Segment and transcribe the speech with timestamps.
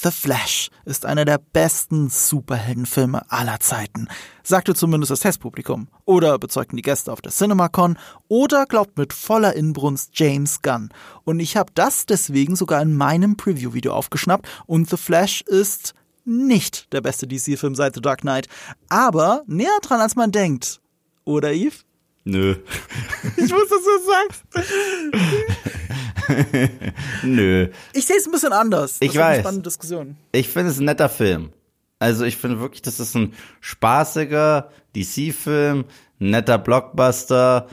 [0.00, 4.08] The Flash ist einer der besten Superheldenfilme aller Zeiten,
[4.42, 5.88] sagte zumindest das Testpublikum.
[6.06, 7.98] Oder bezeugten die Gäste auf der CinemaCon.
[8.26, 10.88] Oder glaubt mit voller Inbrunst James Gunn.
[11.24, 14.48] Und ich habe das deswegen sogar in meinem Preview-Video aufgeschnappt.
[14.66, 18.48] Und The Flash ist nicht der beste DC-Film seit The Dark Knight.
[18.88, 20.80] Aber näher dran, als man denkt.
[21.24, 21.84] Oder, Yves?
[22.24, 22.56] Nö.
[23.36, 25.81] Ich muss, dass du das sagst.
[27.22, 27.68] Nö.
[27.92, 28.96] Ich sehe es ein bisschen anders.
[29.00, 29.40] Ich das eine weiß.
[29.40, 30.16] spannende Diskussion.
[30.32, 31.52] Ich finde es ein netter Film.
[31.98, 35.84] Also ich finde wirklich, das ist ein spaßiger DC-Film,
[36.18, 37.68] netter Blockbuster,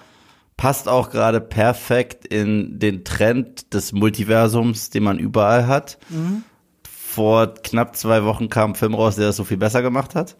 [0.56, 5.97] passt auch gerade perfekt in den Trend des Multiversums, den man überall hat.
[6.88, 10.38] Vor knapp zwei Wochen kam ein Film raus, der das so viel besser gemacht hat.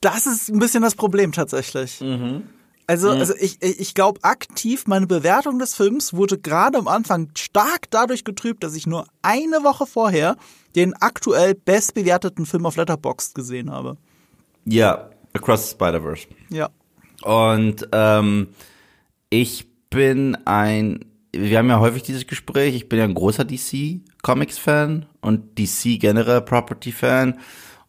[0.00, 2.02] Das ist ein bisschen das Problem tatsächlich.
[2.88, 7.90] Also, also ich, ich glaube aktiv, meine Bewertung des Films wurde gerade am Anfang stark
[7.90, 10.36] dadurch getrübt, dass ich nur eine Woche vorher
[10.76, 13.96] den aktuell bestbewerteten Film auf Letterboxd gesehen habe.
[14.64, 16.28] Ja, Across the Spider-Verse.
[16.50, 16.70] Ja.
[17.22, 18.48] Und ähm,
[19.30, 24.00] ich bin ein, wir haben ja häufig dieses Gespräch, ich bin ja ein großer DC
[24.22, 27.38] Comics Fan und DC generell Property Fan.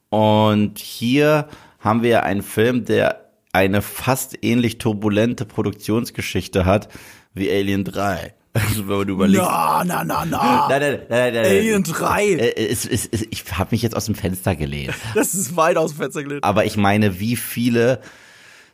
[0.09, 1.47] Und hier
[1.79, 6.89] haben wir einen Film, der eine fast ähnlich turbulente Produktionsgeschichte hat
[7.33, 8.33] wie Alien 3.
[8.53, 9.41] Also wenn du überlegst.
[9.43, 10.67] Na, na, na, na.
[10.69, 11.45] Nein, nein, nein, nein.
[11.45, 12.25] Alien 3.
[12.25, 14.95] Äh, es, ich habe mich jetzt aus dem Fenster gelehnt.
[15.13, 16.43] Das ist weit aus dem Fenster gelehnt.
[16.43, 17.99] Aber ich meine, wie viele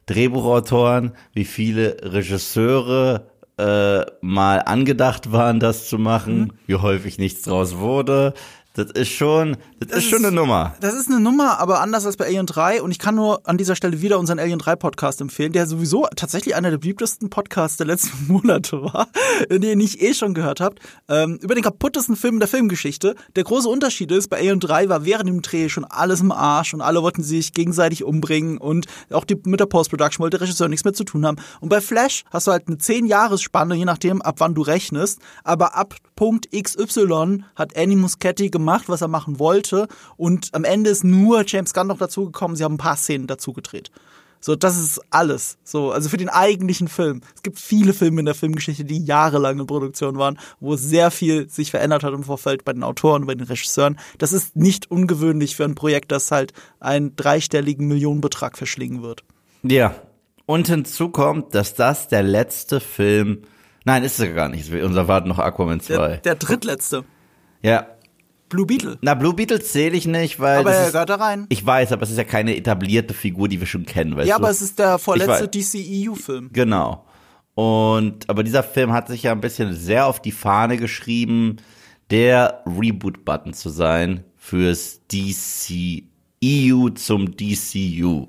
[0.05, 3.27] Drehbuchautoren, wie viele Regisseure
[3.57, 6.51] äh, mal angedacht waren, das zu machen, Mhm.
[6.67, 8.33] wie häufig nichts draus wurde.
[8.75, 10.73] Das ist schon, das, ist schon eine Nummer.
[10.79, 12.81] Das ist eine Nummer, aber anders als bei Alien 3.
[12.81, 16.07] Und ich kann nur an dieser Stelle wieder unseren Alien 3 Podcast empfehlen, der sowieso
[16.15, 19.09] tatsächlich einer der beliebtesten Podcasts der letzten Monate war,
[19.47, 20.79] den ich eh schon gehört habt.
[21.07, 23.13] Ähm, über den kaputtesten Film der Filmgeschichte.
[23.35, 26.73] Der große Unterschied ist, bei Alien 3 war während dem Dreh schon alles im Arsch
[26.73, 30.67] und alle wollten sich gegenseitig umbringen und auch die, mit der Post-Production wollte der Regisseur
[30.67, 31.37] nichts mehr zu tun haben.
[31.61, 35.19] Und bei Flash hast du halt eine 10-Jahres-Spanne, je nachdem, ab wann du rechnest.
[35.43, 39.87] Aber ab Punkt XY hat Annie Muschietti gemacht, was er machen wollte.
[40.17, 42.55] Und am Ende ist nur James Gunn noch dazugekommen.
[42.55, 43.91] Sie haben ein paar Szenen dazu gedreht.
[44.43, 45.57] So, das ist alles.
[45.63, 47.21] So, also für den eigentlichen Film.
[47.33, 51.47] Es gibt viele Filme in der Filmgeschichte, die jahrelang in Produktion waren, wo sehr viel
[51.47, 53.97] sich verändert hat im Vorfeld bei den Autoren, bei den Regisseuren.
[54.17, 59.23] Das ist nicht ungewöhnlich für ein Projekt, das halt einen dreistelligen Millionenbetrag verschlingen wird.
[59.61, 59.95] Ja.
[60.45, 63.43] Und hinzu kommt, dass das der letzte Film,
[63.85, 64.69] nein, ist es gar nicht.
[64.73, 65.95] Unser warten noch Aquaman 2.
[65.95, 67.05] Der, der drittletzte.
[67.61, 67.87] ja.
[68.53, 68.97] Blue Beetle.
[69.01, 70.59] Na, Blue Beetle zähle ich nicht, weil.
[70.59, 71.47] Aber er ist, gehört da rein.
[71.49, 74.37] ich weiß, aber es ist ja keine etablierte Figur, die wir schon kennen, weißt Ja,
[74.37, 74.43] du?
[74.43, 76.49] aber es ist der vorletzte DCEU-Film.
[76.53, 77.05] Genau.
[77.55, 81.57] Und aber dieser Film hat sich ja ein bisschen sehr auf die Fahne geschrieben,
[82.09, 88.27] der Reboot-Button zu sein fürs DCEU zum DCU.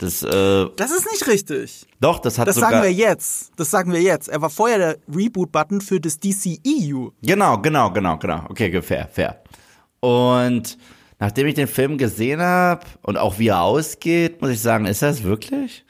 [0.00, 1.86] Das, äh, Das ist nicht richtig.
[2.00, 2.70] doch, das hat Das sogar.
[2.70, 3.52] sagen wir jetzt.
[3.56, 4.28] Das sagen wir jetzt.
[4.28, 7.10] Er war vorher der Reboot-Button für das DCEU.
[7.22, 8.44] Genau, genau, genau, genau.
[8.48, 9.42] Okay, fair, fair.
[10.00, 10.78] Und
[11.18, 15.02] nachdem ich den Film gesehen habe und auch wie er ausgeht, muss ich sagen, ist
[15.02, 15.84] es wirklich?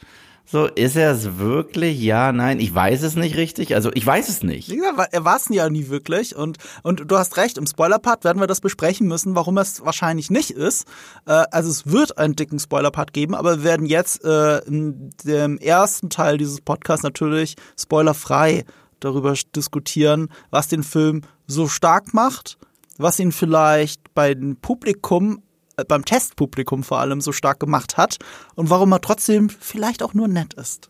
[0.51, 2.01] So, ist er es wirklich?
[2.01, 3.73] Ja, nein, ich weiß es nicht richtig.
[3.77, 4.69] Also, ich weiß es nicht.
[4.69, 6.35] Gesagt, er war es ja nie wirklich.
[6.35, 10.29] Und, und du hast recht, im Spoiler-Part werden wir das besprechen müssen, warum es wahrscheinlich
[10.29, 10.89] nicht ist.
[11.25, 15.57] Äh, also es wird einen dicken Spoiler-Part geben, aber wir werden jetzt äh, in dem
[15.59, 18.65] ersten Teil dieses Podcasts natürlich spoilerfrei
[18.99, 22.59] darüber diskutieren, was den Film so stark macht,
[22.99, 25.50] was ihn vielleicht beim Publikum, äh,
[25.89, 28.19] beim Testpublikum vor allem so stark gemacht hat
[28.55, 30.89] und warum er trotzdem vielleicht auch nur nett ist.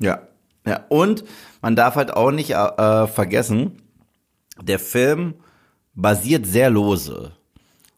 [0.00, 0.22] Ja.
[0.66, 1.24] Ja, und
[1.62, 3.82] man darf halt auch nicht äh, vergessen,
[4.60, 5.34] der Film
[5.94, 7.32] basiert sehr lose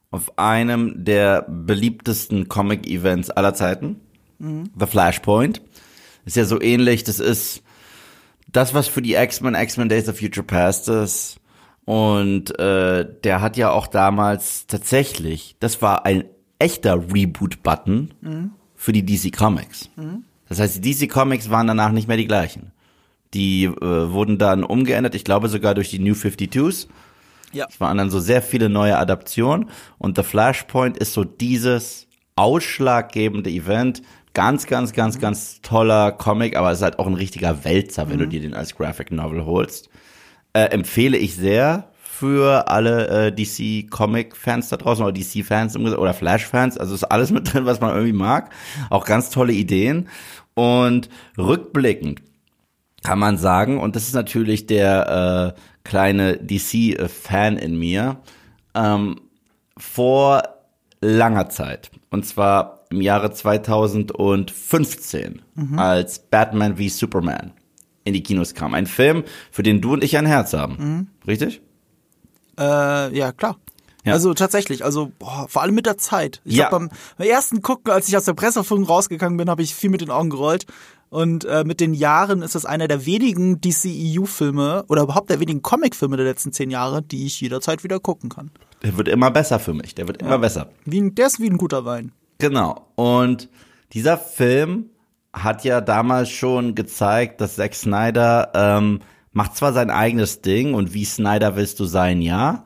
[0.09, 3.99] auf einem der beliebtesten Comic-Events aller Zeiten,
[4.79, 5.61] The Flashpoint.
[6.25, 7.63] Ist ja so ähnlich, das ist
[8.51, 11.40] das, was für die X-Men, X-Men Days of Future Past ist.
[11.85, 16.25] Und äh, der hat ja auch damals tatsächlich, das war ein
[16.59, 19.89] echter Reboot-Button für die DC Comics.
[20.47, 22.71] Das heißt, die DC Comics waren danach nicht mehr die gleichen.
[23.33, 23.71] Die äh,
[24.11, 26.87] wurden dann umgeändert, ich glaube sogar durch die New 52s.
[27.53, 27.65] Ja.
[27.69, 33.49] Es waren dann so sehr viele neue Adaptionen und The Flashpoint ist so dieses ausschlaggebende
[33.49, 34.01] Event.
[34.33, 35.21] Ganz, ganz, ganz, Mhm.
[35.21, 38.09] ganz toller Comic, aber es ist halt auch ein richtiger Wälzer, Mhm.
[38.11, 39.89] wenn du dir den als Graphic Novel holst.
[40.53, 45.75] Äh, empfehle ich sehr für alle äh, DC Comic Fans da draußen oder DC Fans
[45.75, 46.77] oder Flash Fans.
[46.77, 48.51] Also ist alles mit drin, was man irgendwie mag.
[48.89, 50.07] Auch ganz tolle Ideen.
[50.53, 52.21] Und rückblickend
[53.03, 58.17] kann man sagen, und das ist natürlich der äh, kleine DC-Fan in mir,
[58.75, 59.19] ähm,
[59.77, 60.43] vor
[61.01, 65.41] langer Zeit, und zwar im Jahre 2015,
[65.77, 67.53] als Batman v Superman
[68.03, 68.73] in die Kinos kam.
[68.73, 71.09] Ein Film, für den du und ich ein Herz haben.
[71.27, 71.61] Richtig?
[72.59, 73.57] Äh, ja, klar.
[74.03, 74.13] Ja.
[74.13, 76.41] Also tatsächlich, also boah, vor allem mit der Zeit.
[76.43, 76.65] Ich Ja.
[76.65, 79.91] hab beim, beim ersten Gucken, als ich aus der Presseerfüllung rausgegangen bin, habe ich viel
[79.91, 80.65] mit den Augen gerollt.
[81.09, 85.61] Und äh, mit den Jahren ist das einer der wenigen DCEU-Filme oder überhaupt der wenigen
[85.61, 88.49] Comic-Filme der letzten zehn Jahre, die ich jederzeit wieder gucken kann.
[88.81, 89.93] Der wird immer besser für mich.
[89.93, 90.71] Der wird immer besser.
[90.85, 92.11] Wie ein, der ist wie ein guter Wein.
[92.39, 92.87] Genau.
[92.95, 93.49] Und
[93.93, 94.89] dieser Film
[95.33, 98.99] hat ja damals schon gezeigt, dass Zack Snyder ähm,
[99.31, 102.65] macht zwar sein eigenes Ding und wie Snyder willst du sein, ja.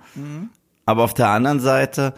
[0.86, 2.14] Aber auf der anderen Seite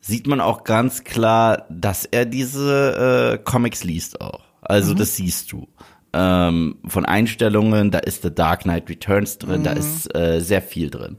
[0.00, 4.40] sieht man auch ganz klar, dass er diese äh, Comics liest auch.
[4.60, 5.68] Also das siehst du.
[6.12, 10.90] Ähm, von Einstellungen, da ist The Dark Knight Returns drin, da ist äh, sehr viel
[10.90, 11.18] drin.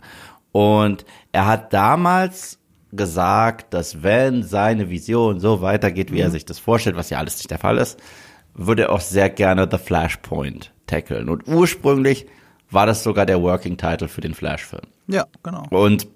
[0.51, 2.59] Und er hat damals
[2.91, 7.37] gesagt, dass wenn seine Vision so weitergeht, wie er sich das vorstellt, was ja alles
[7.37, 7.99] nicht der Fall ist,
[8.53, 11.29] würde auch sehr gerne The Flashpoint tackeln.
[11.29, 12.27] Und ursprünglich
[12.69, 14.83] war das sogar der Working Title für den Flash-Film.
[15.07, 15.65] Ja, genau.
[15.69, 16.07] Und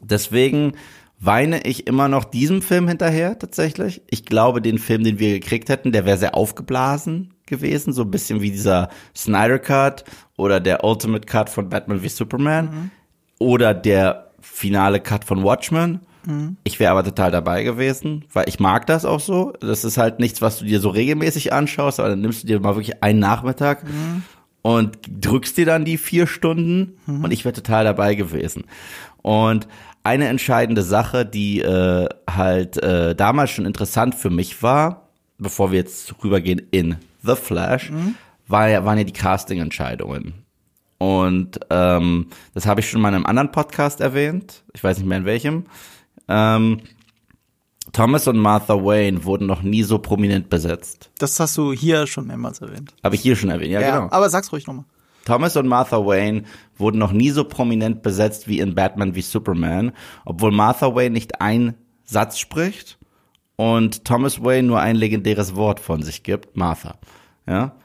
[0.00, 0.74] deswegen
[1.18, 4.02] weine ich immer noch diesem Film hinterher tatsächlich.
[4.10, 8.10] Ich glaube, den Film, den wir gekriegt hätten, der wäre sehr aufgeblasen gewesen, so ein
[8.10, 10.04] bisschen wie dieser Snyder Cut
[10.36, 12.90] oder der Ultimate Cut von Batman v Superman
[13.38, 16.00] oder der finale Cut von Watchmen.
[16.64, 19.52] Ich wäre aber total dabei gewesen, weil ich mag das auch so.
[19.60, 22.60] Das ist halt nichts, was du dir so regelmäßig anschaust, aber dann nimmst du dir
[22.60, 23.84] mal wirklich einen Nachmittag
[24.62, 28.64] und drückst dir dann die vier Stunden und ich wäre total dabei gewesen.
[29.22, 29.66] Und
[30.04, 35.08] eine entscheidende Sache, die äh, halt äh, damals schon interessant für mich war,
[35.38, 37.90] bevor wir jetzt rübergehen in The Flash,
[38.48, 40.34] war ja, waren ja die Casting-Entscheidungen.
[40.98, 44.62] Und ähm, das habe ich schon mal in einem anderen Podcast erwähnt.
[44.72, 45.66] Ich weiß nicht mehr in welchem.
[46.28, 46.80] Ähm,
[47.92, 51.10] Thomas und Martha Wayne wurden noch nie so prominent besetzt.
[51.18, 52.94] Das hast du hier schon mehrmals erwähnt.
[53.02, 54.08] Habe ich hier schon erwähnt, ja, genau.
[54.10, 54.84] Aber sag's ruhig nochmal.
[55.24, 56.44] Thomas und Martha Wayne
[56.76, 59.92] wurden noch nie so prominent besetzt wie in Batman wie Superman,
[60.24, 61.74] obwohl Martha Wayne nicht ein
[62.04, 62.98] Satz spricht
[63.56, 66.96] und Thomas Wayne nur ein legendäres Wort von sich gibt, Martha.
[67.46, 67.76] Ja.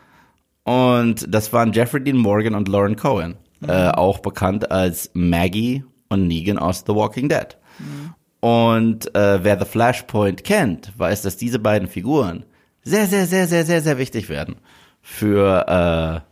[0.63, 3.35] Und das waren Jeffrey Dean Morgan und Lauren Cohen,
[3.65, 7.57] äh, auch bekannt als Maggie und Negan aus The Walking Dead.
[8.47, 12.45] Und äh, wer The Flashpoint kennt, weiß, dass diese beiden Figuren
[12.81, 14.55] sehr, sehr, sehr, sehr, sehr, sehr wichtig werden
[15.01, 16.23] für,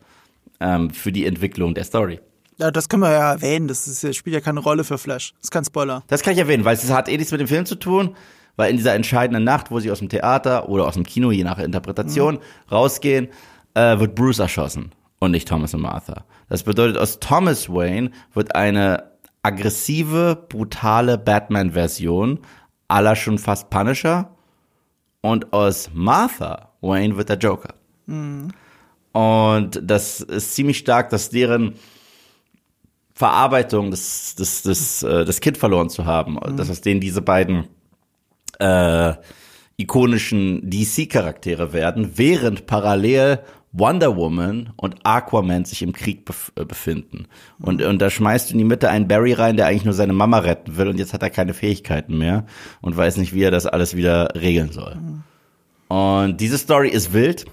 [0.62, 2.22] äh, ähm, für die Entwicklung der Story.
[2.58, 3.68] Ja, das können wir ja erwähnen.
[3.68, 5.34] Das ist, das spielt ja keine Rolle für Flash.
[5.34, 6.04] Das ist kein Spoiler.
[6.08, 8.16] Das kann ich erwähnen, weil es hat eh nichts mit dem Film zu tun,
[8.56, 11.44] weil in dieser entscheidenden Nacht, wo sie aus dem Theater oder aus dem Kino, je
[11.44, 12.40] nach Interpretation,
[12.72, 13.28] rausgehen,
[13.74, 16.24] äh, wird Bruce erschossen und nicht Thomas und Martha.
[16.48, 19.15] Das bedeutet, aus Thomas Wayne wird eine
[19.46, 22.40] aggressive, brutale Batman-Version
[22.88, 24.30] aller schon fast Punisher
[25.22, 27.74] und aus Martha Wayne wird der Joker.
[29.12, 31.76] Und das ist ziemlich stark, dass deren
[33.14, 37.68] Verarbeitung des, des, des, äh, das Kind verloren zu haben, dass aus denen diese beiden
[38.60, 39.14] äh,
[39.78, 43.40] ikonischen DC-Charaktere werden, während parallel
[43.78, 47.28] Wonder Woman und Aquaman sich im Krieg bef äh, befinden.
[47.60, 50.40] Und, und da schmeißt in die Mitte einen Barry rein, der eigentlich nur seine Mama
[50.40, 52.46] retten will und jetzt hat er keine Fähigkeiten mehr
[52.82, 54.98] und weiß nicht, wie er das alles wieder regeln soll.
[55.90, 57.46] Und diese Story ist wild,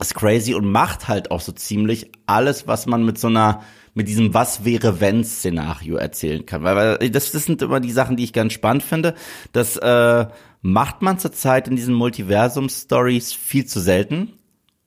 [0.00, 3.62] ist crazy und macht halt auch so ziemlich alles, was man mit so einer
[3.94, 7.92] mit diesem Was wäre wenn Szenario erzählen kann, weil, weil das, das sind immer die
[7.92, 9.14] Sachen, die ich ganz spannend finde.
[9.52, 10.26] Das äh,
[10.62, 14.32] macht man zurzeit in diesen Multiversum Stories viel zu selten.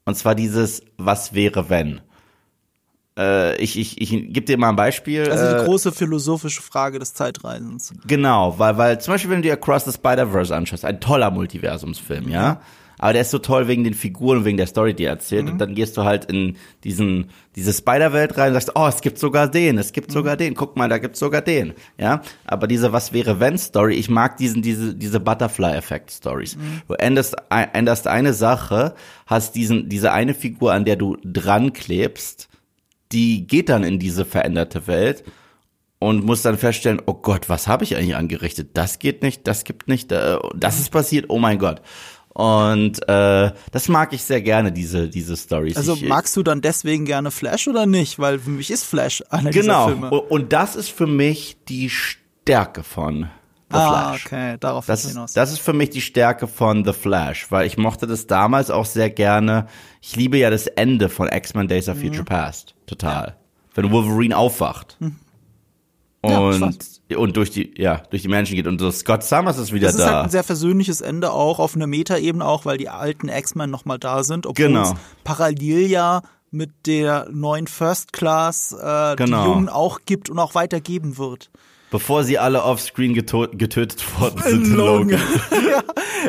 [0.05, 2.01] Und zwar dieses Was wäre wenn.
[3.17, 5.29] Äh, ich ich, ich gebe dir mal ein Beispiel.
[5.29, 7.93] Also äh, die große philosophische Frage des Zeitreisens.
[8.05, 12.29] Genau, weil, weil zum Beispiel, wenn du dir Across the Spider-Verse anschaust, ein toller Multiversumsfilm,
[12.29, 12.61] ja.
[12.97, 15.49] Aber der ist so toll wegen den Figuren und wegen der Story, die er erzählt.
[15.49, 19.17] Und dann gehst du halt in diesen, diese Spider-Welt rein und sagst, oh, es gibt
[19.17, 22.21] sogar den, es gibt sogar den, guck mal, da gibt's sogar den, ja.
[22.45, 26.57] Aber diese Was wäre wenn Story, ich mag diesen, diese, diese Butterfly-Effekt-Stories.
[26.87, 32.49] Du änderst, änderst eine Sache, hast diesen, diese eine Figur, an der du dran klebst,
[33.11, 35.23] die geht dann in diese veränderte Welt
[35.99, 38.71] und muss dann feststellen, oh Gott, was habe ich eigentlich angerichtet?
[38.73, 41.81] Das geht nicht, das gibt nicht, äh, das ist passiert, oh mein Gott.
[42.37, 45.77] Und äh, das mag ich sehr gerne, diese, diese Stories.
[45.77, 48.19] Also ich, magst du dann deswegen gerne Flash oder nicht?
[48.19, 49.85] Weil für mich ist Flash einer genau.
[49.87, 50.11] dieser Filme.
[50.11, 53.29] Und, und das ist für mich die Stärke von
[53.71, 54.25] The ah, Flash.
[54.25, 55.31] okay, darauf Das hinaus.
[55.31, 58.85] das ist für mich die Stärke von The Flash, weil ich mochte das damals auch
[58.85, 59.67] sehr gerne.
[60.01, 62.01] Ich liebe ja das Ende von X-Men Days of Mhm.
[62.01, 62.75] Future Past.
[62.85, 63.37] Total.
[63.75, 64.97] Wenn Wolverine aufwacht.
[64.99, 65.15] Mhm.
[66.25, 66.94] Ja, Und, spannend.
[67.15, 68.65] Und durch die, ja, durch die Menschen geht.
[68.67, 70.07] Und so Scott Summers ist wieder Das ist da.
[70.15, 73.99] halt ein sehr versöhnliches Ende auch auf einer Metaebene auch, weil die alten X-Men nochmal
[73.99, 74.83] da sind, obwohl Genau.
[74.83, 74.93] es
[75.23, 76.21] parallel ja
[76.51, 79.43] mit der neuen First Class äh, Genau.
[79.43, 81.49] die Jungen auch gibt und auch weitergeben wird.
[81.91, 84.65] bevor sie alle offscreen getötet worden sind.
[84.65, 85.19] in Logan.
[85.51, 85.81] Ja,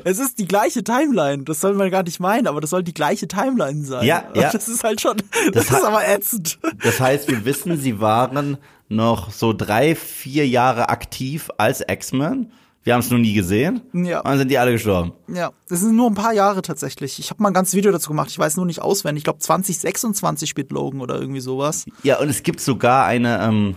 [0.05, 1.45] es ist die gleiche Timeline.
[1.45, 4.05] Das soll man gar nicht meinen, aber das soll die gleiche Timeline sein.
[4.05, 4.51] Ja, ja.
[4.53, 5.17] Das ist halt schon,
[5.53, 6.59] das, hat- ist aber ätzend.
[6.83, 12.53] Das heißt, wir wissen, sie waren noch so drei, vier Jahre aktiv als X-Men.
[12.83, 13.81] Wir haben es noch nie gesehen.
[13.93, 14.21] Ja.
[14.21, 15.13] Und dann sind die alle gestorben.
[15.27, 17.19] Ja, das sind nur ein paar Jahre tatsächlich.
[17.19, 18.31] Ich habe mal ein ganzes Video dazu gemacht.
[18.31, 19.23] Ich weiß nur nicht auswendig.
[19.23, 21.85] Ich glaube 2026 spielt Logan oder irgendwie sowas.
[22.05, 23.75] Ja, und es gibt sogar eine ähm,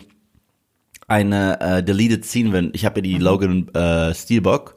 [1.07, 4.75] eine äh, deleted Scene, wenn ich habe ja die Logan äh, Steelbook,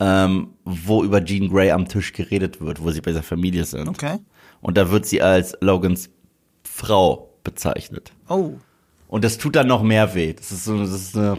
[0.00, 3.88] ähm, wo über Jean Grey am Tisch geredet wird, wo sie bei der Familie sind.
[3.88, 4.18] Okay.
[4.60, 6.08] Und da wird sie als Logans
[6.64, 8.12] Frau bezeichnet.
[8.28, 8.54] Oh.
[9.08, 10.32] Und das tut dann noch mehr weh.
[10.34, 11.38] Das ist so, das ist eine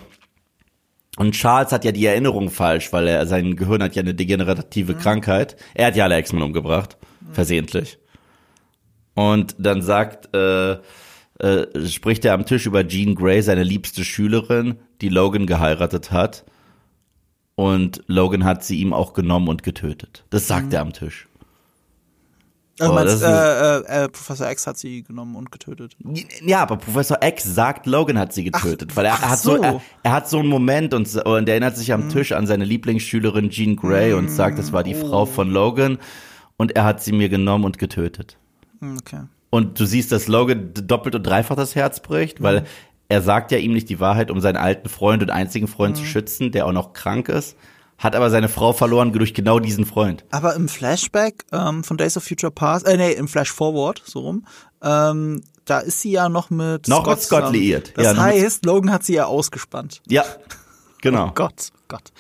[1.20, 4.96] und Charles hat ja die Erinnerung falsch, weil er sein Gehirn hat ja eine degenerative
[4.96, 5.58] Krankheit.
[5.74, 6.98] Er hat ja alle X-Men umgebracht,
[7.34, 7.98] versehentlich.
[9.16, 10.78] Und dann sagt, äh,
[11.40, 16.46] äh, spricht er am Tisch über Jean Grey, seine liebste Schülerin, die Logan geheiratet hat.
[17.56, 20.24] Und Logan hat sie ihm auch genommen und getötet.
[20.30, 21.28] Das sagt er am Tisch.
[22.79, 25.95] Also Oh, meinst, ist- äh, äh, äh, Professor X hat sie genommen und getötet.
[26.45, 29.63] Ja, aber Professor X sagt, Logan hat sie getötet, weil er, ach hat so, so.
[29.63, 32.65] er, er hat so einen Moment und, und er erinnert sich am Tisch an seine
[32.65, 35.98] Lieblingsschülerin Jean Grey und sagt, das war die Frau von Logan
[36.57, 38.38] und er hat sie mir genommen und getötet.
[38.79, 39.21] Hm, Okay.
[39.51, 42.65] Und du siehst, dass Logan doppelt und dreifach das Herz bricht, weil
[43.07, 46.05] er sagt ja ihm nicht die Wahrheit, um seinen alten Freund und einzigen Freund zu
[46.05, 47.57] schützen, der auch noch krank ist,
[48.00, 50.25] hat aber seine Frau verloren durch genau diesen Freund.
[50.32, 54.22] Aber im Flashback ähm, von Days of Future Past, äh, nee, im Flash Forward, so
[54.22, 54.46] rum,
[54.82, 57.53] ähm, da ist sie ja noch mit Noch mit Scott zusammen.
[57.53, 57.94] liiert.
[57.96, 60.01] Das Ja, heißt, Logan hat sie ja ausgespannt.
[60.08, 60.24] Ja,
[61.01, 61.27] genau.
[61.29, 62.12] Oh Gott, Gott.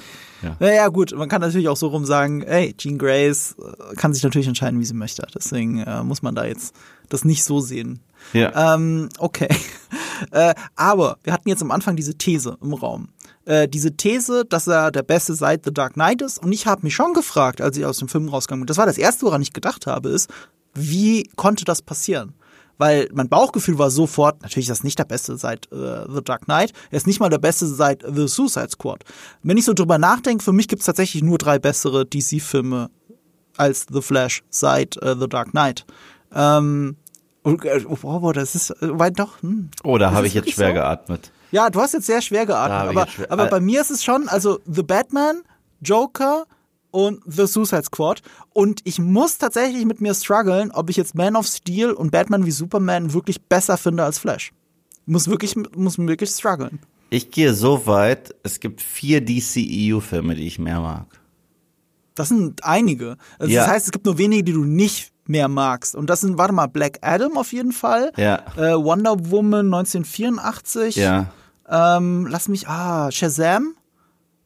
[0.41, 0.55] Ja.
[0.59, 4.23] Naja, gut, man kann natürlich auch so rum sagen, ey, Jean Grace äh, kann sich
[4.23, 5.25] natürlich entscheiden, wie sie möchte.
[5.33, 6.73] Deswegen äh, muss man da jetzt
[7.09, 7.99] das nicht so sehen.
[8.33, 8.75] Ja.
[8.75, 9.49] Ähm, okay.
[10.31, 13.09] äh, aber wir hatten jetzt am Anfang diese These im Raum.
[13.45, 16.41] Äh, diese These, dass er der Beste seit The Dark Knight ist.
[16.43, 18.85] Und ich habe mich schon gefragt, als ich aus dem Film rausgegangen bin, das war
[18.85, 20.29] das Erste, woran ich gedacht habe, ist,
[20.73, 22.33] wie konnte das passieren?
[22.77, 26.45] Weil mein Bauchgefühl war sofort, natürlich ist das nicht der Beste seit äh, The Dark
[26.45, 29.03] Knight, er ist nicht mal der Beste seit The Suicide Squad.
[29.43, 32.89] Wenn ich so drüber nachdenke, für mich gibt es tatsächlich nur drei bessere DC-Filme
[33.57, 35.85] als The Flash seit äh, The Dark Knight.
[36.33, 36.95] Ähm,
[37.43, 39.41] äh, oh, wow, das ist äh, weit doch.
[39.41, 39.69] Hm.
[39.83, 40.75] Oh, da habe ich jetzt schwer so?
[40.75, 41.31] geatmet.
[41.51, 44.27] Ja, du hast jetzt sehr schwer geatmet, aber, schwer- aber bei mir ist es schon,
[44.29, 45.41] also The Batman,
[45.81, 46.45] Joker
[46.91, 48.21] und The Suicide Squad.
[48.53, 52.45] Und ich muss tatsächlich mit mir strugglen, ob ich jetzt Man of Steel und Batman
[52.45, 54.51] wie Superman wirklich besser finde als Flash.
[55.05, 56.79] Muss wirklich, muss wirklich strugglen.
[57.11, 61.07] Ich gehe so weit, es gibt vier DCEU-Filme, die ich mehr mag.
[62.15, 63.17] Das sind einige.
[63.39, 63.61] Also Ja.
[63.61, 65.95] Das heißt, es gibt nur wenige, die du nicht mehr magst.
[65.95, 68.11] Und das sind, warte mal, Black Adam auf jeden Fall.
[68.17, 68.43] Ja.
[68.57, 70.95] Äh, Wonder Woman 1984.
[70.97, 71.31] Ja.
[71.69, 73.75] Ähm, lass mich, ah, Shazam?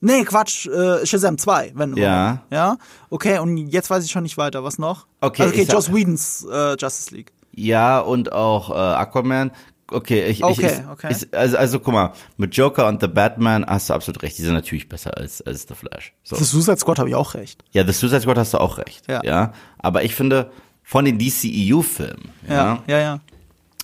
[0.02, 2.24] Nee, Quatsch, äh, Shazam 2, wenn Ja.
[2.24, 2.52] überhaupt.
[2.52, 2.78] Ja.
[3.10, 4.64] Okay, und jetzt weiß ich schon nicht weiter.
[4.64, 5.08] Was noch?
[5.22, 7.32] Okay, Also, okay Joss Whedons äh, Justice League.
[7.56, 9.52] Ja, und auch äh, Aquaman.
[9.90, 11.08] Okay, ich, Okay, ich, okay.
[11.12, 14.38] Ich, also, also guck mal, mit Joker und The Batman hast du absolut recht.
[14.38, 16.14] Die sind natürlich besser als, als The Flash.
[16.24, 16.36] So.
[16.36, 17.64] The Suicide Squad habe ich auch recht.
[17.72, 19.08] Ja, The Suicide Squad hast du auch recht.
[19.08, 19.22] Ja.
[19.24, 19.54] ja.
[19.78, 20.52] Aber ich finde,
[20.84, 23.20] von den DCEU-Filmen, ja, Ja, ja, ja.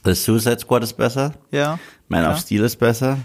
[0.05, 1.77] The Suicide Squad ist besser, Ja.
[2.07, 2.31] Man Ja.
[2.33, 3.17] of Steel ist besser,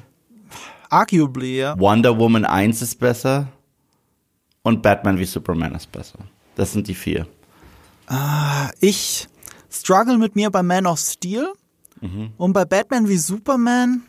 [0.91, 1.79] Arguably, ja.
[1.79, 3.49] Wonder Woman 1 ist besser
[4.63, 6.19] und Batman wie Superman ist besser.
[6.55, 7.27] Das sind die vier.
[8.81, 9.27] Ich
[9.71, 11.49] struggle mit mir bei Man of Steel
[12.37, 14.03] und bei Batman wie Superman.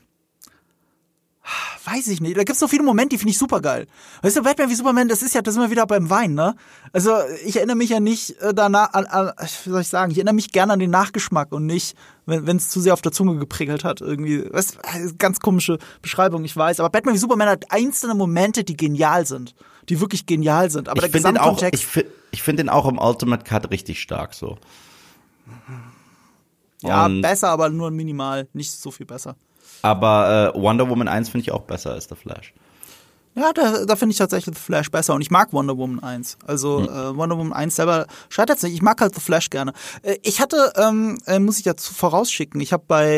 [1.86, 2.36] Weiß ich nicht.
[2.38, 3.86] Da gibt's so viele Momente, die finde ich super geil.
[4.24, 6.56] Weißt du, Batman wie Superman, das ist ja, das sind wir wieder beim Wein, ne?
[6.92, 7.12] Also
[7.46, 9.32] ich erinnere mich ja nicht äh, danach an, an,
[9.64, 12.70] wie soll ich sagen, ich erinnere mich gerne an den Nachgeschmack und nicht, wenn es
[12.70, 14.02] zu sehr auf der Zunge geprickelt hat.
[14.02, 16.80] Irgendwie, weißt, du, ganz komische Beschreibung, ich weiß.
[16.80, 19.54] Aber Batman wie Superman hat einzelne Momente, die genial sind.
[19.90, 20.90] Die wirklich genial sind.
[20.90, 21.98] Aber ich der finde den auch, Gesamtkontext.
[21.98, 24.58] ich, ich finde den auch im Ultimate Cut richtig stark so.
[26.82, 28.48] ja, Und- besser, aber nur minimal.
[28.54, 29.36] Nicht so viel besser.
[29.82, 32.54] Aber äh, Wonder Woman 1 finde ich auch besser als The Flash.
[33.38, 36.38] Ja, da, da finde ich tatsächlich The Flash besser und ich mag Wonder Woman 1.
[36.48, 36.86] Also Hm.
[36.88, 38.74] äh, Wonder Woman 1 selber scheitert nicht.
[38.74, 39.74] Ich mag halt The Flash gerne.
[40.04, 43.18] Äh, ich hatte, ähm, äh, muss ich dazu vorausschicken, ich habe bei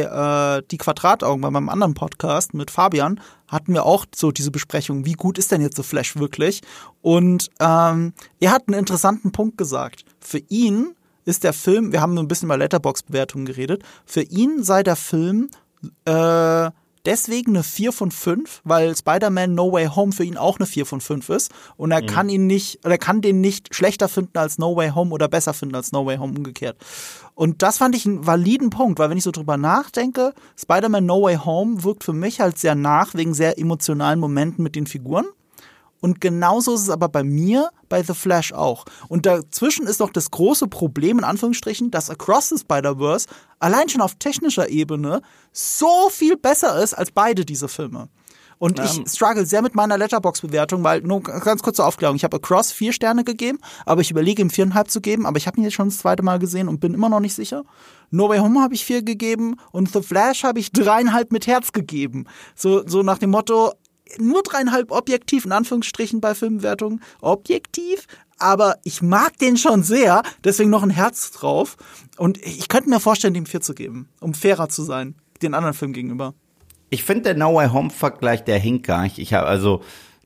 [0.60, 5.06] äh, Die Quadrataugen, bei meinem anderen Podcast mit Fabian, hatten wir auch so diese Besprechung,
[5.06, 6.62] wie gut ist denn jetzt The Flash wirklich?
[7.04, 10.04] Und ähm, er hat einen interessanten Punkt gesagt.
[10.20, 10.96] Für ihn
[11.26, 15.50] ist der Film, wir haben ein bisschen über Letterbox-Bewertungen geredet, für ihn sei der Film
[16.06, 16.72] äh,
[17.08, 20.86] deswegen eine 4 von 5, weil Spider-Man No Way Home für ihn auch eine 4
[20.86, 21.52] von 5 ist.
[21.78, 24.92] Und er kann ihn nicht, oder er kann den nicht schlechter finden als No Way
[24.92, 26.78] Home oder besser finden als No Way Home umgekehrt.
[27.34, 31.22] Und das fand ich einen validen Punkt, weil wenn ich so drüber nachdenke, Spider-Man No
[31.24, 35.26] Way Home wirkt für mich halt sehr nach, wegen sehr emotionalen Momenten mit den Figuren.
[36.02, 38.86] Und genauso ist es aber bei mir bei The Flash auch.
[39.08, 43.28] Und dazwischen ist noch das große Problem, in Anführungsstrichen, dass Across the Spider-Verse
[43.60, 48.10] allein schon auf technischer Ebene so viel besser ist als beide diese Filme.
[48.60, 52.72] Und ich struggle sehr mit meiner Letterbox-Bewertung, weil, nur ganz kurze Aufklärung, ich habe Across
[52.72, 55.76] vier Sterne gegeben, aber ich überlege ihm viereinhalb zu geben, aber ich habe ihn jetzt
[55.76, 57.64] schon das zweite Mal gesehen und bin immer noch nicht sicher.
[58.10, 61.72] No Way Home habe ich vier gegeben und The Flash habe ich dreieinhalb mit Herz
[61.72, 62.26] gegeben.
[62.56, 63.74] So, so nach dem Motto,
[64.20, 68.08] nur dreieinhalb objektiv, in Anführungsstrichen bei Filmwertungen, objektiv,
[68.40, 71.78] aber ich mag den schon sehr, deswegen noch ein Herz drauf.
[72.18, 75.74] Und ich könnte mir vorstellen, dem vier zu geben, um fairer zu sein, den anderen
[75.74, 76.34] Film gegenüber.
[76.90, 79.18] Ich finde der No Way Home Vergleich, der hinkt gar nicht.
[79.18, 79.82] Ich habe also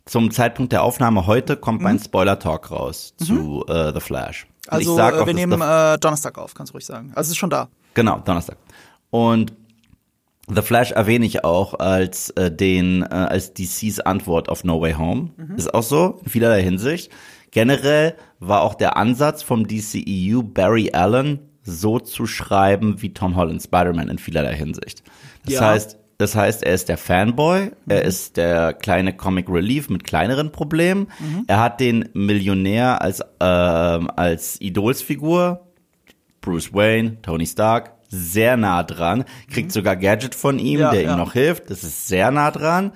[0.05, 4.45] zum Zeitpunkt der Aufnahme heute kommt mein Spoiler Talk raus zu äh, The Flash.
[4.67, 7.11] Und Also ich sag äh, wir nehmen äh, Donnerstag auf, kannst du ruhig sagen.
[7.15, 7.69] Also es ist schon da.
[7.93, 8.57] Genau, Donnerstag.
[9.09, 9.53] Und
[10.53, 14.93] The Flash erwähne ich auch als äh, den äh, als DCs Antwort auf No Way
[14.93, 15.29] Home.
[15.55, 17.11] Ist auch so in vielerlei Hinsicht.
[17.51, 23.61] Generell war auch der Ansatz vom DCEU Barry Allen so zu schreiben wie Tom Holland
[23.61, 25.03] Spider-Man in vielerlei Hinsicht.
[25.45, 25.61] Das Ja.
[25.67, 30.51] heißt, das heißt, er ist der Fanboy, er ist der kleine Comic Relief mit kleineren
[30.51, 31.07] Problemen.
[31.47, 35.67] Er hat den Millionär als ähm, als Idolsfigur,
[36.41, 41.13] Bruce Wayne, Tony Stark, sehr nah dran, kriegt sogar Gadget von ihm, Ja, der ja.
[41.13, 41.69] ihm noch hilft.
[41.69, 42.91] Das ist sehr nah dran.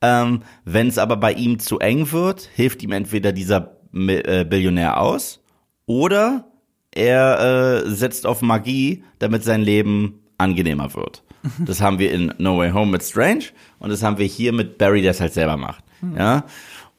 [0.00, 5.00] Ähm, Wenn es aber bei ihm zu eng wird, hilft ihm entweder dieser äh, Billionär
[5.00, 5.40] aus
[5.86, 6.46] oder
[6.92, 11.22] er äh, setzt auf Magie, damit sein Leben angenehmer wird.
[11.58, 13.44] Das haben wir in No Way Home mit Strange
[13.78, 15.84] und das haben wir hier mit Barry, der es halt selber macht.
[16.16, 16.44] Ja.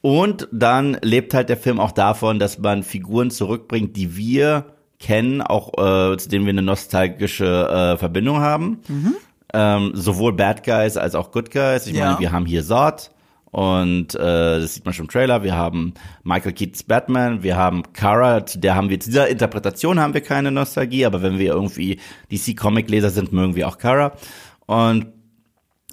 [0.02, 5.42] Und dann lebt halt der Film auch davon, dass man Figuren zurückbringt, die wir kennen,
[5.42, 8.80] auch äh, zu denen wir eine nostalgische äh, Verbindung haben.
[9.54, 11.86] Ähm, sowohl Bad Guys als auch Good Guys.
[11.86, 12.06] Ich Ja.
[12.06, 13.10] meine, wir haben hier Zod
[13.52, 14.18] und äh,
[14.60, 15.42] das sieht man schon im Trailer.
[15.42, 20.00] Wir haben Michael Keatons Batman, wir haben Kara, zu der haben wir zu dieser Interpretation
[20.00, 22.00] haben wir keine Nostalgie, aber wenn wir irgendwie
[22.32, 24.12] DC Comic Leser sind, mögen wir auch Kara.
[24.66, 25.06] Und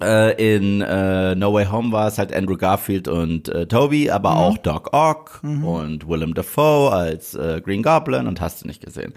[0.00, 4.36] äh, in äh, No Way Home war es halt Andrew Garfield und äh, Toby, aber
[4.36, 9.14] auch Doc Ock und Willem Dafoe als äh, Green Goblin und hast du nicht gesehen.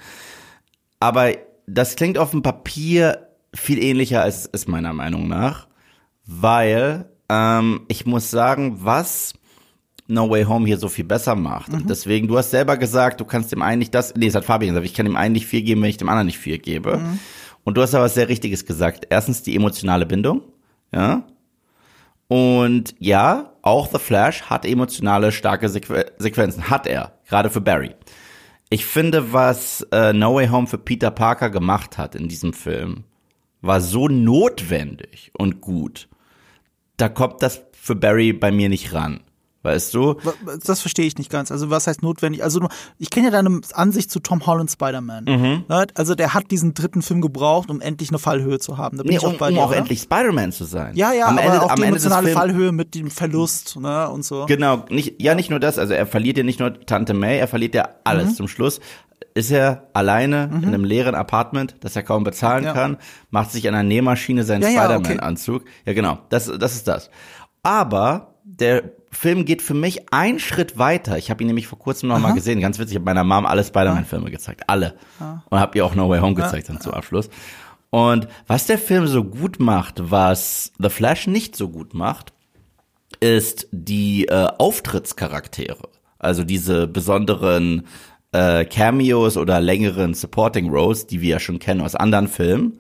[1.00, 1.32] Aber
[1.66, 5.68] das klingt auf dem Papier viel ähnlicher als es ist meiner Meinung nach,
[6.26, 9.34] weil ähm, ich muss sagen, was
[10.08, 11.74] No Way Home hier so viel besser macht.
[11.74, 14.46] Und deswegen, du hast selber gesagt, du kannst dem einen nicht das, nee, es hat
[14.46, 16.60] Fabian gesagt, ich kann dem einen nicht viel geben, wenn ich dem anderen nicht viel
[16.60, 17.00] gebe.
[17.66, 19.08] Und du hast aber was sehr Richtiges gesagt.
[19.10, 20.44] Erstens die emotionale Bindung,
[20.92, 21.24] ja.
[22.28, 26.70] Und ja, auch The Flash hat emotionale, starke Sequ Sequenzen.
[26.70, 27.96] Hat er, gerade für Barry.
[28.70, 33.06] Ich finde, was äh, No Way Home für Peter Parker gemacht hat in diesem Film,
[33.62, 36.10] war so notwendig und gut.
[36.98, 39.22] Da kommt das für Barry bei mir nicht ran.
[39.64, 40.16] Weißt du?
[40.66, 41.52] Das verstehe ich nicht ganz.
[41.52, 42.44] Also was heißt notwendig?
[42.44, 42.68] Also
[43.00, 45.26] ich kenne ja deine Ansicht zu Tom Holland Spider-Man.
[45.26, 45.64] Mhm.
[45.68, 45.88] Ne?
[45.96, 48.98] Also der hat diesen dritten Film gebraucht, um endlich eine Fallhöhe zu haben.
[48.98, 49.78] Da bin Nee, ich auch um, bei um dir, auch oder?
[49.78, 50.96] endlich Spider-Man zu sein.
[50.96, 54.10] Ja, ja, am aber Ende, auch am die emotionale Fallhöhe mit dem Verlust ne?
[54.10, 54.46] und so.
[54.46, 57.48] Genau, nicht, ja, nicht nur das, also er verliert ja nicht nur Tante May, er
[57.48, 58.30] verliert ja alles.
[58.32, 58.36] Mhm.
[58.36, 58.80] Zum Schluss
[59.34, 62.74] ist er alleine in einem leeren Apartment, das er kaum bezahlen Ja.
[62.74, 62.98] kann,
[63.32, 64.94] macht sich an einer Nähmaschine seinen Ja, ja, okay.
[65.06, 65.64] Spider-Man-Anzug.
[65.86, 67.10] Ja, genau, das, das ist das.
[67.64, 68.84] Aber der
[69.18, 71.18] Film geht für mich einen Schritt weiter.
[71.18, 72.60] Ich habe ihn nämlich vor kurzem noch mal gesehen.
[72.60, 74.66] Ganz witzig, ich habe meiner Mom alle Spider-Man-Filme gezeigt.
[74.68, 74.94] Alle.
[75.50, 77.30] Und habe ihr auch No Way Home gezeigt dann zum Abschluss.
[77.90, 82.32] Und was der Film so gut macht, was The Flash nicht so gut macht,
[83.20, 85.90] ist die äh, Auftrittscharaktere.
[86.20, 87.88] Also diese besonderen
[88.34, 92.80] äh, Cameos oder längeren Supporting Roles, die wir ja schon kennen aus anderen Filmen,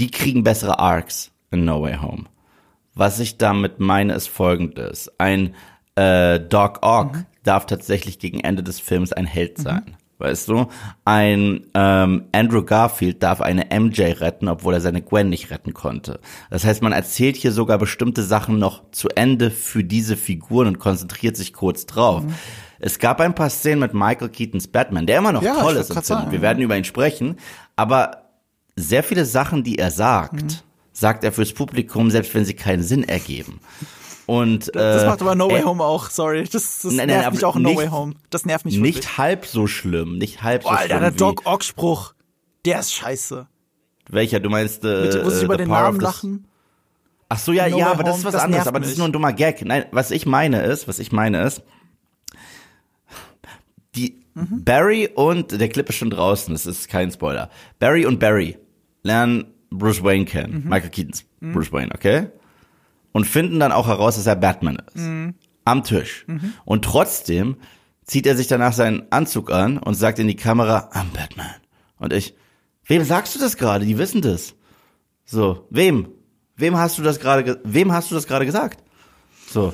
[0.00, 2.24] die kriegen bessere Arcs in No Way Home.
[2.94, 5.10] Was ich damit meine, ist folgendes.
[5.18, 5.54] Ein
[5.94, 9.96] äh, Doc Ock darf tatsächlich gegen Ende des Films ein Held sein.
[10.20, 10.66] Weißt du,
[11.06, 16.20] ein ähm, Andrew Garfield darf eine MJ retten, obwohl er seine Gwen nicht retten konnte.
[16.50, 20.78] Das heißt, man erzählt hier sogar bestimmte Sachen noch zu Ende für diese Figuren und
[20.78, 22.24] konzentriert sich kurz drauf.
[22.24, 22.34] Mhm.
[22.80, 25.88] Es gab ein paar Szenen mit Michael Keatons Batman, der immer noch ja, toll ist
[25.88, 26.04] im Film.
[26.04, 27.36] Sagen, Wir werden über ihn sprechen,
[27.76, 28.24] aber
[28.76, 30.48] sehr viele Sachen, die er sagt, mhm.
[31.00, 33.60] Sagt er fürs Publikum, selbst wenn sie keinen Sinn ergeben.
[34.26, 36.44] Und, äh, das macht aber No Way Home auch, sorry.
[36.44, 38.14] Das, das nein, nervt nein, mich auch in No Way Home.
[38.28, 38.96] Das nervt mich wirklich.
[38.96, 40.96] Nicht halb so schlimm, nicht halb so oh, Alter, schlimm.
[40.98, 42.14] Alter, der Doc Ock-Spruch,
[42.64, 43.48] der ist scheiße.
[44.08, 44.38] Welcher?
[44.38, 46.46] Du meinst, äh, Mit, muss ich über den Namen lachen?
[47.28, 48.66] Ach so, ja, no ja, aber das ist was das anderes.
[48.66, 49.64] Aber das ist nur ein dummer Gag.
[49.64, 51.62] Nein, was ich meine ist, was ich meine ist,
[53.94, 54.64] die mhm.
[54.64, 56.52] Barry und der Clip ist schon draußen.
[56.52, 57.50] Das ist kein Spoiler.
[57.78, 58.58] Barry und Barry
[59.02, 60.64] lernen Bruce Wayne kennen.
[60.64, 60.70] Mhm.
[60.70, 61.52] Michael Keatons mhm.
[61.52, 62.28] Bruce Wayne, okay?
[63.12, 65.04] und finden dann auch heraus, dass er Batman ist.
[65.04, 65.34] Mhm.
[65.64, 66.24] Am Tisch.
[66.26, 66.54] Mhm.
[66.64, 67.56] Und trotzdem
[68.04, 71.54] zieht er sich danach seinen Anzug an und sagt in die Kamera, I'm Batman.
[71.98, 72.34] Und ich,
[72.84, 73.84] wem sagst du das gerade?
[73.84, 74.54] Die wissen das.
[75.24, 76.08] So, wem?
[76.56, 78.82] Wem hast du das gerade, wem hast du das gerade gesagt?
[79.48, 79.72] So.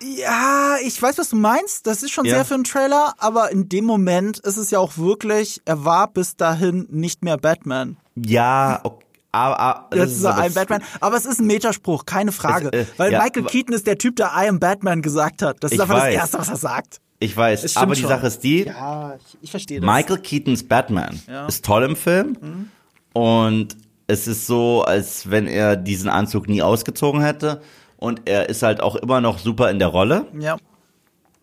[0.00, 1.86] Ja, ich weiß, was du meinst.
[1.86, 2.34] Das ist schon ja.
[2.34, 6.08] sehr für einen Trailer, aber in dem Moment ist es ja auch wirklich, er war
[6.08, 7.96] bis dahin nicht mehr Batman.
[8.16, 9.04] Ja, okay.
[9.32, 10.82] Aber, aber das ist ein Batman.
[11.00, 12.68] Aber es ist ein Metaspruch, keine Frage.
[12.70, 15.64] Es, äh, Weil ja, Michael Keaton ist der Typ, der I am Batman gesagt hat.
[15.64, 16.04] Das ist einfach weiß.
[16.04, 17.00] das Erste, was er sagt.
[17.18, 18.10] Ich weiß, aber die schon.
[18.10, 19.86] Sache ist die, ja, ich, ich verstehe das.
[19.86, 21.46] Michael Keatons Batman ja.
[21.46, 22.70] ist toll im Film mhm.
[23.12, 23.76] und
[24.08, 27.62] es ist so, als wenn er diesen Anzug nie ausgezogen hätte
[27.96, 30.26] und er ist halt auch immer noch super in der Rolle.
[30.36, 30.56] Ja.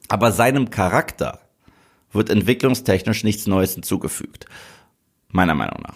[0.09, 1.39] Aber seinem Charakter
[2.11, 4.47] wird entwicklungstechnisch nichts Neues hinzugefügt.
[5.29, 5.95] Meiner Meinung nach.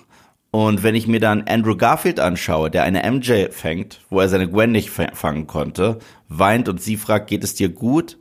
[0.55, 4.47] Und wenn ich mir dann Andrew Garfield anschaue, der eine MJ fängt, wo er seine
[4.47, 5.97] Gwen nicht fangen konnte,
[6.29, 8.19] weint und sie fragt, geht es dir gut?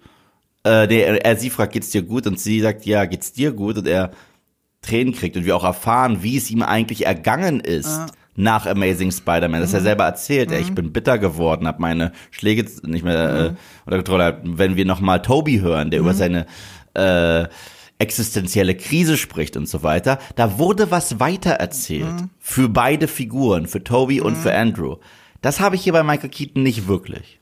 [0.64, 2.26] Äh, nee, er, sie fragt, geht es dir gut?
[2.26, 3.76] Und sie sagt, ja, geht's dir gut?
[3.76, 4.12] Und er
[4.80, 7.88] Tränen kriegt und wir auch erfahren, wie es ihm eigentlich ergangen ist.
[7.88, 8.06] Ah.
[8.34, 9.76] Nach Amazing Spider-Man, dass mhm.
[9.76, 10.54] er selber erzählt, mhm.
[10.54, 13.56] ey, ich bin bitter geworden, habe meine Schläge nicht mehr äh, mhm.
[13.84, 14.40] unter Kontrolle.
[14.42, 16.16] Wenn wir nochmal Toby hören, der über mhm.
[16.16, 16.46] seine
[16.94, 17.48] äh,
[18.02, 22.30] existenzielle Krise spricht und so weiter, da wurde was weitererzählt mhm.
[22.38, 24.26] für beide Figuren, für Toby mhm.
[24.26, 24.96] und für Andrew.
[25.40, 27.38] Das habe ich hier bei Michael Keaton nicht wirklich.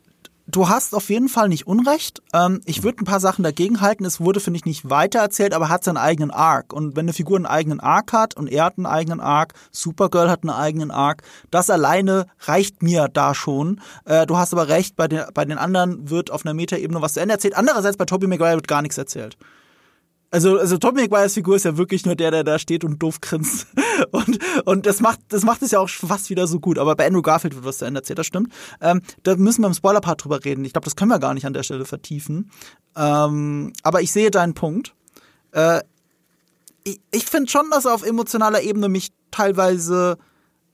[0.46, 2.22] Du hast auf jeden Fall nicht Unrecht.
[2.32, 4.04] Ähm, ich würde ein paar Sachen dagegen halten.
[4.04, 6.72] Es wurde, finde ich, nicht weitererzählt, aber hat seinen eigenen Arc.
[6.72, 10.28] Und wenn eine Figur einen eigenen Arc hat und er hat einen eigenen Arc, Supergirl
[10.28, 13.80] hat einen eigenen Arc, das alleine reicht mir da schon.
[14.06, 17.14] Äh, du hast aber recht, bei den, bei den anderen wird auf einer Metaebene was
[17.14, 17.56] zu Ende erzählt.
[17.56, 19.36] Andererseits bei Tobey Maguire wird gar nichts erzählt.
[20.32, 23.20] Also, also Tommy McGuire's Figur ist ja wirklich nur der, der da steht und doof
[23.20, 23.66] grinst.
[24.12, 26.78] Und, und das macht, das macht es ja auch fast wieder so gut.
[26.78, 28.50] Aber bei Andrew Garfield wird was zu Ende erzählt, das stimmt.
[28.80, 30.64] Ähm, da müssen wir im Spoiler-Part drüber reden.
[30.64, 32.50] Ich glaube, das können wir gar nicht an der Stelle vertiefen.
[32.96, 34.94] Ähm, aber ich sehe deinen Punkt.
[35.52, 35.82] Äh,
[36.82, 40.16] ich ich finde schon, dass er auf emotionaler Ebene mich teilweise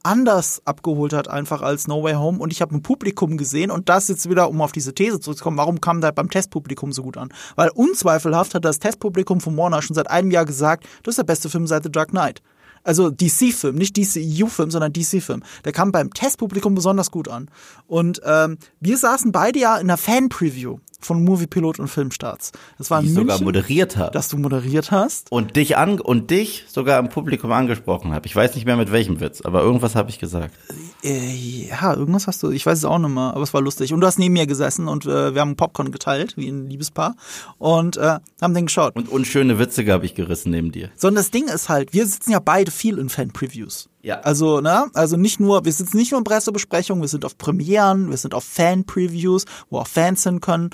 [0.07, 3.89] anders abgeholt hat einfach als No Way Home und ich habe ein Publikum gesehen und
[3.89, 7.17] das jetzt wieder, um auf diese These zurückzukommen, warum kam der beim Testpublikum so gut
[7.17, 7.33] an?
[7.57, 11.25] Weil unzweifelhaft hat das Testpublikum von Warner schon seit einem Jahr gesagt, das ist der
[11.25, 12.41] beste Film seit The Dark Knight.
[12.87, 15.43] Also DC-Film, nicht DC-EU-Film, sondern DC-Film.
[15.65, 17.51] Der kam beim Testpublikum besonders gut an.
[17.89, 22.53] Und ähm, wir saßen beide ja in der Fan-Preview von Moviepilot und Filmstarts.
[22.79, 24.13] Das war in München, sogar moderiert habe.
[24.13, 25.31] Dass du moderiert hast.
[25.31, 28.27] Und dich an und dich sogar im Publikum angesprochen habe.
[28.27, 30.55] Ich weiß nicht mehr mit welchem Witz, aber irgendwas habe ich gesagt.
[31.03, 33.93] Äh, ja, irgendwas hast du, ich weiß es auch nicht mehr, aber es war lustig.
[33.93, 37.17] Und du hast neben mir gesessen und äh, wir haben Popcorn geteilt, wie ein Liebespaar,
[37.59, 38.97] und äh, haben den geschaut.
[38.97, 40.91] Und unschöne Witze habe ich gerissen neben dir.
[40.97, 43.89] Sondern das Ding ist halt, wir sitzen ja beide viel in Fan-Previews.
[44.03, 44.21] Ja.
[44.21, 48.11] Also, ne, also nicht nur, wir sitzen nicht nur in Pressebesprechungen, wir sind auf Premieren,
[48.11, 50.71] wir sind auf Fan-Previews, wo auch Fans hin können.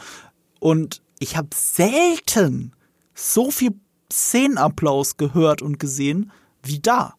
[0.60, 2.72] Und ich habe selten
[3.14, 3.74] so viel
[4.12, 6.30] Szenenapplaus gehört und gesehen
[6.62, 7.14] wie da.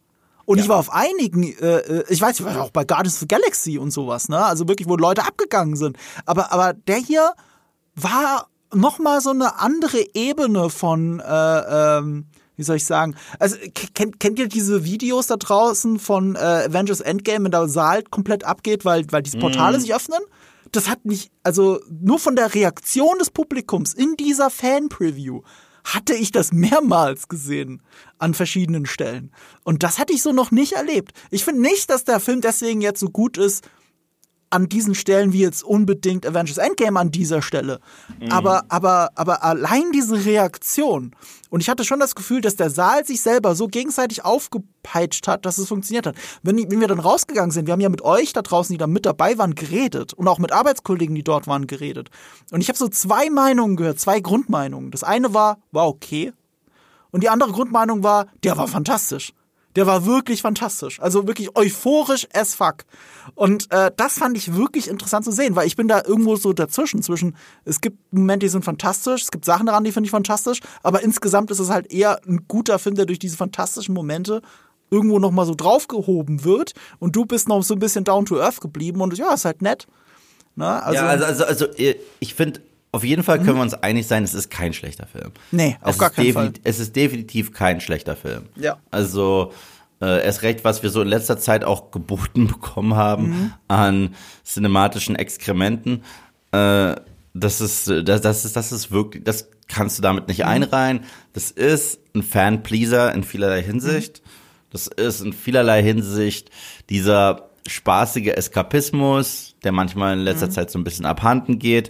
[0.45, 0.63] Und ja.
[0.63, 3.27] ich war auf einigen, äh, äh ich weiß, ich war auch bei Guardians of the
[3.27, 4.43] Galaxy und sowas, ne?
[4.43, 5.97] Also wirklich, wo Leute abgegangen sind.
[6.25, 7.33] Aber, aber der hier
[7.95, 13.15] war nochmal so eine andere Ebene von, äh, ähm, wie soll ich sagen?
[13.39, 13.57] Also
[13.93, 18.43] kennt, kennt ihr diese Videos da draußen von äh, Avengers Endgame, wenn der Saal komplett
[18.43, 19.81] abgeht, weil, weil diese Portale mm.
[19.81, 20.19] sich öffnen?
[20.71, 25.41] Das hat nicht, also nur von der Reaktion des Publikums in dieser Fan-Preview
[25.83, 27.81] hatte ich das mehrmals gesehen
[28.17, 29.31] an verschiedenen Stellen.
[29.63, 31.11] Und das hatte ich so noch nicht erlebt.
[31.29, 33.67] Ich finde nicht, dass der Film deswegen jetzt so gut ist,
[34.53, 37.79] an diesen Stellen wie jetzt unbedingt Avengers Endgame an dieser Stelle.
[38.19, 38.31] Mhm.
[38.31, 41.15] Aber, aber, aber allein diese Reaktion.
[41.49, 45.45] Und ich hatte schon das Gefühl, dass der Saal sich selber so gegenseitig aufgepeitscht hat,
[45.45, 46.15] dass es funktioniert hat.
[46.43, 48.85] Wenn, wenn wir dann rausgegangen sind, wir haben ja mit euch da draußen, die da
[48.85, 50.13] mit dabei waren, geredet.
[50.13, 52.09] Und auch mit Arbeitskollegen, die dort waren, geredet.
[52.51, 54.91] Und ich habe so zwei Meinungen gehört, zwei Grundmeinungen.
[54.91, 56.31] Das eine war, war okay.
[57.09, 59.33] Und die andere Grundmeinung war, der war fantastisch.
[59.75, 60.99] Der war wirklich fantastisch.
[60.99, 62.85] Also wirklich euphorisch as fuck.
[63.35, 66.53] Und äh, das fand ich wirklich interessant zu sehen, weil ich bin da irgendwo so
[66.53, 67.01] dazwischen.
[67.01, 70.59] Zwischen, es gibt Momente, die sind fantastisch, es gibt Sachen daran, die finde ich fantastisch,
[70.83, 74.41] aber insgesamt ist es halt eher ein guter Film, der durch diese fantastischen Momente
[74.91, 76.73] irgendwo nochmal so draufgehoben wird.
[76.99, 79.61] Und du bist noch so ein bisschen down to earth geblieben und ja, ist halt
[79.61, 79.87] nett.
[80.55, 80.83] Ne?
[80.83, 81.65] Also, ja, also, also, also
[82.19, 82.61] ich finde,
[82.93, 85.31] auf jeden Fall können wir uns einig sein, es ist kein schlechter Film.
[85.51, 86.53] Nee, auf es gar keinen Fall.
[86.63, 88.43] Es ist definitiv kein schlechter Film.
[88.55, 88.77] Ja.
[88.91, 89.51] Also
[89.99, 93.53] äh, erst recht, was wir so in letzter Zeit auch geboten bekommen haben mhm.
[93.67, 96.03] an cinematischen Exkrementen.
[96.51, 96.95] Äh,
[97.33, 100.49] das ist, das, das ist, das ist wirklich, das kannst du damit nicht mhm.
[100.49, 100.99] einreihen.
[101.33, 104.21] Das ist ein Fan-Pleaser in vielerlei Hinsicht.
[104.23, 104.29] Mhm.
[104.69, 106.51] Das ist in vielerlei Hinsicht
[106.91, 110.51] dieser spaßige Eskapismus, der manchmal in letzter mhm.
[110.51, 111.89] Zeit so ein bisschen abhanden geht.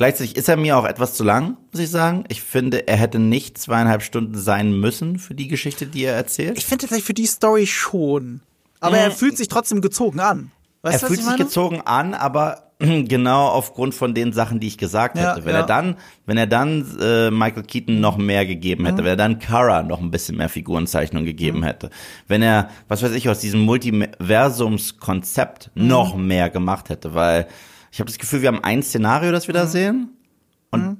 [0.00, 2.24] Gleichzeitig ist er mir auch etwas zu lang, muss ich sagen.
[2.28, 6.56] Ich finde, er hätte nicht zweieinhalb Stunden sein müssen für die Geschichte, die er erzählt.
[6.56, 8.40] Ich finde tatsächlich für die Story schon.
[8.80, 9.02] Aber mhm.
[9.02, 10.52] er fühlt sich trotzdem gezogen an.
[10.80, 15.18] Weißt er fühlt sich gezogen an, aber genau aufgrund von den Sachen, die ich gesagt
[15.18, 15.44] ja, hätte.
[15.44, 15.60] Wenn ja.
[15.60, 19.04] er dann, wenn er dann äh, Michael Keaton noch mehr gegeben hätte, mhm.
[19.04, 21.64] wenn er dann Kara noch ein bisschen mehr Figurenzeichnung gegeben mhm.
[21.64, 21.90] hätte,
[22.26, 25.88] wenn er, was weiß ich, aus diesem Multiversumskonzept mhm.
[25.88, 27.48] noch mehr gemacht hätte, weil
[27.90, 29.68] ich habe das Gefühl, wir haben ein Szenario, das wir da mhm.
[29.68, 30.08] sehen
[30.70, 30.96] und mhm.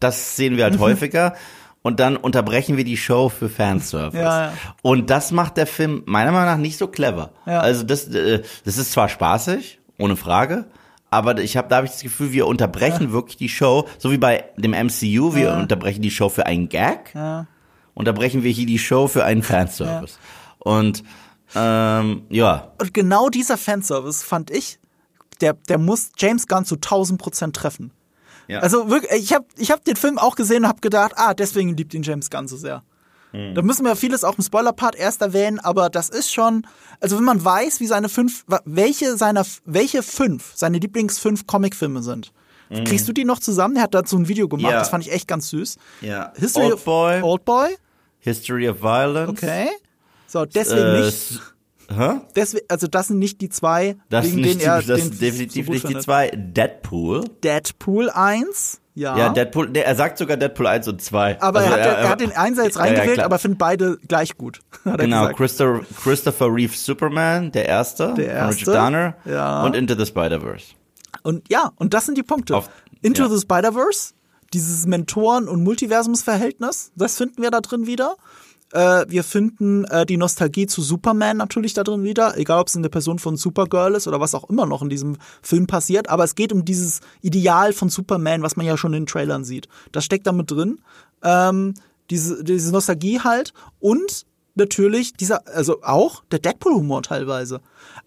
[0.00, 1.34] das sehen wir halt häufiger
[1.82, 4.20] und dann unterbrechen wir die Show für Fanservice.
[4.20, 4.52] Ja, ja.
[4.82, 7.32] Und das macht der Film meiner Meinung nach nicht so clever.
[7.44, 7.60] Ja.
[7.60, 10.66] Also das, äh, das ist zwar spaßig, ohne Frage,
[11.10, 13.12] aber ich habe da habe ich das Gefühl, wir unterbrechen ja.
[13.12, 15.58] wirklich die Show, so wie bei dem MCU, wir ja.
[15.58, 17.46] unterbrechen die Show für einen Gag, ja.
[17.94, 20.18] unterbrechen wir hier die Show für einen Fanservice.
[20.58, 21.02] Und
[21.54, 22.72] ähm, ja.
[22.80, 24.78] Und genau dieser Fanservice fand ich,
[25.42, 27.92] der, der muss James Gunn zu 1000 Prozent treffen.
[28.48, 28.60] Ja.
[28.60, 31.76] Also wirklich, ich habe ich hab den Film auch gesehen und habe gedacht, ah, deswegen
[31.76, 32.82] liebt ihn James Gunn so sehr.
[33.32, 33.54] Mhm.
[33.54, 36.66] Da müssen wir vieles auch im Spoiler-Part erst erwähnen, aber das ist schon,
[37.00, 42.02] also wenn man weiß, wie seine fünf, welche seiner, welche fünf seine Lieblings fünf Comicfilme
[42.02, 42.32] sind,
[42.68, 42.84] mhm.
[42.84, 43.76] kriegst du die noch zusammen?
[43.76, 44.78] Er hat dazu ein Video gemacht, ja.
[44.78, 45.76] das fand ich echt ganz süß.
[46.02, 46.32] Ja.
[46.36, 47.22] History Old Boy.
[47.22, 47.76] Old Boy.
[48.18, 49.30] History of Violence.
[49.30, 49.68] Okay.
[50.26, 51.40] So, deswegen äh, nicht.
[51.96, 52.20] Hä?
[52.34, 55.66] Deswegen, also das sind nicht die zwei, das wegen denen die, er das sind definitiv
[55.66, 56.30] so nicht die zwei.
[56.34, 57.24] Deadpool.
[57.42, 58.80] Deadpool 1.
[58.94, 59.16] Ja.
[59.16, 61.40] Ja, Deadpool, nee, er sagt sogar Deadpool 1 und 2.
[61.40, 63.98] Aber also er, hat, er, er, hat den Einser jetzt reingewählt, ja, aber findet beide
[64.06, 64.60] gleich gut.
[64.84, 69.62] genau, Christopher, Christopher Reeve Superman, der erste, der erste Richard Donner ja.
[69.62, 70.74] und Into the Spider-Verse.
[71.22, 72.56] Und ja, und das sind die Punkte.
[72.56, 72.68] Auf,
[73.00, 73.28] Into ja.
[73.30, 74.12] the Spider-Verse,
[74.52, 78.16] dieses Mentoren- und Multiversumsverhältnis, das finden wir da drin wieder.
[78.72, 82.74] Äh, wir finden äh, die Nostalgie zu Superman natürlich da drin wieder, egal ob es
[82.74, 86.08] in der Person von Supergirl ist oder was auch immer noch in diesem Film passiert.
[86.08, 89.44] Aber es geht um dieses Ideal von Superman, was man ja schon in den Trailern
[89.44, 89.68] sieht.
[89.92, 90.80] Das steckt damit drin.
[91.22, 91.74] Ähm,
[92.10, 97.60] diese, diese Nostalgie halt und natürlich dieser, also auch der Deadpool-Humor teilweise.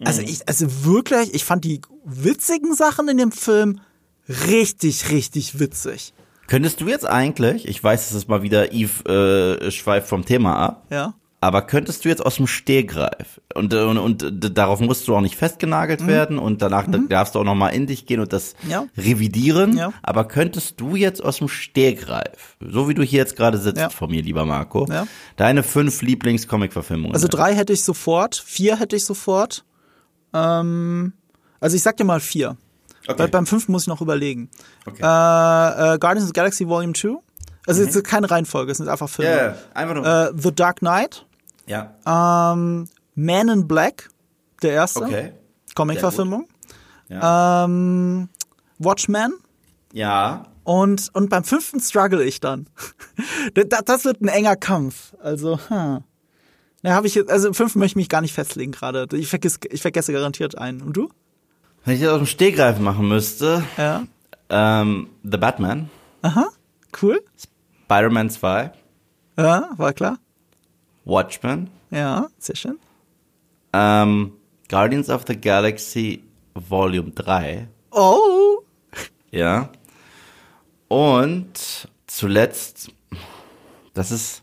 [0.04, 0.28] Also mhm.
[0.28, 3.80] ich, also wirklich, ich fand die witzigen Sachen in dem Film
[4.28, 6.12] richtig, richtig witzig.
[6.46, 10.56] Könntest du jetzt eigentlich, ich weiß, es ist mal wieder Yves äh, schweift vom Thema
[10.56, 10.86] ab.
[10.90, 11.14] Ja.
[11.40, 15.36] Aber könntest du jetzt aus dem Stehgreif und, und, und darauf musst du auch nicht
[15.36, 16.06] festgenagelt mhm.
[16.08, 17.08] werden und danach mhm.
[17.08, 18.86] darfst du auch nochmal in dich gehen und das ja.
[18.96, 19.76] revidieren.
[19.76, 19.92] Ja.
[20.02, 23.90] Aber könntest du jetzt aus dem Stehgreif, so wie du hier jetzt gerade sitzt ja.
[23.90, 25.06] vor mir, lieber Marco, ja.
[25.36, 27.14] deine fünf Lieblings-Comic-Verfilmungen?
[27.14, 29.64] Also drei hätte ich sofort, vier hätte ich sofort.
[30.32, 31.12] Ähm,
[31.60, 32.56] also ich sag dir mal vier.
[33.08, 33.18] Okay.
[33.18, 34.50] Weil beim fünften muss ich noch überlegen.
[34.84, 35.02] Okay.
[35.02, 37.16] Äh, äh, Guardians of the Galaxy Volume 2.
[37.66, 37.88] Also mhm.
[37.88, 39.30] es ist keine Reihenfolge, es sind einfach Filme.
[39.30, 40.06] Yeah, einfach nur.
[40.06, 41.26] Äh, the Dark Knight.
[41.66, 41.94] Ja.
[42.06, 44.08] Ähm, Man in Black,
[44.62, 45.04] der erste.
[45.04, 45.32] Okay.
[45.74, 46.48] Comic-Verfilmung.
[47.08, 47.64] Ja.
[47.64, 48.28] Ähm,
[48.78, 49.34] Watchmen.
[49.92, 50.46] Ja.
[50.64, 52.66] Und, und beim fünften struggle ich dann.
[53.84, 55.14] das wird ein enger Kampf.
[55.20, 56.02] Also, hm.
[56.82, 59.06] Na, habe ich jetzt, also im fünften möchte ich mich gar nicht festlegen gerade.
[59.16, 60.82] Ich ich vergesse garantiert einen.
[60.82, 61.08] Und du?
[61.86, 63.62] Wenn ich das aus dem Stegreif machen müsste.
[63.76, 64.02] Ja.
[64.48, 65.88] Ähm, The Batman.
[66.20, 66.48] Aha,
[67.00, 67.24] cool.
[67.84, 68.72] Spider-Man 2.
[69.38, 70.18] Ja, war klar.
[71.04, 71.70] Watchmen.
[71.92, 72.80] Ja, sehr schön.
[73.72, 74.32] Ähm,
[74.68, 77.68] Guardians of the Galaxy Volume 3.
[77.92, 78.64] Oh!
[79.30, 79.70] Ja.
[80.88, 82.90] Und zuletzt,
[83.94, 84.42] das ist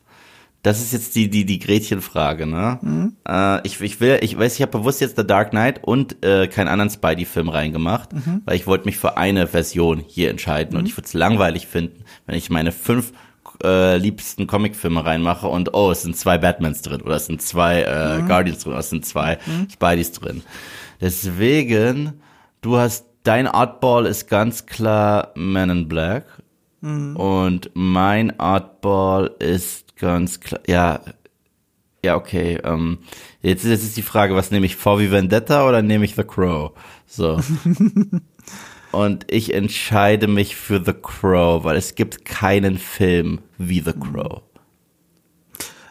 [0.63, 2.79] das ist jetzt die die die Gretchenfrage, ne?
[2.81, 3.17] Mhm.
[3.27, 6.47] Äh, ich, ich will, ich weiß, ich habe bewusst jetzt The Dark Knight und äh,
[6.47, 8.41] keinen anderen Spidey-Film reingemacht, mhm.
[8.45, 10.79] weil ich wollte mich für eine Version hier entscheiden mhm.
[10.79, 13.11] und ich würde es langweilig finden, wenn ich meine fünf
[13.61, 17.81] äh, liebsten Comicfilme reinmache und oh, es sind zwei Batmans drin oder es sind zwei
[17.81, 18.27] äh, mhm.
[18.27, 19.67] Guardians drin oder es sind zwei mhm.
[19.69, 20.43] Spideys drin.
[21.01, 22.21] Deswegen,
[22.61, 26.25] du hast dein Artball ist ganz klar Man in Black
[26.83, 27.15] Mhm.
[27.15, 31.01] Und mein Artball ist ganz klar, ja,
[32.03, 32.59] ja, okay.
[32.63, 32.99] Ähm,
[33.41, 36.23] jetzt, jetzt ist die Frage, was nehme ich, V wie Vendetta oder nehme ich The
[36.23, 36.71] Crow?
[37.07, 37.39] So.
[38.91, 44.41] Und ich entscheide mich für The Crow, weil es gibt keinen Film wie The Crow.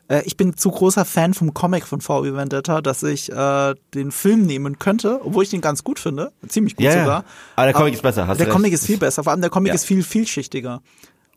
[0.09, 4.13] Äh, ich bin zu großer Fan vom Comic von VW Vendetta, dass ich äh, den
[4.13, 6.93] Film nehmen könnte, obwohl ich den ganz gut finde, ziemlich gut ja.
[6.93, 7.25] sogar.
[7.57, 8.55] Aber der Comic ist besser, hast Der recht.
[8.55, 9.75] Comic ist viel besser, vor allem der Comic Ja.
[9.75, 10.83] ist viel vielschichtiger.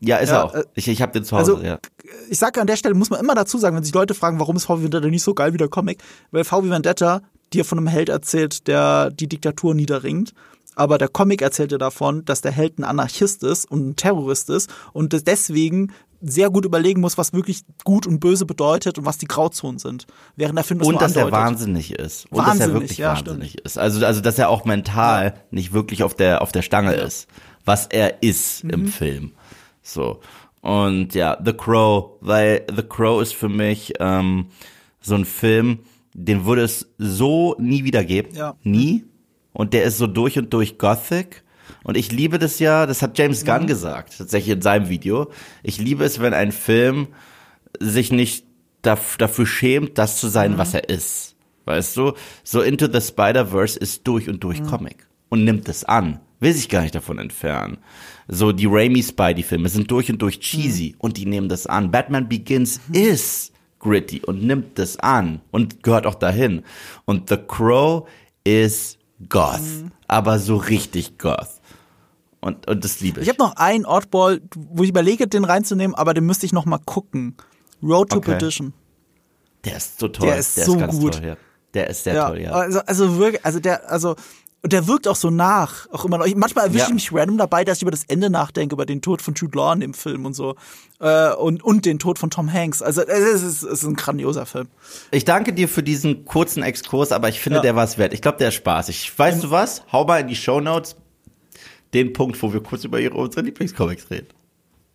[0.01, 0.53] Ja, ist Ja, er auch.
[0.53, 1.79] äh, Ich, ich habe den zu Hause, Also, ja.
[2.29, 4.55] ich sage an der Stelle, muss man immer dazu sagen, wenn sich Leute fragen, warum
[4.55, 7.21] ist VW Vendetta nicht so geil wie der Comic, weil VW Vendetta
[7.53, 10.33] dir von einem Held erzählt, der die Diktatur niederringt.
[10.77, 14.49] Aber der Comic erzählt dir davon, dass der Held ein Anarchist ist und ein Terrorist
[14.49, 19.17] ist und deswegen sehr gut überlegen muss, was wirklich gut und böse bedeutet und was
[19.17, 20.07] die Grauzonen sind.
[20.35, 21.45] Während der Film das Und dass er andeutet.
[21.45, 22.25] wahnsinnig ist.
[22.31, 23.77] Und dass er Wahnsinnig, wirklich ja, wahnsinnig ist.
[23.77, 27.27] Also, also, dass er auch mental nicht wirklich auf der, auf der Stange ist.
[27.63, 28.69] Was er ist Mhm.
[28.71, 29.31] im Film.
[29.85, 30.19] So.
[30.61, 34.47] Und ja, The Crow, weil The Crow ist für mich ähm,
[34.99, 35.79] so ein Film,
[36.13, 38.33] den würde es so nie wieder geben.
[38.33, 38.55] Ja.
[38.63, 39.05] Nie.
[39.53, 41.43] Und der ist so durch und durch Gothic.
[41.83, 43.47] Und ich liebe das ja, das hat James Mhm.
[43.47, 45.29] Gunn gesagt, tatsächlich in seinem Video.
[45.61, 47.07] Ich liebe es, wenn ein Film
[47.79, 48.45] sich nicht
[48.81, 51.35] daf dafür schämt, das zu sein, was er ist.
[51.65, 52.13] Weißt du?
[52.43, 55.07] So Into the Spider-Verse ist durch und durch Comic.
[55.29, 56.19] Und nimmt es an.
[56.39, 57.77] Will sich gar nicht davon entfernen.
[58.27, 61.91] So die Raimi Spidey-Filme sind durch und durch cheesy und die nehmen das an.
[61.91, 66.63] Batman Begins ist gritty und nimmt das an und gehört auch dahin.
[67.05, 68.07] Und The Crow
[68.43, 68.97] ist
[69.29, 69.61] Goth.
[70.07, 71.61] Aber so richtig Goth.
[72.41, 73.27] Und, und das liebe ich.
[73.27, 76.65] Ich habe noch einen Oddball, wo ich überlege, den reinzunehmen, aber den müsste ich noch
[76.65, 77.35] mal gucken.
[77.81, 78.31] Road to Okay.
[78.31, 78.73] Perdition.
[79.63, 80.27] Der ist so toll.
[80.27, 81.15] Der ist so ganz gut.
[81.15, 81.37] Toll, ja.
[81.73, 82.51] Der ist sehr toll, ja.
[82.51, 84.15] Also, also wirklich, also der, also
[84.65, 86.25] und der wirkt auch so nach, auch immer noch.
[86.25, 86.87] Ich, manchmal erwische Ja.
[86.87, 89.55] ich mich random dabei, dass ich über das Ende nachdenke, über den Tod von Jude
[89.55, 90.55] Law in dem Film und so
[90.99, 92.81] äh, und und den Tod von Tom Hanks.
[92.81, 94.67] Also es ist, es ist ein grandioser Film.
[95.11, 97.61] Ich danke dir für diesen kurzen Exkurs, aber ich finde, Ja.
[97.61, 98.11] der war es wert.
[98.11, 99.13] Ich glaube, der ist spaßig.
[99.19, 99.83] Weißt du was?
[99.91, 100.95] Hau mal in die Shownotes
[101.93, 104.27] den Punkt, wo wir kurz über ihre, unsere Lieblingscomics reden.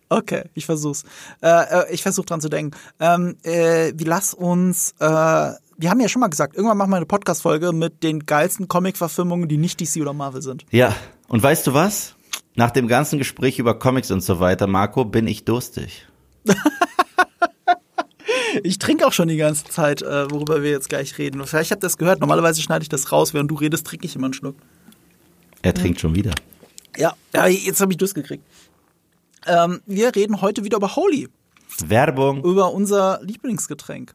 [0.09, 1.05] Okay, ich versuch's.
[1.41, 2.77] Äh, äh, ich versuch dran zu denken.
[2.99, 4.93] Ähm, äh, wir lass uns.
[4.99, 8.67] Äh, wir haben ja schon mal gesagt, irgendwann machen wir eine Podcast-Folge mit den geilsten
[8.67, 10.63] Comic-Verfilmungen, die nicht DC oder Marvel sind.
[10.69, 10.95] Ja,
[11.27, 12.15] und weißt du was?
[12.55, 16.07] Nach dem ganzen Gespräch über Comics und so weiter, Marco, bin ich durstig.
[18.63, 21.45] Ich trinke auch schon die ganze Zeit, äh, worüber wir jetzt gleich reden.
[21.45, 22.19] Vielleicht habt ihr das gehört.
[22.19, 24.57] Normalerweise schneide ich das raus, während du redest, trinke ich immer einen Schluck.
[25.61, 26.31] Er trinkt schon wieder.
[26.97, 28.43] Ja, ja jetzt habe ich Durst gekriegt.
[29.47, 31.29] Ähm, wir reden heute wieder über Holy,
[31.85, 32.43] Werbung.
[32.43, 34.13] über unser Lieblingsgetränk.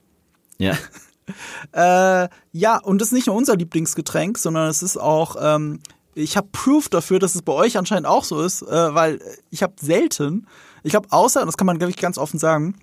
[0.58, 0.76] Ja.
[1.72, 5.80] Äh, ja, und das ist nicht nur unser Lieblingsgetränk, sondern es ist auch, ähm,
[6.14, 9.62] ich habe Proof dafür, dass es bei euch anscheinend auch so ist, äh, weil ich
[9.62, 10.46] habe selten,
[10.82, 12.76] ich glaube, außer, das kann man, glaube ich, ganz offen sagen,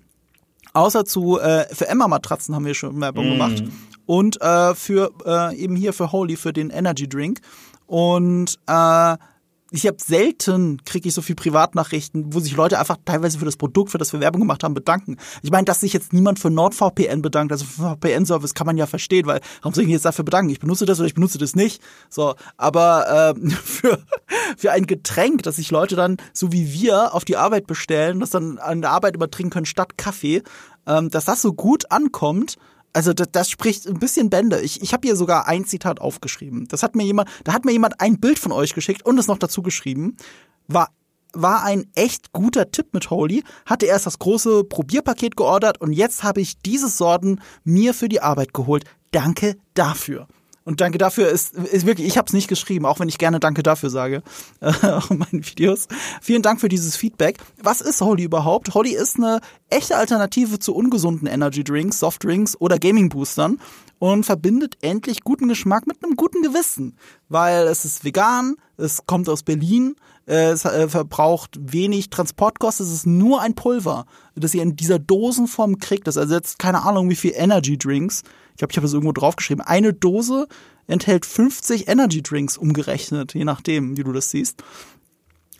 [0.74, 3.64] außer zu, äh, für Emma-Matratzen haben wir schon Werbung gemacht
[4.06, 7.40] und äh, für, äh, eben hier für Holy, für den Energy Drink.
[7.86, 9.16] Und äh,
[9.74, 13.56] ich habe selten kriege ich so viel Privatnachrichten, wo sich Leute einfach teilweise für das
[13.56, 15.16] Produkt, für das wir Werbung gemacht haben, bedanken.
[15.42, 18.86] Ich meine, dass sich jetzt niemand für NordVPN bedankt, also für VPN-Service kann man ja
[18.86, 20.50] verstehen, weil warum soll ich mich jetzt dafür bedanken?
[20.50, 21.82] Ich benutze das oder ich benutze das nicht.
[22.08, 23.98] So, aber ähm, für
[24.56, 28.30] für ein Getränk, das sich Leute dann so wie wir auf die Arbeit bestellen, das
[28.30, 30.42] dann an der Arbeit immer trinken können statt Kaffee,
[30.86, 32.56] ähm, dass das so gut ankommt.
[32.94, 34.60] Also das, das spricht ein bisschen Bände.
[34.62, 36.66] Ich, ich habe hier sogar ein Zitat aufgeschrieben.
[36.68, 39.26] Das hat mir jemand, da hat mir jemand ein Bild von euch geschickt und es
[39.26, 40.16] noch dazu geschrieben.
[40.68, 40.88] War
[41.36, 43.42] war ein echt guter Tipp mit Holy.
[43.66, 48.20] Hatte erst das große Probierpaket geordert und jetzt habe ich diese Sorten mir für die
[48.20, 48.84] Arbeit geholt.
[49.10, 50.28] Danke dafür.
[50.64, 53.38] Und danke dafür ist, ist wirklich, ich habe es nicht geschrieben, auch wenn ich gerne
[53.38, 54.22] Danke dafür sage
[54.60, 55.88] äh, auf meinen Videos.
[56.22, 57.38] Vielen Dank für dieses Feedback.
[57.62, 58.74] Was ist Holy überhaupt?
[58.74, 63.60] Holy ist eine echte Alternative zu ungesunden Energy Drinks, Soft Drinks oder Gaming Boostern
[63.98, 66.96] und verbindet endlich guten Geschmack mit einem guten Gewissen,
[67.28, 72.92] weil es ist vegan, es kommt aus Berlin, äh, es äh, verbraucht wenig Transportkosten, es
[72.92, 76.06] ist nur ein Pulver, das ihr in dieser Dosenform kriegt.
[76.06, 78.22] Das ersetzt keine Ahnung wie viel Energy Drinks.
[78.52, 79.64] Ich glaube, ich habe das irgendwo draufgeschrieben.
[79.64, 80.46] Eine Dose
[80.86, 84.62] enthält 50 Energy Drinks umgerechnet, je nachdem, wie du das siehst.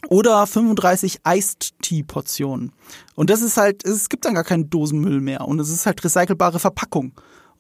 [0.09, 2.73] Oder 35 Iced Tea Portionen.
[3.15, 5.43] Und das ist halt, es gibt dann gar keinen Dosenmüll mehr.
[5.49, 7.13] Und es ist halt recycelbare Verpackung.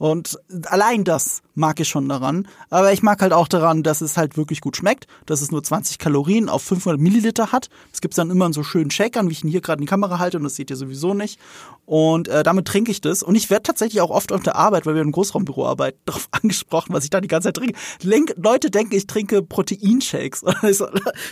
[0.04, 2.46] Und allein das mag ich schon daran.
[2.68, 5.62] Aber ich mag halt auch daran, dass es halt wirklich gut schmeckt, dass es nur
[5.62, 7.70] 20 Kalorien auf 500 Milliliter hat.
[7.90, 9.88] Das gibt's dann immer in so schönen Shakern, wie ich ihn hier gerade in die
[9.88, 11.40] Kamera halte und das seht ihr sowieso nicht.
[11.86, 13.22] Und äh, damit trinke ich das.
[13.22, 16.28] Und ich werde tatsächlich auch oft auf der Arbeit, weil wir im Großraumbüro arbeiten, darauf
[16.32, 17.78] angesprochen, was ich da die ganze Zeit trinke.
[18.02, 20.44] Lenk Leute denken, ich trinke Proteinshakes.
[20.74, 20.86] So,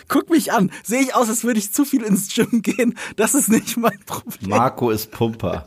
[0.08, 0.70] guck mich an.
[0.82, 2.96] Sehe ich aus, als würde ich zu viel ins Gym gehen.
[3.16, 4.48] Das ist nicht mein Problem.
[4.48, 5.66] Marco ist Pumper.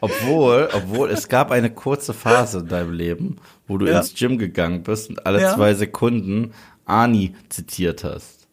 [0.00, 3.36] Obwohl, obwohl es gab eine kurze Phase in deinem Leben,
[3.66, 3.98] wo du Ja.
[3.98, 5.54] ins Gym gegangen bist und alle Ja.
[5.54, 6.52] zwei Sekunden
[6.84, 8.46] Ani zitiert hast.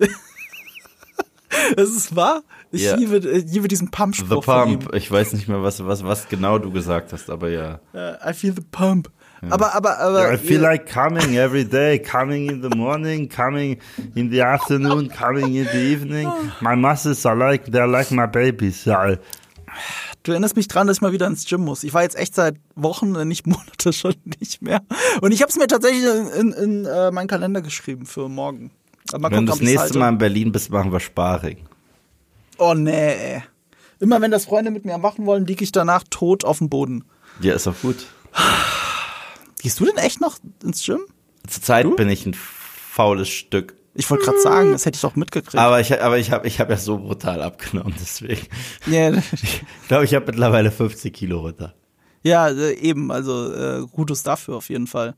[1.76, 2.42] Das ist wahr.
[2.70, 2.96] Ich Ja.
[2.96, 3.96] liebe, liebe diesen The
[4.42, 4.78] von ihm.
[4.80, 4.94] Pump.
[4.94, 7.80] Ich weiß nicht mehr, was, was, was genau du gesagt hast, aber ja.
[7.94, 9.10] Äh, I feel the pump.
[9.48, 10.32] Aber, aber, aber.
[10.34, 13.78] I feel like coming every day, coming in the morning, coming
[14.14, 16.28] in the afternoon, coming in the evening.
[16.60, 18.84] My muscles are like, they're like my babies.
[18.84, 19.16] Yeah.
[20.26, 21.84] Du erinnerst mich dran, dass ich mal wieder ins Gym muss.
[21.84, 24.82] Ich war jetzt echt seit Wochen, nicht Monate schon nicht mehr.
[25.20, 28.72] Und ich habe es mir tatsächlich in, in, in äh, meinen Kalender geschrieben für morgen.
[29.12, 29.98] Aber Wenn du das nächste halte.
[29.98, 31.58] Mal in Berlin bist, machen wir Sparring.
[32.58, 33.40] Oh nee.
[34.00, 37.04] Immer wenn das Freunde mit mir machen wollen, liege ich danach tot auf dem Boden.
[37.40, 38.06] Ja, ist auch gut.
[39.62, 41.02] Gehst du denn echt noch ins Gym?
[41.46, 43.76] Zurzeit bin ich ein faules Stück.
[43.96, 45.56] Ich wollte gerade sagen, das hätte ich doch mitgekriegt.
[45.56, 48.46] Aber ich, aber ich habe ich hab ja so brutal abgenommen, deswegen.
[48.86, 51.74] Ja, Ich glaube, ich habe mittlerweile 50 Kilo runter.
[52.22, 55.14] Ja, äh, eben, also äh, Gutes dafür auf jeden Fall.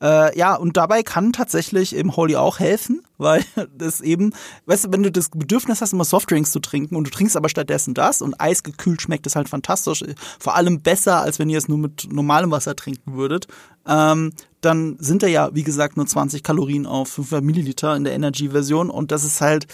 [0.00, 3.44] Äh, ja, und dabei kann tatsächlich eben Holy auch helfen, weil
[3.76, 4.32] das eben,
[4.66, 7.48] weißt du, wenn du das Bedürfnis hast, immer Softdrinks zu trinken und du trinkst aber
[7.48, 10.04] stattdessen das und eisgekühlt schmeckt es halt fantastisch,
[10.38, 13.46] vor allem besser, als wenn ihr es nur mit normalem Wasser trinken würdet,
[13.86, 14.32] ähm,
[14.66, 18.90] dann sind da ja, wie gesagt, nur 20 Kalorien auf 500 Milliliter in der Energy-Version
[18.90, 19.66] und das ist halt,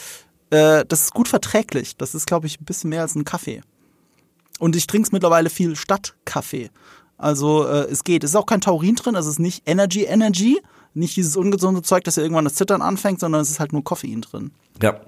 [0.50, 1.96] äh, das ist gut verträglich.
[1.96, 3.62] Das ist, glaube ich, ein bisschen mehr als ein Kaffee.
[4.58, 6.70] Und ich trinke es mittlerweile viel statt Kaffee.
[7.16, 8.22] Also äh, es geht.
[8.22, 10.60] Es ist auch kein Taurin drin, also es ist nicht Energy Energy,
[10.94, 13.82] nicht dieses ungesunde Zeug, das ja irgendwann das Zittern anfängt, sondern es ist halt nur
[13.82, 14.52] Koffein drin.
[14.82, 15.00] Ja.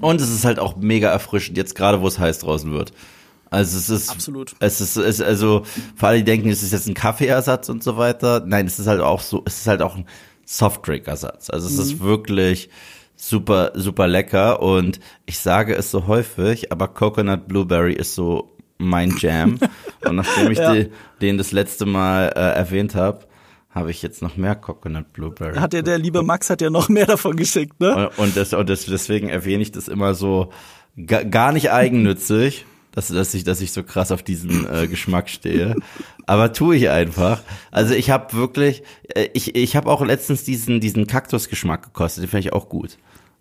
[0.00, 2.92] Und es ist halt auch mega erfrischend, jetzt gerade wo es heiß draußen wird.
[3.52, 4.54] Also es ist Absolut.
[4.60, 5.62] Es ist, es ist also
[5.94, 8.42] für alle, die denken, es ist jetzt ein Kaffeeersatz und so weiter.
[8.46, 10.06] Nein, es ist halt auch so, es ist halt auch ein
[10.46, 11.50] Softdrink-Ersatz.
[11.50, 12.70] Also es ist wirklich
[13.16, 19.14] super, super lecker und ich sage es so häufig, aber Coconut Blueberry ist so mein
[19.18, 19.58] Jam.
[20.04, 20.74] und nachdem ich Ja.
[20.74, 20.90] die,
[21.20, 23.20] den das letzte Mal äh, erwähnt habe,
[23.70, 25.56] habe ich jetzt noch mehr Coconut Blueberry.
[25.58, 28.10] Hat ja der liebe Max hat ja noch mehr davon geschickt, ne?
[28.16, 30.50] Und, das, und das, deswegen erwähne ich das immer so
[31.06, 35.28] ga, gar nicht eigennützig, dass, dass, ich, dass ich so krass auf diesen äh, Geschmack
[35.28, 35.74] stehe.
[36.26, 37.40] Aber tue ich einfach.
[37.70, 38.82] Also ich habe wirklich,
[39.14, 42.98] äh, ich, ich habe auch letztens diesen, diesen Kaktusgeschmack gekostet, den finde ich auch gut.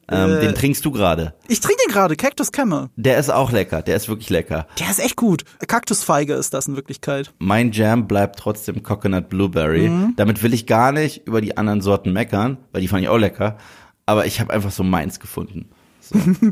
[0.09, 0.39] Ähm, Äh.
[0.41, 1.35] den trinkst du gerade.
[1.47, 2.89] Ich trinke den gerade, Cactus Camel.
[2.95, 4.67] Der ist auch lecker, der ist wirklich lecker.
[4.79, 5.43] Der ist echt gut.
[5.67, 7.31] Kaktusfeige ist das in Wirklichkeit.
[7.39, 9.89] Mein Jam bleibt trotzdem Coconut Blueberry.
[10.17, 13.17] Damit will ich gar nicht über die anderen Sorten meckern, weil die fand ich auch
[13.17, 13.57] lecker.
[14.05, 15.69] Aber ich habe einfach so meins gefunden.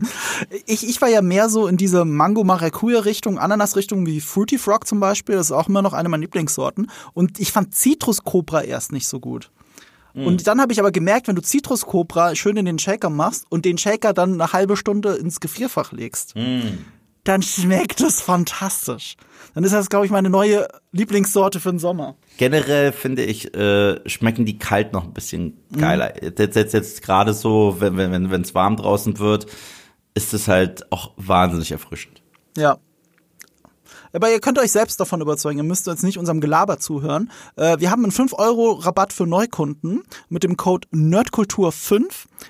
[0.65, 5.35] Ich, ich war ja mehr so in diese Mango-Maracuja-Richtung, Ananas-Richtung wie Fruity Frog zum Beispiel.
[5.35, 6.89] Das ist auch immer noch eine meiner Lieblingssorten.
[7.13, 9.51] Und ich fand Citrus Cobra erst nicht so gut.
[10.25, 13.45] Und dann habe ich aber gemerkt, wenn du Citrus Cobra schön in den Shaker machst
[13.49, 16.33] und den Shaker dann eine halbe Stunde ins Gefrierfach legst,
[17.29, 19.15] dann schmeckt das fantastisch.
[19.53, 22.15] Dann ist das, glaube ich, meine neue Lieblingssorte für den Sommer.
[22.37, 26.23] Generell finde ich, äh, schmecken die kalt noch ein bisschen geiler.
[26.23, 29.45] Jetzt, jetzt, jetzt gerade so, wenn wenn wenn wenn, es warm draußen wird,
[30.15, 32.21] ist es halt auch wahnsinnig erfrischend.
[32.57, 32.77] Ja.
[34.13, 35.57] Aber ihr könnt euch selbst davon überzeugen.
[35.57, 37.31] Ihr müsst jetzt nicht unserem Gelaber zuhören.
[37.55, 42.03] Äh, wir haben einen 5-Euro-Rabatt für Neukunden mit dem Code Nerdkultur5.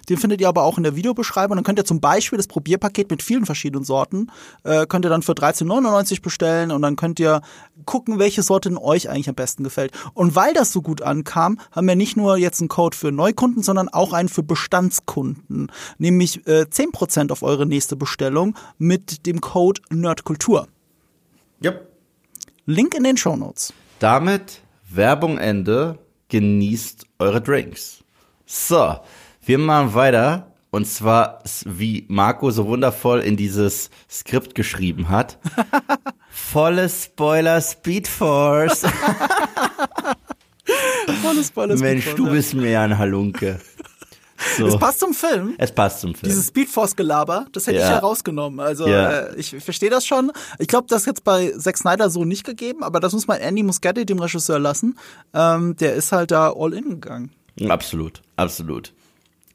[0.07, 1.57] Den findet ihr aber auch in der Videobeschreibung.
[1.57, 4.31] Dann könnt ihr zum Beispiel das Probierpaket mit vielen verschiedenen Sorten,
[4.63, 7.41] äh, könnt ihr dann für 13,99 bestellen und dann könnt ihr
[7.85, 9.91] gucken, welche Sorte in euch eigentlich am besten gefällt.
[10.13, 13.63] Und weil das so gut ankam, haben wir nicht nur jetzt einen Code für Neukunden,
[13.63, 15.71] sondern auch einen für Bestandskunden.
[15.97, 20.67] Nämlich äh, 10% auf eure nächste Bestellung mit dem Code Nerdkultur.
[21.63, 21.87] Yep.
[22.65, 23.73] Link in den Shownotes.
[23.99, 25.99] Damit Werbung Ende.
[26.29, 28.03] Genießt eure Drinks.
[28.45, 28.97] So,
[29.41, 30.53] wir machen weiter.
[30.71, 35.39] Und zwar, wie Marco so wundervoll in dieses Skript geschrieben hat.
[36.29, 38.85] Volle Spoiler Speed Force.
[41.23, 42.31] Volles, volles Mensch, Speedforce, du ja.
[42.33, 43.59] bist mir ja ein Halunke.
[44.57, 44.67] So.
[44.67, 45.55] Es passt zum Film.
[45.57, 46.29] Es passt zum Film.
[46.29, 47.85] Dieses Speedforce-Gelaber, das hätte Ja.
[47.87, 48.59] ich herausgenommen.
[48.59, 49.09] Also Ja.
[49.11, 50.31] äh, ich verstehe das schon.
[50.59, 53.37] Ich glaube, das ist jetzt bei Zack Snyder so nicht gegeben, aber das muss man
[53.39, 54.97] Andy Muschietti, dem Regisseur, lassen.
[55.33, 57.31] Ähm, der ist halt da all in gegangen.
[57.67, 58.93] Absolut, absolut.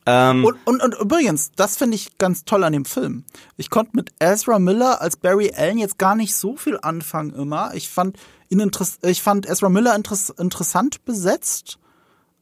[0.07, 3.25] Ähm, Und, und, und übrigens, das finde ich ganz toll an dem Film.
[3.57, 7.73] Ich konnte mit Ezra Miller als Barry Allen jetzt gar nicht so viel anfangen immer.
[7.75, 8.19] Ich fand
[8.51, 8.71] ihn
[9.03, 11.79] ich fand Ezra Miller interess interessant besetzt,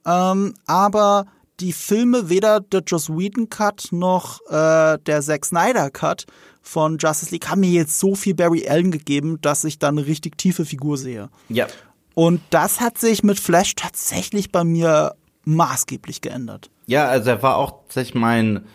[0.05, 1.27] ähm, aber
[1.63, 6.27] die Filme, weder der Joss Whedon Cut noch äh, der Zack Snyder Cut
[6.61, 10.07] von Justice League haben mir jetzt so viel Barry Allen gegeben, dass ich da eine
[10.07, 11.29] richtig tiefe Figur sehe.
[11.49, 11.67] ja.
[12.15, 15.15] Und das hat sich mit Flash tatsächlich bei mir
[15.47, 16.69] maßgeblich geändert.
[16.87, 18.67] Ja, also er war auch tatsächlich mein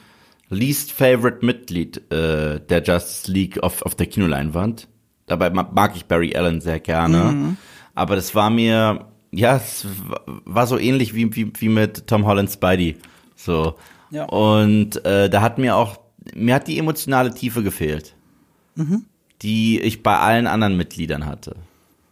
[0.50, 4.88] least favorite Mitglied äh, der Justice League auf, auf der Kinoleinwand.
[5.28, 7.58] Dabei ma- mag ich Barry Allen sehr gerne.
[7.94, 12.25] Aber das war mir, ja, es wa- war so ähnlich wie, wie, wie mit Tom
[12.25, 12.97] Holland Spidey.
[13.36, 13.75] So.
[14.09, 14.25] Ja.
[14.25, 15.99] Und äh, da hat mir auch,
[16.34, 18.13] mir hat die emotionale Tiefe gefehlt.
[19.41, 21.55] Die ich bei allen anderen Mitgliedern hatte.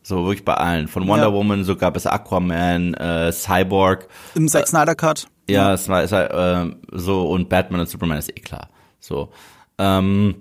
[0.03, 0.87] So, wirklich bei allen.
[0.87, 1.33] Von Wonder Ja.
[1.33, 4.07] Woman, so gab es Aquaman, äh, Cyborg.
[4.35, 5.27] Im Zack Snyder Cut.
[5.47, 8.69] Ja, es war, es war äh, so und Batman und Superman ist eh klar.
[8.99, 9.29] So.
[9.77, 10.35] Ähm,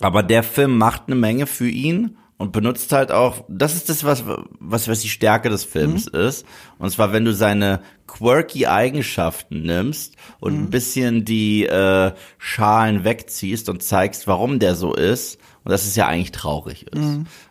[0.00, 4.02] aber der Film macht eine Menge für ihn und benutzt halt auch, das ist das,
[4.02, 4.24] was,
[4.58, 6.46] was, was die Stärke des Films ist.
[6.78, 13.68] Und zwar, wenn du seine quirky Eigenschaften nimmst und ein bisschen die äh, Schalen wegziehst
[13.68, 15.38] und zeigst, warum der so ist.
[15.64, 17.02] Und dass es ja eigentlich traurig ist.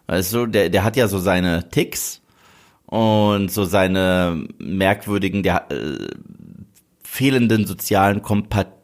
[0.08, 2.22] Weißt du, der, der hat ja so seine Ticks
[2.88, 6.08] und so seine merkwürdigen, der, äh,
[7.04, 8.79] fehlenden sozialen Kompatibilitäten.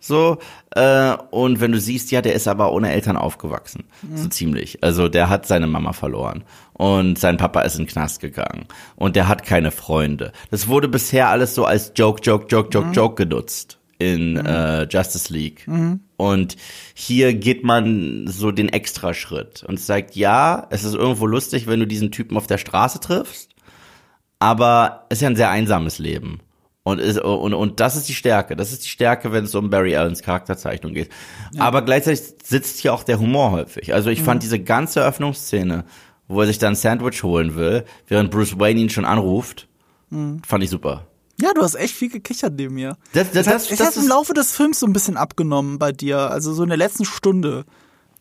[0.00, 0.38] So.
[0.70, 3.84] Äh, und wenn du siehst, ja, der ist aber ohne Eltern aufgewachsen.
[4.14, 4.82] So ziemlich.
[4.82, 6.44] Also der hat seine Mama verloren.
[6.72, 8.66] Und sein Papa ist in den Knast gegangen.
[8.96, 10.32] Und der hat keine Freunde.
[10.50, 15.32] Das wurde bisher alles so als Joke, Joke, Joke, Joke, Joke genutzt in äh, Justice
[15.32, 15.66] League.
[16.18, 16.56] Und
[16.94, 21.86] hier geht man so den Extraschritt und sagt, ja, es ist irgendwo lustig, wenn du
[21.86, 23.56] diesen Typen auf der Straße triffst
[24.38, 26.40] aber es ist ja ein sehr einsames Leben.
[26.86, 28.54] Und, ist, und, und das ist die Stärke.
[28.54, 31.08] Das ist die Stärke, wenn es um Barry Allens Charakterzeichnung geht.
[31.58, 33.92] Aber gleichzeitig sitzt hier auch der Humor häufig.
[33.92, 35.84] Also ich fand diese ganze Eröffnungsszene,
[36.28, 39.66] wo er sich dann ein Sandwich holen will, während Bruce Wayne ihn schon anruft,
[40.46, 41.08] fand ich super.
[41.40, 42.96] Ja, du hast echt viel gekichert neben mir.
[43.14, 45.16] Das- das- es hat, das- es das hat im Laufe des Films so ein bisschen
[45.16, 47.64] abgenommen bei dir, also so in der letzten Stunde.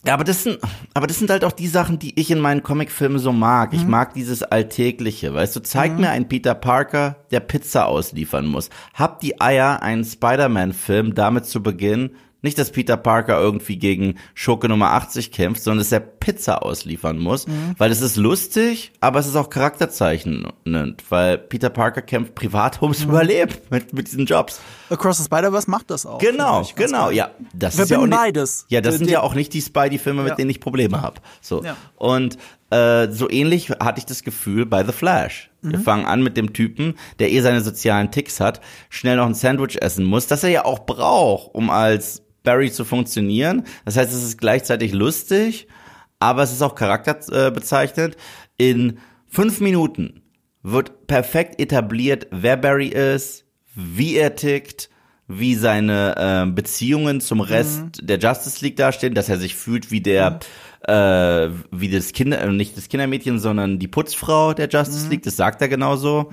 [0.06, 0.60] Ja, aber das sind,
[0.94, 3.74] aber das sind halt auch die Sachen, die ich in meinen Comicfilmen so mag.
[3.74, 8.70] Ich mag dieses Alltägliche, weißt du, zeig mir einen Peter Parker, der Pizza ausliefern muss.
[8.94, 12.12] Hab die Eier, einen Spider-Man-Film damit zu beginnen.
[12.46, 17.18] Nicht, dass Peter Parker irgendwie gegen Schurke Nummer 80 kämpft, sondern dass er Pizza ausliefern
[17.18, 17.48] muss.
[17.80, 20.54] Weil es ist lustig, aber es ist auch charakterzeichnend,
[21.10, 24.60] weil Peter Parker kämpft privat ums Überleben mit, mit diesen Jobs.
[24.90, 26.20] Across the Spider-Verse macht das auch.
[26.20, 27.16] Genau, genau, geil.
[27.16, 27.32] ja.
[27.54, 28.66] Das Wir ist ja auch nicht, beides.
[28.70, 30.36] Ja, das Der- sind ja auch nicht die Spidey-Filme, mit Ja.
[30.36, 31.22] denen ich Probleme habe.
[31.42, 31.64] So.
[31.64, 31.76] Ja.
[31.96, 32.38] Und
[32.70, 35.50] äh, so ähnlich hatte ich das Gefühl bei The Flash.
[35.62, 35.72] Mhm.
[35.72, 39.34] Wir fangen an mit dem Typen, der eh seine sozialen Ticks hat, schnell noch ein
[39.34, 43.66] Sandwich essen muss, das er ja auch braucht, um als Barry zu funktionieren.
[43.84, 45.68] Das heißt, es ist gleichzeitig lustig,
[46.20, 48.16] aber es ist auch charakterbezeichnend.
[48.58, 50.22] In fünf Minuten
[50.64, 54.90] wird perfekt etabliert, wer Barry ist, wie er tickt,
[55.28, 60.02] wie seine äh, Beziehungen zum Rest der Justice League dastehen, dass er sich fühlt wie
[60.02, 60.40] der,
[60.88, 65.36] äh, wie das Kinder, äh, nicht das Kindermädchen, sondern die Putzfrau der Justice League, das
[65.36, 66.30] sagt er genauso,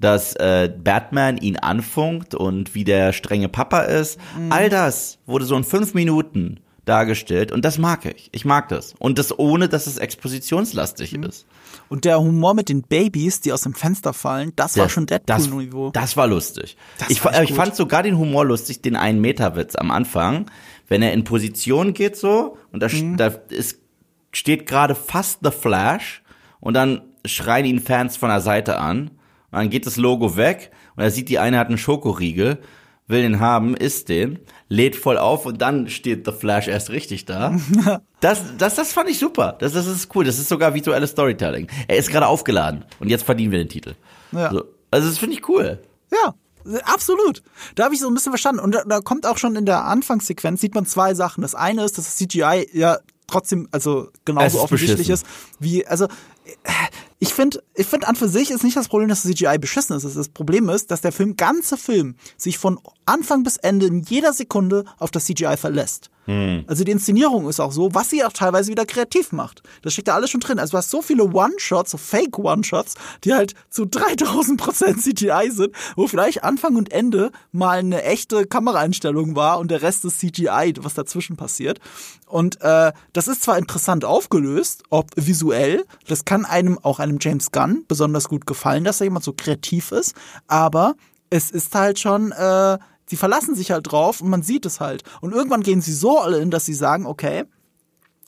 [0.00, 4.20] dass äh, Batman ihn anfunkt und wie der strenge Papa ist.
[4.50, 8.28] All das wurde so in fünf Minuten dargestellt und das mag ich.
[8.32, 8.94] Ich mag das.
[8.98, 11.46] Und das ohne, dass es expositionslastig ist.
[11.88, 15.06] Und der Humor mit den Babys, die aus dem Fenster fallen, das war Das- schon
[15.06, 15.90] das, Deadpool-Niveau.
[15.90, 16.76] das war lustig.
[16.98, 20.50] Das ich, ich fand sogar den Humor lustig, den einen Meterwitz am Anfang,
[20.88, 23.16] wenn er in Position geht so und da, Mhm.
[23.16, 23.78] da ist,
[24.32, 26.22] steht gerade fast The Flash
[26.60, 29.08] und dann schreien ihn Fans von der Seite an
[29.50, 32.58] und dann geht das Logo weg und er sieht, die eine hat einen Schokoriegel,
[33.08, 37.24] will den haben, isst den, lädt voll auf und dann steht The Flash erst richtig
[37.24, 37.56] da.
[38.20, 39.56] Das, das, das fand ich super.
[39.58, 40.24] Das, das ist cool.
[40.24, 41.68] Das ist sogar visuelles Storytelling.
[41.86, 43.94] Er ist gerade aufgeladen und jetzt verdienen wir den Titel.
[44.32, 44.50] Ja.
[44.50, 44.64] So.
[44.90, 45.80] Also das finde ich cool.
[46.10, 46.34] Ja,
[46.84, 47.42] absolut.
[47.74, 48.60] Da habe ich so ein bisschen verstanden.
[48.60, 51.42] Und da, da kommt auch schon in der Anfangssequenz, sieht man zwei Sachen.
[51.42, 55.26] Das eine ist, dass das CGI ja trotzdem, also genauso offensichtlich beschissen.
[55.26, 56.70] ist, wie, also, äh,
[57.18, 59.96] ich finde, ich finde an für sich ist nicht das Problem, dass das CGI beschissen
[59.96, 60.04] ist.
[60.04, 64.32] Das Problem ist, dass der Film, ganze Film, sich von Anfang bis Ende in jeder
[64.32, 66.10] Sekunde auf das CGI verlässt.
[66.66, 69.62] Also die Inszenierung ist auch so, was sie auch teilweise wieder kreativ macht.
[69.82, 70.58] Das steckt da alles schon drin.
[70.58, 75.74] Also du hast so viele One-Shots, so Fake-One-Shots, die halt zu 3000 Prozent CGI sind,
[75.94, 80.74] wo vielleicht Anfang und Ende mal eine echte Kameraeinstellung war und der Rest ist CGI,
[80.80, 81.78] was dazwischen passiert.
[82.26, 87.52] Und äh, das ist zwar interessant aufgelöst, ob visuell, das kann einem auch einem James
[87.52, 90.14] Gunn besonders gut gefallen, dass er jemand so kreativ ist,
[90.48, 90.96] aber
[91.30, 95.02] es ist halt schon, äh, sie verlassen sich halt drauf und man sieht es halt.
[95.20, 97.44] Und irgendwann gehen sie so all in, dass sie sagen, okay,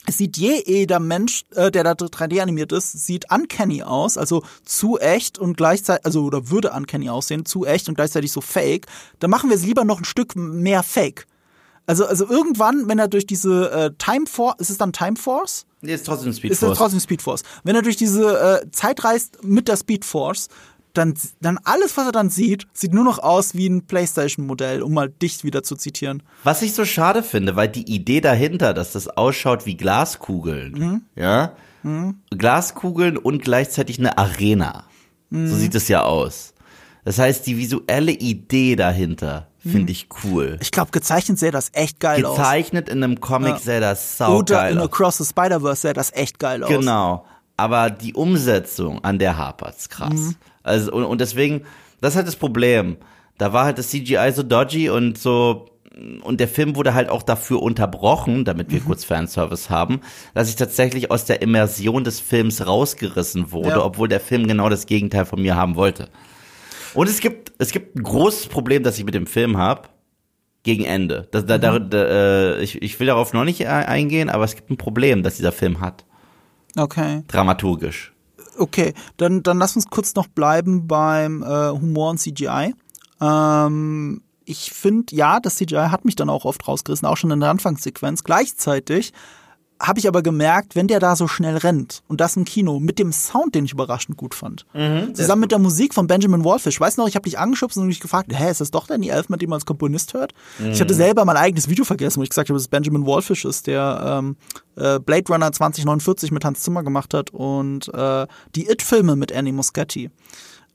[0.07, 4.99] es sieht jeder Mensch, äh, der da 3D animiert ist, sieht uncanny aus, also zu
[4.99, 8.87] echt und gleichzeitig, also oder würde uncanny aussehen, zu echt und gleichzeitig so fake.
[9.19, 11.27] Dann machen wir es lieber noch ein Stück mehr fake.
[11.87, 15.67] Also, also irgendwann, wenn er durch diese äh, Time Force, ist es dann Time Force?
[15.81, 16.79] Nee, ist trotzdem Speed Ist es Force.
[16.79, 17.43] trotzdem Speed Force.
[17.65, 20.49] Wenn er durch diese äh, Zeit reist mit der Speed Force,
[20.99, 24.93] dann, dann alles, was er dann sieht, sieht nur noch aus wie ein PlayStation-Modell, um
[24.93, 26.23] mal dich wieder zu zitieren.
[26.45, 31.03] Was ich so schade finde, weil die Idee dahinter, dass das ausschaut wie Glaskugeln, Mhm.
[31.17, 31.53] ja,
[32.31, 34.85] Glaskugeln und gleichzeitig eine Arena.
[35.31, 35.49] Mhm.
[35.49, 36.55] So sieht es ja aus.
[37.05, 39.71] Das heißt, die visuelle Idee dahinter Mhm.
[39.71, 40.59] finde ich cool.
[40.61, 42.37] Ich glaube, gezeichnet sähe das echt geil aus.
[42.37, 43.59] Gezeichnet in einem Comic Ja.
[43.59, 44.85] sähe das Oder saugeil in aus.
[44.87, 46.69] Across the Spider-Verse sähe das echt geil aus.
[46.71, 47.25] Genau.
[47.57, 50.13] Aber die Umsetzung an der hapert's krass.
[50.15, 50.35] Mhm.
[50.63, 51.63] Also, und, und deswegen,
[52.01, 52.97] das ist halt das Problem.
[53.39, 55.67] Da war halt das CGI so dodgy und so,
[56.23, 58.73] und der Film wurde halt auch dafür unterbrochen, damit Mhm.
[58.73, 60.01] wir kurz Fanservice haben,
[60.35, 63.85] dass ich tatsächlich aus der Immersion des Films rausgerissen wurde, Ja.
[63.85, 66.09] obwohl der Film genau das Gegenteil von mir haben wollte.
[66.95, 69.89] Und es gibt, es gibt ein großes Problem, das ich mit dem Film habe.
[70.65, 71.29] Gegen Ende.
[71.31, 71.61] Das, da, Mhm.
[71.63, 74.77] da, da, äh, ich, ich will darauf noch nicht äh, eingehen, aber es gibt ein
[74.77, 76.05] Problem, das dieser Film hat.
[76.77, 77.23] Okay.
[77.29, 78.13] Dramaturgisch.
[78.59, 82.75] Okay, dann, dann lass uns kurz noch bleiben beim äh, Humor und CGI.
[83.21, 87.41] Ähm, ich finde, ja, das CGI hat mich dann auch oft rausgerissen, auch schon in
[87.41, 88.25] der Anfangssequenz.
[88.25, 89.13] Gleichzeitig
[89.81, 92.99] habe ich aber gemerkt, wenn der da so schnell rennt und das im Kino mit
[92.99, 94.67] dem Sound, den ich überraschend gut fand,
[95.15, 96.81] zusammen mit der Musik von Benjamin Wolfish.
[96.81, 99.09] Weißt du noch, ich habe dich angeschubst und mich gefragt, hä, ist das doch Danny
[99.09, 100.33] Elfman, den man als Komponist hört?
[100.73, 103.45] Ich hatte selber mein eigenes Video vergessen, wo ich gesagt habe, dass es Benjamin Wolfish
[103.45, 104.37] ist, der ähm,
[104.77, 109.53] äh, Blade Runner 2049 mit Hans Zimmer gemacht hat und äh, die It-Filme mit Annie
[109.53, 110.11] Muschietti.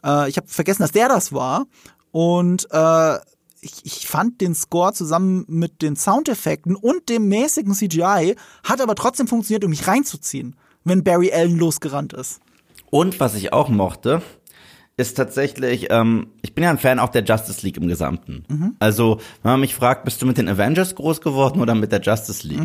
[0.03, 1.65] Äh, ich habe vergessen, dass der das war
[2.11, 3.17] und äh,
[3.63, 8.95] ich, ich fand den Score zusammen mit den Soundeffekten und dem mäßigen CGI hat aber
[8.95, 12.41] trotzdem funktioniert, um mich reinzuziehen, wenn Barry Allen losgerannt ist.
[12.89, 14.21] Und was ich auch mochte,
[14.97, 18.75] ist tatsächlich, ähm, ich bin ja ein Fan auch der Justice League im Gesamten.
[18.77, 22.01] Also, wenn man mich fragt, bist du mit den Avengers groß geworden oder mit der
[22.01, 22.61] Justice League?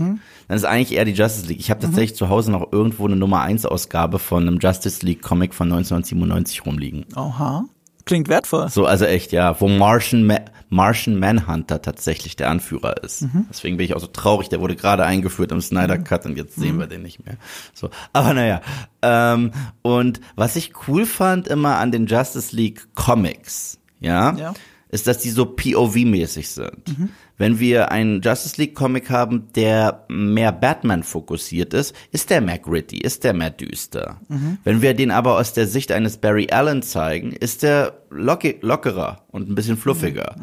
[0.49, 1.61] Dann ist eigentlich eher die Justice League.
[1.61, 5.23] Ich habe tatsächlich zu Hause noch irgendwo eine Nummer 1 Ausgabe von einem Justice League
[5.23, 7.07] Comic von 1997 rumliegen.
[7.17, 7.65] Oha.
[8.05, 8.69] Klingt wertvoll.
[8.71, 10.37] So, also echt, ja, wo Martian, Ma
[10.71, 13.27] Martian Manhunter tatsächlich der Anführer ist.
[13.49, 16.57] Deswegen bin ich auch so traurig, der wurde gerade eingeführt im Snyder Cut und jetzt
[16.57, 17.37] sehen wir den nicht mehr.
[17.75, 18.61] So, aber naja.
[19.03, 19.53] Ähm,
[19.83, 24.55] und was ich cool fand immer an den Justice League Comics, ja, Ja.
[24.91, 26.97] ist, dass die so POV-mäßig sind.
[27.39, 32.59] Wenn wir einen Justice League Comic haben, der mehr Batman fokussiert ist, ist der mehr
[32.59, 34.21] gritty, ist der mehr düster.
[34.65, 39.49] Wenn wir den aber aus der Sicht eines Barry Allen zeigen, ist der lockerer und
[39.49, 40.35] ein bisschen fluffiger.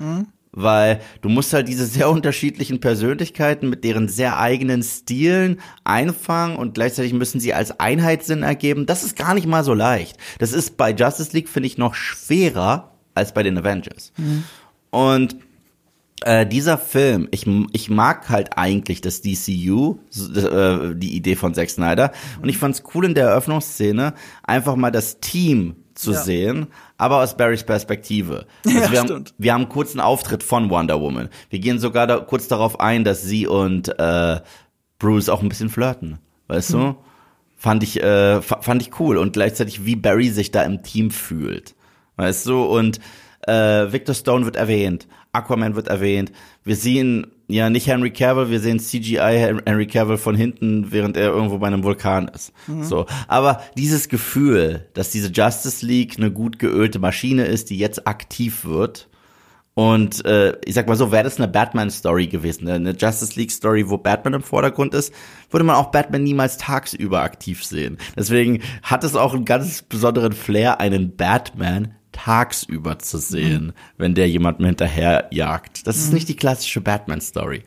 [0.58, 6.76] Weil du musst halt diese sehr unterschiedlichen Persönlichkeiten mit deren sehr eigenen Stilen einfangen und
[6.76, 8.86] gleichzeitig müssen sie als Einheit Sinn ergeben.
[8.86, 10.16] Das ist gar nicht mal so leicht.
[10.40, 14.14] Das ist bei Justice League, finde ich, noch schwerer als bei den Avengers.
[14.92, 15.36] Und
[16.24, 19.98] äh, dieser Film, ich, ich mag halt eigentlich das DCU,
[20.36, 22.12] äh, die Idee von Zack Snyder.
[22.42, 24.14] Und ich fand's cool in der Eröffnungsszene,
[24.44, 26.22] einfach mal das Team zu Ja.
[26.22, 28.46] sehen, aber aus Barrys Perspektive.
[28.66, 31.30] Also Ja, wir, haben, wir haben einen kurzen Auftritt von Wonder Woman.
[31.50, 34.40] Wir gehen sogar da, kurz darauf ein, dass sie und äh,
[35.00, 36.20] Bruce auch ein bisschen flirten.
[36.48, 36.96] Weißt du?
[37.58, 39.18] Fand ich, äh, fa- fand ich cool.
[39.18, 41.76] Und gleichzeitig, wie Barry sich da im Team fühlt.
[42.18, 42.64] Weißt du?
[42.64, 43.00] Und
[43.48, 45.08] äh, Victor Stone wird erwähnt.
[45.32, 46.32] Aquaman wird erwähnt.
[46.64, 51.30] Wir sehen ja nicht Henry Cavill, wir sehen CGI Henry Cavill von hinten, während er
[51.30, 52.54] irgendwo bei einem Vulkan ist.
[52.82, 58.08] So, aber dieses Gefühl, dass diese Justice League eine gut geölte Maschine ist, die jetzt
[58.08, 59.10] aktiv wird,
[59.76, 63.98] und äh, ich sag mal so, wäre das eine Batman-Story gewesen, eine Justice League-Story, wo
[63.98, 65.14] Batman im Vordergrund ist,
[65.52, 67.98] würde man auch Batman niemals tagsüber aktiv sehen.
[68.18, 74.30] Deswegen hat es auch einen ganz besonderen Flair, einen Batman tagsüber zu sehen, wenn der
[74.30, 75.86] jemandem hinterher jagt.
[75.86, 77.64] Das ist nicht die klassische Batman-Story.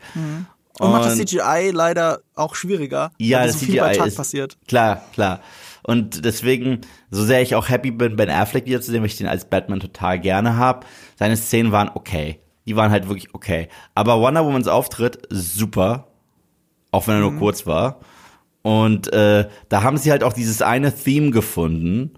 [0.79, 4.15] Und macht das CGI leider auch schwieriger, Ja, das so viel bei CGI Tag ist
[4.15, 4.57] passiert.
[4.67, 5.41] klar, klar.
[5.83, 9.45] Und deswegen, so sehr ich auch happy bin, Ben Affleck wiederzusehen, weil ich den als
[9.45, 10.85] Batman total gerne habe,
[11.17, 12.39] seine Szenen waren okay.
[12.65, 13.69] Die waren halt wirklich okay.
[13.95, 16.07] Aber Wonder Womans Auftritt, super.
[16.91, 17.99] Auch wenn er nur kurz war.
[18.61, 22.11] Und äh, da haben sie halt auch dieses eine Theme gefunden,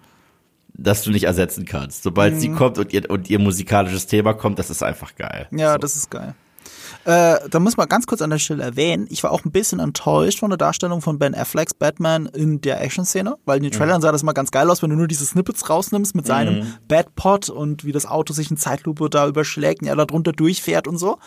[0.84, 2.04] das du nicht ersetzen kannst.
[2.04, 5.48] Sobald sie kommt und ihr, und ihr musikalisches Thema kommt, das ist einfach geil.
[5.52, 6.36] Ja, das ist geil.
[7.04, 9.80] Äh, da muss man ganz kurz an der Stelle erwähnen, ich war auch ein bisschen
[9.80, 14.02] enttäuscht von der Darstellung von Ben Afflecks Batman in der Action-Szene, weil in den Trailern
[14.02, 17.50] sah das immer ganz geil aus, wenn du nur diese Snippets rausnimmst mit seinem Batpod
[17.50, 20.98] und wie das Auto sich in Zeitlupe da überschlägt und er da drunter durchfährt und
[20.98, 21.18] so.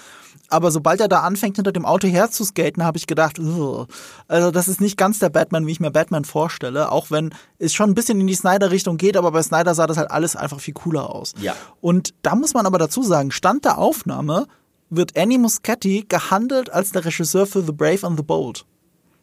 [0.48, 3.86] Aber sobald er da anfängt, hinter dem Auto herzuskaten, habe ich gedacht, "Ugh."
[4.28, 7.72] also das ist nicht ganz der Batman, wie ich mir Batman vorstelle, auch wenn es
[7.72, 10.60] schon ein bisschen in die Snyder-Richtung geht, aber bei Snyder sah das halt alles einfach
[10.60, 11.34] viel cooler aus.
[11.40, 11.54] Ja.
[11.80, 14.46] Und da muss man aber dazu sagen, Stand der Aufnahme
[14.90, 18.64] wird Annie Muschietti gehandelt als der Regisseur für The Brave and the Bold.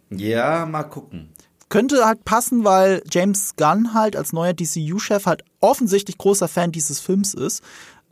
[0.09, 1.29] Ja, mal gucken.
[1.69, 6.99] Könnte halt passen, weil James Gunn halt als neuer DCU-Chef halt offensichtlich großer Fan dieses
[6.99, 7.63] Films ist.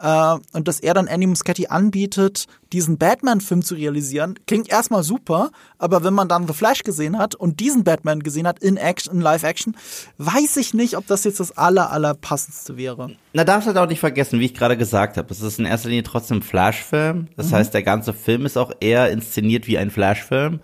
[0.02, 5.50] Äh, und dass er dann Annie Muschietti anbietet, diesen Batman-Film zu realisieren, klingt erstmal super,
[5.78, 9.16] aber wenn man dann The Flash gesehen hat und diesen Batman gesehen hat in Action,
[9.16, 9.76] in Live-Action,
[10.18, 13.12] weiß ich nicht, ob das jetzt das aller, aller passendste wäre.
[13.34, 15.90] Na, darfst halt auch nicht vergessen, wie ich gerade gesagt habe, es ist in erster
[15.90, 17.28] Linie trotzdem ein Flash-Film.
[17.36, 20.60] Das heißt, der ganze Film ist auch eher inszeniert wie ein Flash-Film.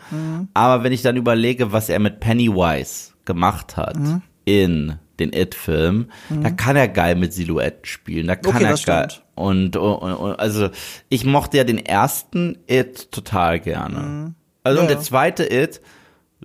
[0.53, 3.97] Aber wenn ich dann überlege, was er mit Pennywise gemacht hat
[4.45, 8.27] in den It-Film, da kann er geil mit Silhouetten spielen.
[8.27, 8.77] Da kann Okay, er geil.
[9.09, 9.24] stimmt.
[9.36, 10.69] Und, und, und also
[11.09, 14.33] ich mochte ja den ersten It total gerne.
[14.63, 15.03] Also und Ja, der ja.
[15.03, 15.81] zweite It,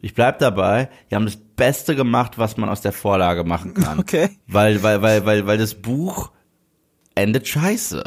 [0.03, 3.99] ich bleib dabei, die haben das Beste gemacht, was man aus der Vorlage machen kann.
[4.01, 4.31] Okay.
[4.47, 6.31] Weil, weil, weil, weil, weil das Buch
[7.15, 8.05] endet scheiße.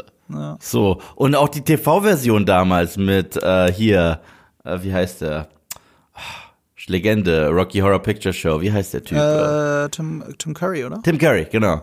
[0.58, 1.00] So.
[1.14, 4.20] Und auch die TV-Version damals mit äh, hier,
[4.64, 5.48] äh, wie heißt der?
[6.14, 6.20] Ah,
[6.86, 9.18] Legende, Rocky Horror Picture Show, wie heißt der Typ?
[9.18, 11.00] Äh, Tim, Tim Curry, oder?
[11.02, 11.80] Tim Curry, genau.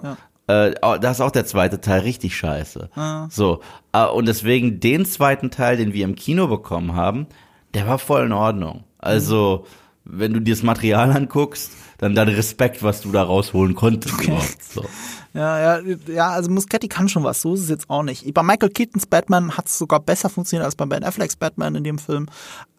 [0.52, 2.89] Äh, oh, da ist auch der zweite Teil richtig scheiße.
[3.30, 3.62] So.
[3.93, 7.28] Äh, und deswegen den zweiten Teil, den wir im Kino bekommen haben,
[7.74, 8.84] der war voll in Ordnung.
[8.97, 9.66] Also,
[10.04, 14.22] wenn du dir das Material anguckst, dann dann Respekt, was du da rausholen konntest.
[14.24, 14.64] überhaupt.
[14.64, 14.86] So.
[15.34, 18.34] Ja, ja, ja, also Muschietti kann schon was, so ist es jetzt auch nicht.
[18.34, 21.86] Bei Michael Keatons Batman hat es sogar besser funktioniert als bei Ben Afflecks Batman in
[21.86, 22.28] dem Film,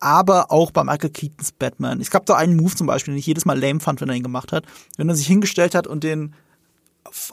[0.00, 2.00] aber auch bei Michael Keatons Batman.
[2.02, 4.16] Es gab da einen Move zum Beispiel, den ich jedes Mal lame fand, wenn er
[4.16, 4.64] ihn gemacht hat,
[4.98, 6.34] wenn er sich hingestellt hat und den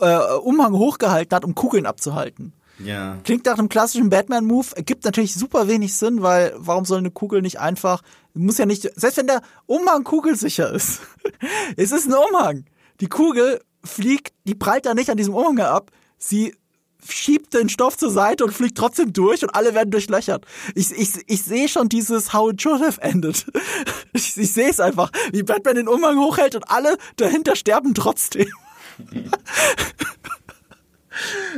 [0.01, 2.53] äh, Umhang hochgehalten hat, um Kugeln abzuhalten.
[2.84, 3.17] Ja.
[3.24, 7.41] Klingt nach einem klassischen Batman-Move, ergibt natürlich super wenig Sinn, weil warum soll eine Kugel
[7.41, 8.01] nicht einfach,
[8.34, 11.01] muss ja nicht, selbst wenn der Umhang kugelsicher ist,
[11.76, 12.65] es ist ein Umhang.
[13.01, 16.55] Die Kugel fliegt, die prallt da nicht an diesem Umhang ab, sie
[17.07, 20.45] schiebt den Stoff zur Seite und fliegt trotzdem durch und alle werden durchlöchert.
[20.76, 23.45] Ich, ich, ich sehe schon dieses How it should have ended.
[24.11, 28.47] Ich, ich sehe es einfach, wie Batman den Umhang hochhält und alle dahinter sterben trotzdem.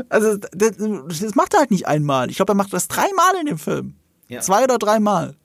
[0.09, 2.29] Also, das, das macht er halt nicht einmal.
[2.29, 3.93] Ich glaube, er macht das dreimal in dem Film.
[4.27, 4.39] Ja.
[4.41, 5.35] Zwei oder dreimal.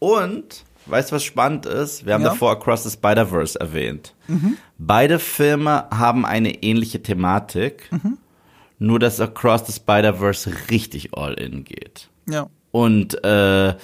[0.00, 2.04] Und, weißt du, was spannend ist?
[2.04, 2.30] Wir haben Ja.
[2.30, 4.14] davor Across the Spider-Verse erwähnt.
[4.76, 7.88] Beide Filme haben eine ähnliche Thematik,
[8.78, 12.10] nur dass Across the Spider-Verse richtig all in geht.
[12.28, 12.48] Ja.
[12.70, 13.74] Und äh,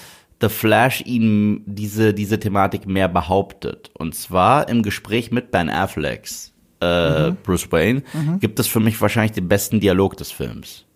[0.42, 3.90] The Flash ihm diese, diese Thematik mehr behauptet.
[3.94, 8.03] Und zwar im Gespräch mit Ben Afflecks äh, Bruce Wayne
[8.41, 10.87] gibt es für mich wahrscheinlich den besten Dialog des Films.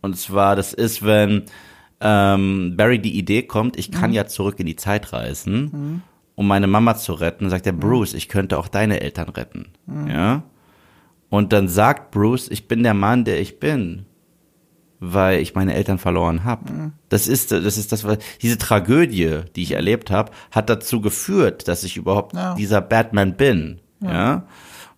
[0.00, 1.44] Und zwar, das ist, wenn
[2.00, 6.02] ähm, Barry die Idee kommt, ich kann ja zurück in die Zeit reisen,
[6.34, 9.66] um meine Mama zu retten, sagt er, Bruce, ich könnte auch deine Eltern retten.
[10.08, 10.42] Ja?
[11.30, 14.04] Und dann sagt Bruce, ich bin der Mann, der ich bin,
[15.00, 16.92] weil ich meine Eltern verloren habe.
[17.08, 21.68] Das ist das ist das was diese Tragödie, die ich erlebt habe, hat dazu geführt,
[21.68, 22.54] dass ich überhaupt Ja.
[22.54, 24.44] dieser Batman bin, ja?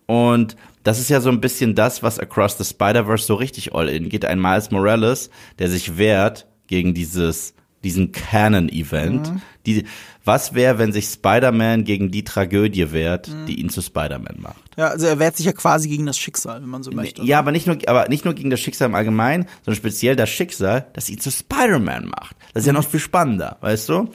[0.07, 3.87] Und das ist ja so ein bisschen das, was Across the Spider-Verse so richtig all
[3.89, 4.25] in geht.
[4.25, 5.29] Ein Miles Morales,
[5.59, 7.53] der sich wehrt gegen dieses
[7.83, 9.31] diesen Canon-Event.
[9.65, 9.85] Die,
[10.25, 14.57] was wäre, wenn sich Spider-Man gegen die Tragödie wehrt, die ihn zu Spider-Man macht?
[14.77, 17.21] Ja, also er wehrt sich ja quasi gegen das Schicksal, wenn man so möchte.
[17.23, 20.29] Ja, aber nicht nur, aber nicht nur gegen das Schicksal im Allgemeinen, sondern speziell das
[20.29, 22.35] Schicksal, das ihn zu Spider-Man macht.
[22.53, 24.09] Das ist ja noch viel spannender, weißt du?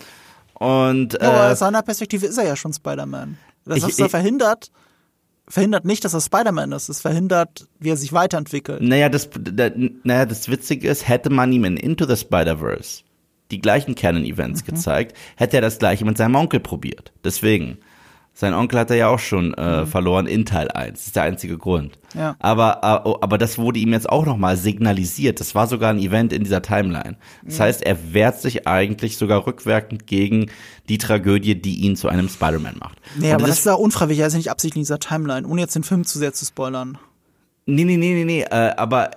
[0.54, 3.38] Und Ja, aber äh, aus seiner Perspektive ist er ja schon Spider-Man.
[3.64, 4.70] Das, Ich- was er ich- verhindert,
[5.52, 6.88] verhindert nicht, dass er Spider-Man ist.
[6.88, 8.80] Es verhindert, wie er sich weiterentwickelt.
[8.80, 9.70] naja, das, da,
[10.02, 13.02] naja, das Witzige ist, hätte man ihm in Into the Spider-Verse
[13.50, 17.12] die gleichen Canon-Events gezeigt, hätte er das gleiche mit seinem Onkel probiert.
[17.22, 17.78] Deswegen.
[18.34, 20.92] Sein Onkel hat er ja auch schon äh, verloren in Teil 1.
[20.98, 21.98] Das ist der einzige Grund.
[22.14, 22.34] Ja.
[22.38, 25.38] Aber, äh, oh, aber das wurde ihm jetzt auch nochmal signalisiert.
[25.38, 27.16] Das war sogar ein Event in dieser Timeline.
[27.44, 30.50] Das heißt, er wehrt sich eigentlich sogar rückwirkend gegen
[30.88, 32.98] die Tragödie, die ihn zu einem Spider-Man macht.
[33.16, 34.98] Nee, Und aber das ist ist ja unfreiwillig, er ist ja nicht absichtlich in dieser
[34.98, 36.98] Timeline, ohne jetzt den Film zu sehr zu spoilern.
[37.66, 39.10] Nee, nee, nee, nee, nee, äh, aber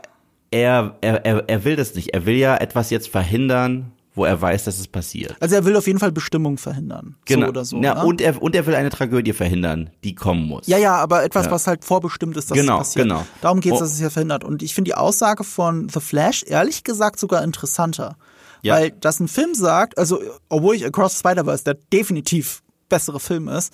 [0.52, 2.14] er, er, er, er will das nicht.
[2.14, 5.36] Er will ja etwas jetzt verhindern, wo er weiß, dass es passiert.
[5.40, 7.16] Also er will auf jeden Fall Bestimmung verhindern.
[7.28, 7.82] So oder so.
[7.82, 8.06] Ja, ne?
[8.06, 10.68] und, er, und er will eine Tragödie verhindern, die kommen muss.
[10.68, 13.04] Ja, ja, aber etwas, was halt vorbestimmt ist, dass Genau, es passiert.
[13.08, 13.26] genau.
[13.42, 13.84] Darum geht es, Oh.
[13.84, 14.44] dass es ja verhindert.
[14.44, 18.16] Und ich finde die Aussage von The Flash ehrlich gesagt sogar interessanter.
[18.62, 18.76] Ja.
[18.76, 23.48] Weil das ein Film sagt, also obwohl ich Across the Spider-Verse der definitiv bessere Film
[23.48, 23.74] ist,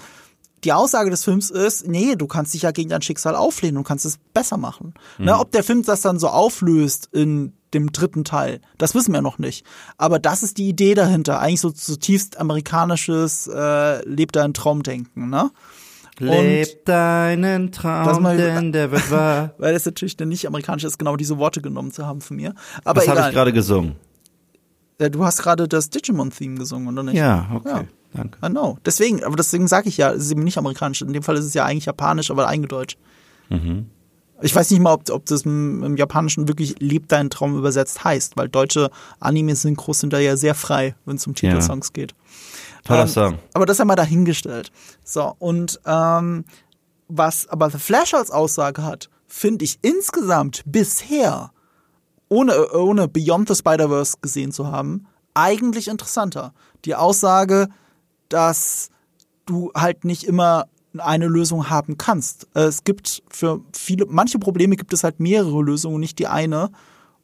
[0.63, 3.83] die Aussage des Films ist, nee, du kannst dich ja gegen dein Schicksal auflehnen und
[3.83, 4.93] kannst es besser machen.
[5.17, 9.21] Ne, ob der Film das dann so auflöst in dem dritten Teil, das wissen wir
[9.21, 9.65] noch nicht.
[9.97, 15.51] Aber das ist die Idee dahinter, eigentlich so zutiefst amerikanisches äh, lebt dein Traumdenken, ne?
[16.19, 19.53] Leb deinen Traum, mal- denn der wird wahr.
[19.57, 22.53] Weil es natürlich dann nicht amerikanisch ist, genau diese Worte genommen zu haben von mir.
[22.83, 23.95] Aber Was habe ich gerade gesungen?
[24.99, 27.15] Äh, du hast gerade das Digimon-Theme gesungen, oder nicht?
[27.15, 27.69] Ja, okay.
[27.69, 27.83] Ja.
[28.13, 28.37] Danke.
[28.45, 28.77] I know.
[28.85, 31.01] Deswegen, aber deswegen sage ich ja, es ist eben nicht amerikanisch.
[31.01, 32.97] In dem Fall ist es ja eigentlich japanisch, aber eingedeutscht.
[33.49, 33.89] Mhm.
[34.41, 38.03] Ich weiß nicht mal, ob, ob das im, im Japanischen wirklich Leb deinen Traum übersetzt
[38.03, 38.89] heißt, weil deutsche
[39.19, 42.15] Anime-Synchros sind da ja sehr frei, wenn es um Titelsongs geht.
[42.83, 43.39] Toller Ähm, Song.
[43.53, 44.71] Aber das einmal dahingestellt.
[45.03, 46.45] So, und ähm,
[47.07, 51.51] was aber The Flash als Aussage hat, finde ich insgesamt bisher,
[52.27, 56.53] ohne, ohne Beyond the Spider-Verse gesehen zu haben, eigentlich interessanter.
[56.85, 57.69] Die Aussage,
[58.33, 58.89] dass
[59.45, 60.67] du halt nicht immer
[60.97, 62.47] eine Lösung haben kannst.
[62.53, 66.69] Es gibt für viele, manche Probleme gibt es halt mehrere Lösungen, nicht die eine.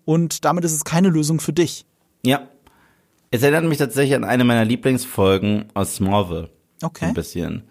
[0.06, 1.86] Und damit ist es keine Lösung für dich.
[2.24, 2.48] Ja.
[3.30, 6.50] Es erinnert mich tatsächlich an eine meiner Lieblingsfolgen aus Smallville.
[6.82, 7.06] Okay.
[7.06, 7.64] Ein bisschen.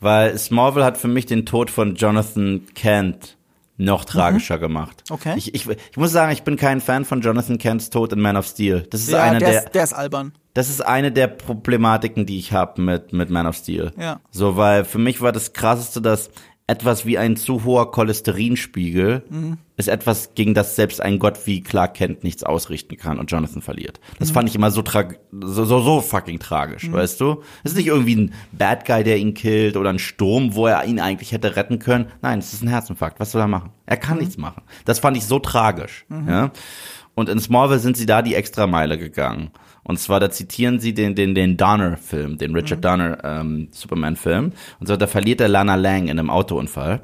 [0.00, 3.36] Weil Smallville hat für mich den Tod von Jonathan Kent
[3.76, 5.02] noch tragischer gemacht.
[5.08, 5.14] Mhm.
[5.14, 5.34] Okay.
[5.36, 8.36] Ich, ich, ich muss sagen, ich bin kein Fan von Jonathan Kents Tod in Man
[8.36, 8.86] of Steel.
[8.90, 10.32] Das ist Ja, eine der, der, der ist albern.
[10.54, 13.92] das ist eine der Problematiken, die ich habe mit, mit Man of Steel.
[13.98, 14.20] Ja.
[14.30, 16.30] So, weil für mich war das krasseste, dass
[16.66, 19.58] etwas wie ein zu hoher Cholesterinspiegel Mhm.
[19.76, 23.60] ist etwas, gegen das selbst ein Gott wie Clark Kent nichts ausrichten kann und Jonathan
[23.60, 24.00] verliert.
[24.18, 24.34] Das Mhm.
[24.34, 27.42] fand ich immer so, trag so, so, so fucking tragisch, weißt du?
[27.64, 30.84] Es ist nicht irgendwie ein Bad Guy, der ihn killt oder ein Sturm, wo er
[30.86, 32.06] ihn eigentlich hätte retten können.
[32.22, 33.20] Nein, es ist ein Herzinfarkt.
[33.20, 33.70] Was soll er machen?
[33.84, 34.00] Er Mhm.
[34.00, 34.62] kann nichts machen.
[34.86, 36.50] Das fand ich so tragisch, ja?
[37.14, 39.50] Und in Smallville sind sie da die Extrameile gegangen.
[39.84, 44.52] Und zwar, da zitieren sie den, den, den Donner-Film, den Richard Donner ähm, Superman-Film.
[44.80, 47.02] Und zwar, da verliert er Lana Lang in einem Autounfall.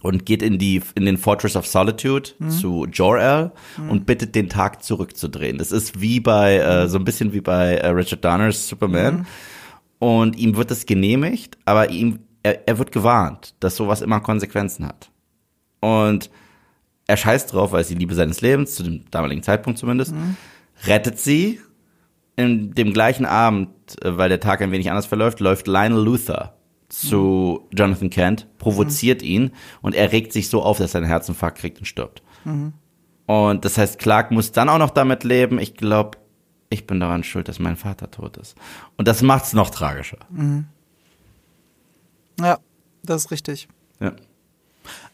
[0.00, 3.50] Und geht in die, in den Fortress of Solitude zu Jor-El
[3.88, 5.58] und bittet den Tag zurückzudrehen.
[5.58, 9.26] Das ist wie bei, äh, so ein bisschen wie bei äh, Richard Donners Superman.
[9.98, 14.86] Und ihm wird es genehmigt, aber ihm, er, er wird gewarnt, dass sowas immer Konsequenzen
[14.86, 15.10] hat.
[15.80, 16.30] Und
[17.08, 20.14] er scheißt drauf, weil es die Liebe seines Lebens, zu dem damaligen Zeitpunkt zumindest,
[20.86, 21.60] rettet sie.
[22.38, 23.70] In dem gleichen Abend,
[24.04, 26.54] äh, weil der Tag ein wenig anders verläuft, läuft Lionel Luther
[26.88, 29.50] zu Jonathan Kent, provoziert ihn
[29.82, 32.22] und er regt sich so auf, dass er einen Herzinfarkt kriegt und stirbt.
[33.26, 36.16] Und das heißt, Clark muss dann auch noch damit leben, ich glaube,
[36.70, 38.56] ich bin daran schuld, dass mein Vater tot ist.
[38.96, 40.18] Und das macht's noch tragischer.
[42.40, 42.58] Ja,
[43.02, 43.68] das ist richtig.
[44.00, 44.12] Ja.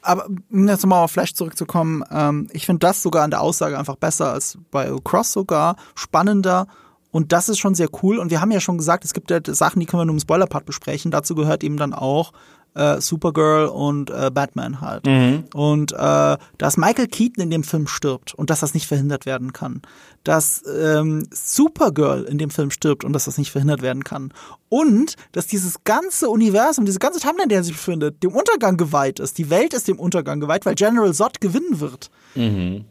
[0.02, 3.78] Aber um jetzt nochmal auf Flash zurückzukommen, ähm, ich finde das sogar an der Aussage
[3.78, 6.68] einfach besser als bei Cross sogar, spannender
[7.14, 8.18] und das ist schon sehr cool.
[8.18, 10.20] Und wir haben ja schon gesagt, es gibt ja Sachen, die können wir nur im
[10.20, 11.12] Spoiler-Part besprechen.
[11.12, 12.32] Dazu gehört eben dann auch
[12.74, 15.06] äh, Supergirl und äh, Batman halt.
[15.54, 19.52] Und äh, dass Michael Keaton in dem Film stirbt und dass das nicht verhindert werden
[19.52, 19.82] kann.
[20.24, 24.32] Dass ähm, Supergirl in dem Film stirbt und dass das nicht verhindert werden kann.
[24.68, 28.76] Und dass dieses ganze Universum, diese ganze Timeline, in der er sich befindet, dem Untergang
[28.76, 29.38] geweiht ist.
[29.38, 32.10] Die Welt ist dem Untergang geweiht, weil General Zod gewinnen wird.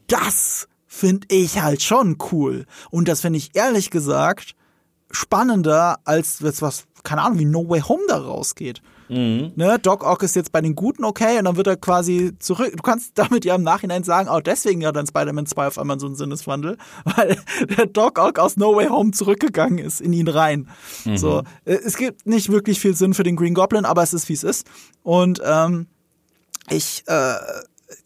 [0.08, 2.66] Das finde ich halt schon cool.
[2.92, 4.56] Und das finde ich ehrlich gesagt
[5.10, 8.82] spannender, als jetzt was, keine Ahnung, wie No Way Home da rausgeht.
[9.56, 12.74] Ne, Doc Ock ist jetzt bei den Guten okay und dann wird er quasi zurück.
[12.78, 16.00] Du kannst damit ja im Nachhinein sagen, oh, deswegen hat dann Spider-Man 2 auf einmal
[16.00, 17.38] so einen Sinneswandel, weil
[17.76, 20.70] der Doc Ock aus No Way Home zurückgegangen ist in ihn rein.
[21.16, 24.30] So, äh, es gibt nicht wirklich viel Sinn für den Green Goblin, aber es ist
[24.30, 24.68] wie es ist.
[25.02, 25.88] Und ähm,
[26.70, 27.36] ich, äh,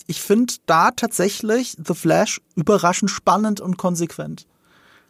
[0.08, 4.48] ich finde da tatsächlich The Flash überraschend spannend und konsequent.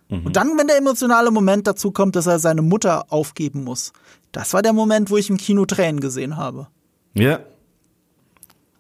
[0.10, 3.92] Und dann, wenn der emotionale Moment dazu kommt, dass er seine Mutter aufgeben muss.
[4.32, 6.68] Das war der Moment, wo ich im Kino Tränen gesehen habe.
[7.14, 7.40] Ja.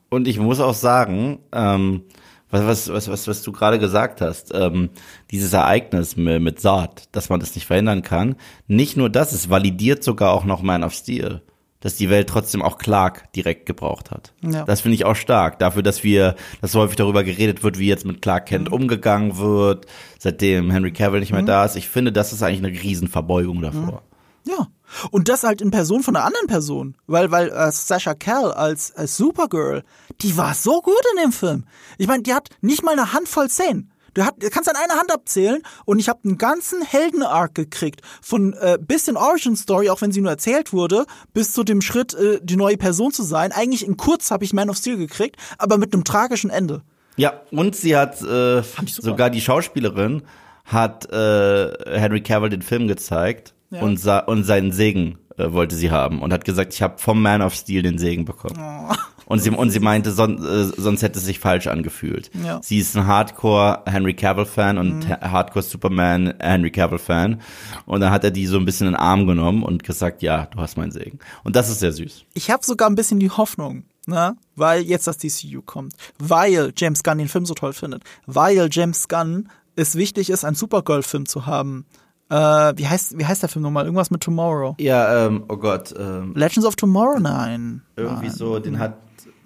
[0.10, 2.04] Und ich muss auch sagen, ähm,
[2.50, 4.90] was, was, was, was, was du gerade gesagt hast, ähm,
[5.32, 8.38] dieses Ereignis mit, mit Saat, dass man das nicht verhindern kann,
[8.68, 11.42] nicht nur das, es validiert sogar auch noch Man of Steel,
[11.80, 14.34] dass die Welt trotzdem auch Clark direkt gebraucht hat.
[14.42, 14.66] Ja.
[14.66, 17.88] Das finde ich auch stark, dafür, dass wir, dass so häufig darüber geredet wird, wie
[17.88, 19.86] jetzt mit Clark Kent umgegangen wird,
[20.20, 21.76] seitdem Henry Cavill nicht mehr da ist.
[21.76, 24.02] Ich finde, das ist eigentlich eine Riesenverbeugung davor.
[24.46, 24.68] Ja.
[25.12, 26.96] Und das halt in Person von einer anderen Person.
[27.08, 29.84] Weil, weil äh, Sasha Cal als, als Supergirl,
[30.22, 31.66] die war so gut in dem Film.
[31.98, 33.92] Ich meine, die hat nicht mal eine Handvoll Szenen.
[34.18, 38.02] Du, hat, du kannst an einer Hand abzählen und ich habe einen ganzen Helden-Arc gekriegt.
[38.20, 41.06] Von äh, bisschen Origin-Story, auch wenn sie nur erzählt wurde,
[41.36, 43.52] bis zu dem Schritt, äh, die neue Person zu sein.
[43.52, 46.82] Eigentlich in kurz habe ich Man of Steel gekriegt, aber mit einem tragischen Ende.
[47.16, 50.24] Ja, und sie hat äh, sogar die Schauspielerin
[50.66, 53.82] hat äh, Henry Cavill den Film gezeigt Ja.
[53.84, 57.22] und, sa und seinen Segen äh, wollte sie haben und hat gesagt, ich habe vom
[57.22, 58.58] Man of Steel den Segen bekommen.
[58.60, 58.96] Oh.
[59.28, 62.32] Und sie, und sie meinte, son, äh, sonst hätte es sich falsch angefühlt.
[62.44, 62.58] Ja.
[62.58, 62.62] Mhm.
[62.64, 67.42] Sie ist ein Hardcore Henry Cavill Fan und ha- Hardcore Superman Henry Cavill Fan.
[67.86, 70.46] Und dann hat er die so ein bisschen in den Arm genommen und gesagt, ja,
[70.48, 71.20] du hast meinen Segen.
[71.44, 72.24] Und das ist sehr süß.
[72.34, 77.04] Ich habe sogar ein bisschen die Hoffnung, ne, weil jetzt das DCU kommt, weil James
[77.04, 81.46] Gunn den Film so toll findet, weil James Gunn es wichtig ist, einen Supergirl-Film zu
[81.46, 81.86] haben.
[82.30, 82.36] Äh,
[82.78, 83.86] wie heißt wie heißt der Film nochmal?
[83.86, 84.76] Irgendwas mit Tomorrow.
[84.80, 87.20] Ja, ähm, oh Gott, ähm, Legends of Tomorrow?
[87.20, 87.82] Nein.
[87.96, 88.98] irgendwie so, den hat,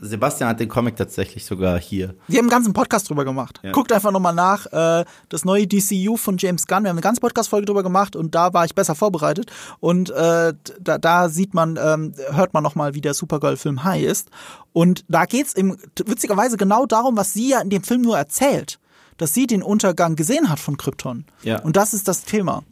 [0.03, 2.15] Sebastian hat den Comic tatsächlich sogar hier.
[2.27, 3.59] Wir haben einen ganzen Podcast drüber gemacht.
[3.61, 3.71] Ja.
[3.71, 4.65] Guckt einfach nochmal nach.
[4.65, 6.83] Äh, das neue DCU von James Gunn.
[6.83, 9.51] Wir haben eine ganze Podcast-Folge drüber gemacht und da war ich besser vorbereitet.
[9.79, 14.31] Und äh, da, da sieht man, ähm, hört man nochmal, wie der Supergirl-Film High ist.
[14.73, 18.79] Und da geht's im, witzigerweise genau darum, was sie ja in dem Film nur erzählt.
[19.17, 21.25] Dass sie den Untergang gesehen hat von Krypton.
[21.43, 21.61] Ja.
[21.61, 22.63] Und das ist das Thema.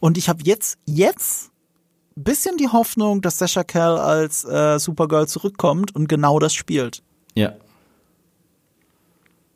[0.00, 1.50] Und ich habe jetzt, jetzt
[2.24, 7.02] bisschen die Hoffnung, dass Sasha Cal als äh, Supergirl zurückkommt und genau das spielt
[7.34, 7.52] Ja.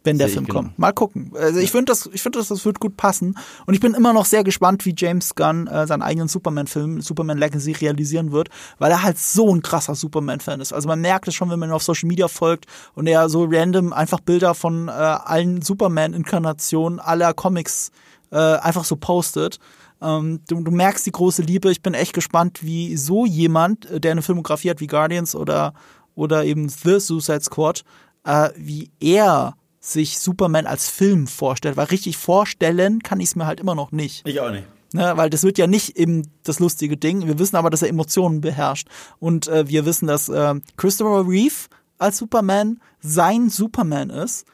[0.04, 0.60] wenn der ich Film genau.
[0.62, 0.78] kommt.
[0.78, 1.32] Mal gucken.
[1.38, 3.36] Also ich finde das, ich finde das, das wird gut passen.
[3.66, 7.38] Und ich bin immer noch sehr gespannt, wie James Gunn äh, seinen eigenen Superman-Film, Superman
[7.38, 8.48] Legacy realisieren wird,
[8.78, 10.72] weil er halt so ein krasser Superman-Fan ist.
[10.72, 13.46] Also man merkt es schon, wenn man ihn auf Social Media folgt und er so
[13.48, 17.92] random einfach Bilder von äh, allen Superman-Inkarnationen aller Comics
[18.32, 19.58] äh, einfach so postet.
[20.02, 21.70] Ähm, du, du merkst die große Liebe.
[21.70, 25.74] Ich bin echt gespannt, wie so jemand, äh, der eine Filmografie hat wie Guardians oder,
[26.14, 27.84] oder eben The Suicide Squad,
[28.24, 31.76] äh, wie er sich Superman als Film vorstellt.
[31.76, 34.26] Weil richtig vorstellen kann ich es mir halt immer noch nicht.
[34.26, 34.66] Ich auch nicht.
[34.94, 37.26] Ne, weil das wird ja nicht eben das lustige Ding.
[37.26, 38.88] Wir wissen aber, dass er Emotionen beherrscht.
[39.18, 44.44] Und äh, wir wissen, dass äh, Christopher Reeve als Superman sein Superman ist.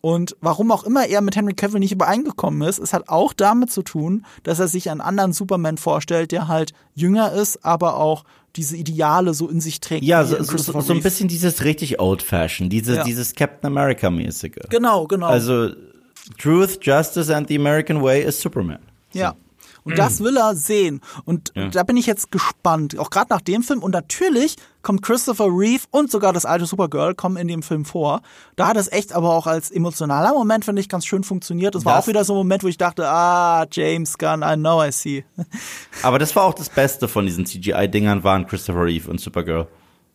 [0.00, 3.72] Und warum auch immer er mit Henry Cavill nicht übereingekommen ist, es hat auch damit
[3.72, 8.24] zu tun, dass er sich einen anderen Superman vorstellt, der halt jünger ist, aber auch
[8.56, 10.04] diese Ideale so in sich trägt.
[10.04, 13.04] Ja, so, so, so ein bisschen dieses richtig old-fashioned, diese, Ja.
[13.04, 14.68] dieses Captain America-mäßige.
[14.70, 15.26] Genau, genau.
[15.26, 15.70] Also,
[16.40, 18.78] Truth, Justice and the American Way ist Superman.
[19.12, 19.34] Ja.
[19.88, 21.00] Und das will er sehen.
[21.24, 21.68] Und Ja.
[21.68, 22.98] da bin ich jetzt gespannt.
[22.98, 23.82] Auch gerade nach dem Film.
[23.82, 28.20] Und natürlich kommt Christopher Reeve und sogar das alte Supergirl kommen in dem Film vor.
[28.56, 31.74] Da hat es echt aber auch als emotionaler Moment, finde ich, ganz schön funktioniert.
[31.74, 34.82] Es war auch wieder so ein Moment, wo ich dachte, ah, James Gunn, I know,
[34.84, 35.24] I see.
[36.02, 39.66] Aber das war auch das Beste von diesen CGI-Dingern, waren Christopher Reeve und Supergirl.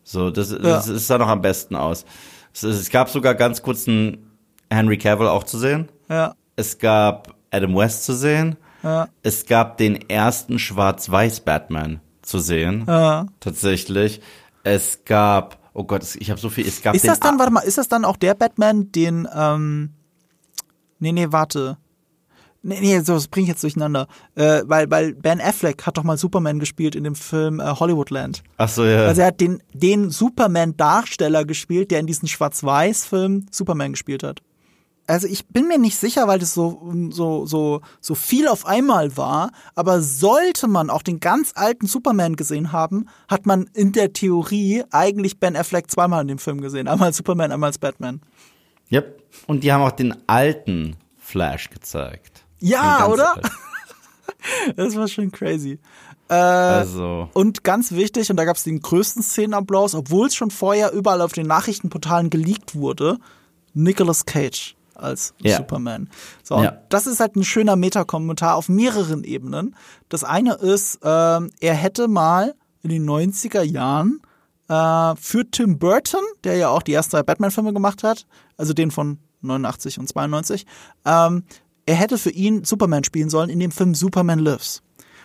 [0.04, 2.06] So, das, das, das sah noch am besten aus.
[2.54, 4.30] Es, es gab sogar ganz kurz einen
[4.70, 5.90] Henry Cavill auch zu sehen.
[6.10, 8.58] Ja, Es gab Adam West zu sehen.
[8.84, 12.84] Ja, Es gab den ersten Schwarz-Weiß-Batman zu sehen.
[12.88, 13.26] ja.
[13.40, 14.22] Tatsächlich.
[14.64, 17.62] Es gab, oh Gott, ich habe so viel, es gab Ist das dann, warte mal,
[17.62, 19.90] ist das dann auch der Batman, den, ähm,
[21.00, 21.78] nee, nee, warte.
[22.66, 24.08] Nee, nee, so, das bring ich jetzt durcheinander.
[24.36, 28.42] Äh, weil, weil Ben Affleck hat doch mal Superman gespielt in dem Film äh, Hollywoodland.
[28.56, 29.06] Ach so, ja.
[29.06, 34.42] Also er hat den, den Superman-Darsteller gespielt, der in diesem Schwarz-Weiß-Film Superman gespielt hat.
[35.06, 39.18] Also ich bin mir nicht sicher, weil das so, so, so, so viel auf einmal
[39.18, 44.14] war, aber sollte man auch den ganz alten Superman gesehen haben, hat man in der
[44.14, 46.88] Theorie eigentlich Ben Affleck zweimal in dem Film gesehen.
[46.88, 48.22] Einmal als Superman, einmal als Batman.
[48.92, 49.22] Yep.
[49.48, 52.46] Und die haben auch den alten Flash gezeigt.
[52.60, 53.36] Ja, oder?
[54.76, 55.80] Das war schon crazy.
[56.28, 60.92] Also, Und ganz wichtig, und da gab es den größten Szenenapplaus, obwohl es schon vorher
[60.92, 63.20] überall auf den Nachrichtenportalen geleakt wurde,
[63.74, 65.58] Nicolas Cage als Ja.
[65.58, 66.10] Superman.
[66.44, 66.78] So, Ja.
[66.90, 69.76] das ist halt ein schöner Metakommentar auf mehreren Ebenen.
[70.10, 74.22] Das eine ist, ähm, er hätte mal in den 90er Jahren
[74.70, 78.26] äh, für Tim Burton, der ja auch die ersten drei Batman-Filme gemacht hat,
[78.58, 80.66] also den von 89 und 92,
[81.06, 81.44] ähm,
[81.86, 84.82] er hätte für ihn Superman spielen sollen in dem Film Superman Lives.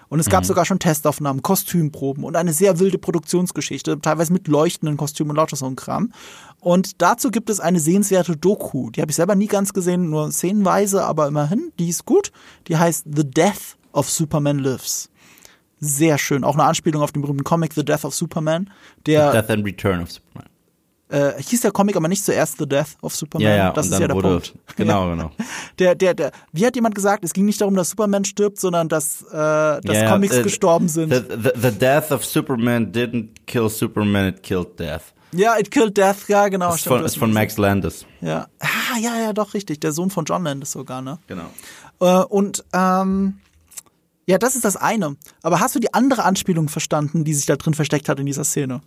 [0.09, 4.97] Und es gab sogar schon Testaufnahmen, Kostümproben und eine sehr wilde Produktionsgeschichte, teilweise mit leuchtenden
[4.97, 6.13] Kostümen und lauter so ein Kram.
[6.61, 8.91] Und dazu gibt es eine sehenswerte Doku.
[8.91, 12.33] Die habe ich selber nie ganz gesehen, nur szenenweise, aber immerhin, die ist gut.
[12.69, 15.11] Die heißt The Death of Superman Lives.
[15.81, 16.43] Sehr schön.
[16.43, 18.71] Auch eine Anspielung auf den berühmten Comic The Death of Superman.
[19.07, 20.49] Der Death and Return of Superman.
[21.09, 23.49] Äh, hieß der Comic aber nicht zuerst The Death of Superman.
[23.49, 24.55] Ja, ja, das ist ja der wurde, Punkt.
[24.77, 25.31] genau, genau.
[25.79, 28.89] Der, der, der, wie hat jemand gesagt, es ging nicht darum, dass Superman stirbt, sondern
[28.89, 31.13] dass, äh, dass Ja, ja, Comics äh, gestorben sind.
[31.13, 35.15] The, the, the death of Superman didn't kill Superman, it killed death.
[35.33, 36.75] ja, It Killed Death, ja, genau.
[36.75, 38.07] Ist von, ist von Max Landis.
[38.21, 38.47] Ja.
[38.61, 39.81] Ah, ja, ja, doch, richtig.
[39.81, 41.19] Der Sohn von John Landis sogar, ne?
[41.27, 41.51] Genau.
[42.01, 43.39] Äh, und, ähm,
[44.27, 45.17] ja, das ist das eine.
[45.43, 48.45] Aber hast du die andere Anspielung verstanden, die sich da drin versteckt hat in dieser
[48.45, 48.83] Szene?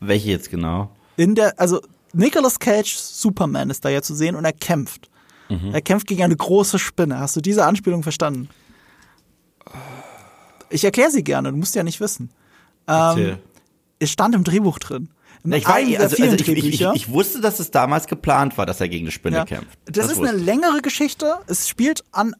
[0.00, 0.90] Welche jetzt genau?
[1.16, 1.80] In der, also
[2.12, 5.10] Nicolas Cage Superman ist da ja zu sehen und er kämpft.
[5.48, 7.20] Er kämpft gegen eine große Spinne.
[7.20, 8.48] Hast du diese Anspielung verstanden?
[10.70, 12.30] Ich erkläre sie gerne, du musst ja nicht wissen.
[12.86, 13.38] Erzähl.
[13.98, 15.08] Es stand im Drehbuch drin.
[15.44, 18.80] In Ich, weiß, also, also ich, ich, ich, wusste, dass es damals geplant war, dass
[18.80, 19.44] er gegen eine Spinne Ja.
[19.44, 19.78] kämpft.
[19.84, 21.36] Das, ist wusste eine längere Geschichte.
[21.46, 22.34] Es spielt an,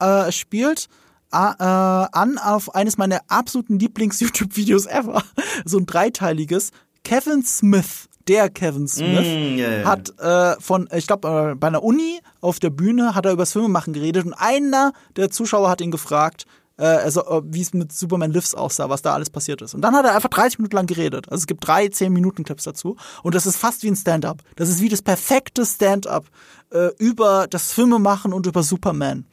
[0.00, 0.88] äh, es spielt
[1.32, 5.24] äh, an auf eines meiner absoluten Lieblings-YouTube-Videos ever.
[5.64, 6.70] So ein dreiteiliges.
[7.04, 9.84] Kevin Smith, der Kevin Smith, Mm, ja, ja.
[9.84, 13.42] hat äh, von, ich glaube, äh, bei einer Uni auf der Bühne hat er über
[13.42, 16.46] das Filmemachen geredet und einer der Zuschauer hat ihn gefragt,
[16.78, 19.74] äh, also, äh, wie es mit Superman Lives aussah, was da alles passiert ist.
[19.74, 21.28] Und dann hat er einfach 30 Minuten lang geredet.
[21.30, 22.96] Also es gibt drei 10-Minuten-Clips dazu.
[23.22, 24.38] Und das ist fast wie ein Stand-up.
[24.56, 26.26] Das ist wie das perfekte Stand-up
[26.70, 29.26] äh, über das Filmemachen und über Superman.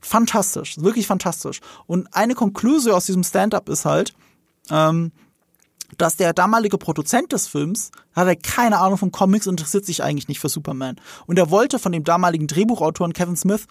[0.00, 1.60] Fantastisch, wirklich fantastisch.
[1.86, 4.12] Und eine Konklusion aus diesem Stand-up ist halt,
[4.70, 5.12] ähm,
[5.98, 10.28] dass der damalige Produzent des Films hatte keine Ahnung von Comics und interessiert sich eigentlich
[10.28, 10.96] nicht für Superman.
[11.26, 13.66] Und er wollte von dem damaligen Drehbuchautoren Kevin Smith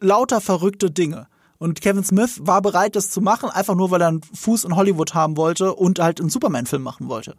[0.00, 1.28] lauter verrückte Dinge.
[1.58, 4.74] Und Kevin Smith war bereit, das zu machen, einfach nur, weil er einen Fuß in
[4.74, 7.36] Hollywood haben wollte und halt einen Superman-Film machen wollte.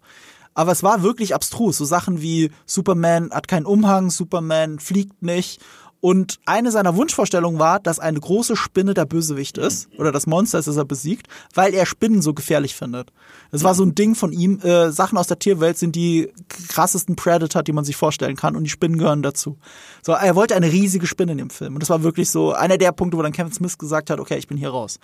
[0.53, 1.78] Aber es war wirklich abstrus.
[1.78, 5.61] So Sachen wie Superman hat keinen Umhang, Superman fliegt nicht.
[6.04, 10.60] Und eine seiner Wunschvorstellungen war, dass eine große Spinne der Bösewicht ist oder das Monster
[10.60, 13.14] ist, das er besiegt, weil er Spinnen so gefährlich findet.
[13.54, 14.60] Das war so ein Ding von ihm.
[14.60, 18.66] Äh, Sachen aus der Tierwelt sind die krassesten Predator, die man sich vorstellen kann und
[18.66, 19.58] die Spinnen gehören dazu.
[20.01, 22.78] So, er wollte eine riesige Spinne in dem Film und das war wirklich so einer
[22.78, 24.99] der Punkte, wo dann Kevin Smith gesagt hat, okay, ich bin hier raus.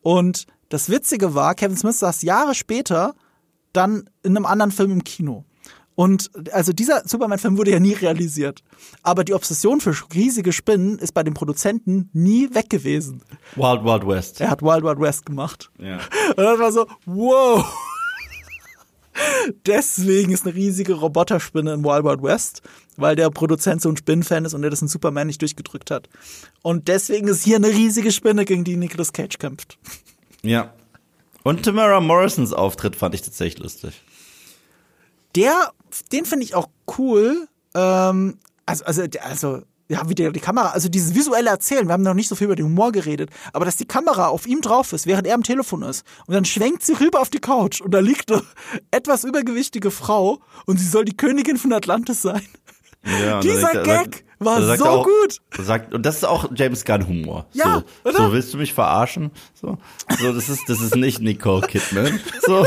[0.00, 3.14] Und das Witzige war, Kevin Smith saß Jahre später
[3.72, 5.44] dann in einem anderen Film im Kino.
[5.94, 8.62] Und also dieser Superman-Film wurde ja nie realisiert.
[9.02, 13.22] Aber die Obsession für riesige Spinnen ist bei den Produzenten nie weg gewesen.
[13.56, 14.40] Wild Wild West.
[14.40, 15.70] Er hat Wild Wild West gemacht.
[15.78, 15.96] Ja.
[16.28, 17.64] Und das war so, wow.
[19.66, 22.62] Deswegen ist eine riesige Roboterspinne in Wild Wild West,
[22.96, 26.08] weil der Produzent so ein Spinnenfan ist und der das in Superman nicht durchgedrückt hat.
[26.62, 29.78] Und deswegen ist hier eine riesige Spinne, gegen die Nicolas Cage kämpft.
[30.42, 30.72] ja.
[31.44, 34.00] Und Tamara Morrisons Auftritt fand ich tatsächlich lustig.
[35.34, 35.72] Der,
[36.12, 36.68] den finde ich auch
[36.98, 37.48] cool.
[37.74, 42.02] Ähm, also, also, also, ja, wie der, die Kamera, also dieses visuelle Erzählen, wir haben
[42.02, 44.92] noch nicht so viel über den Humor geredet, aber dass die Kamera auf ihm drauf
[44.92, 47.92] ist, während er am Telefon ist, und dann schwenkt sie rüber auf die Couch und
[47.92, 48.42] da liegt eine
[48.90, 52.42] etwas übergewichtige Frau und sie soll die Königin von Atlantis sein.
[53.04, 55.38] Ja, Dieser sagt- Gag war sagt so er auch, gut.
[55.58, 57.46] Sagt, und das ist auch James Gunn Humor.
[57.52, 58.18] Ja, so, oder?
[58.18, 59.30] so willst du mich verarschen?
[59.54, 59.76] So,
[60.20, 62.20] so das ist das ist nicht Nicole Kidman.
[62.46, 62.66] So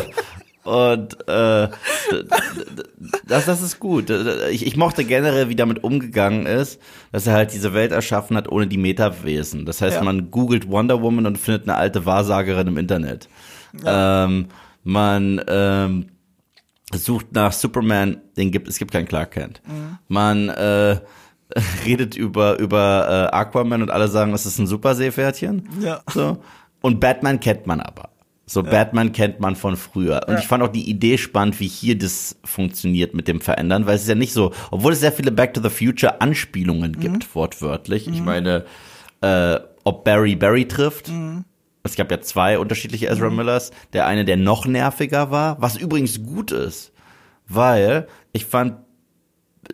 [0.65, 1.69] und äh,
[3.27, 4.09] das das ist gut.
[4.51, 6.79] Ich, ich mochte generell, wie damit umgegangen ist,
[7.11, 9.65] dass er halt diese Welt erschaffen hat ohne die Metawesen.
[9.65, 10.03] Das heißt, Ja.
[10.03, 13.29] man googelt Wonder Woman und findet eine alte Wahrsagerin im Internet.
[13.85, 14.47] Ähm,
[14.83, 16.05] man ähm,
[16.93, 19.61] sucht nach Superman, den gibt es gibt keinen Clark Kent.
[20.07, 20.97] Man äh,
[21.85, 25.67] redet über über äh, Aquaman und alle sagen, es ist ein Superseepferdchen.
[25.81, 26.01] Ja.
[26.13, 26.37] So.
[26.81, 28.09] Und Batman kennt man aber.
[28.47, 30.27] So Batman kennt man von früher.
[30.27, 33.95] Und ich fand auch die Idee spannend, wie hier das funktioniert mit dem Verändern, weil
[33.95, 37.33] es ist ja nicht so, obwohl es sehr viele Back to the Future Anspielungen gibt,
[37.33, 38.07] wortwörtlich.
[38.07, 38.65] Ich meine,
[39.21, 41.11] äh, ob Barry Barry trifft.
[41.83, 43.71] Es gab ja zwei unterschiedliche Ezra Millers.
[43.93, 46.91] Der eine, der noch nerviger war, was übrigens gut ist,
[47.47, 48.75] weil ich fand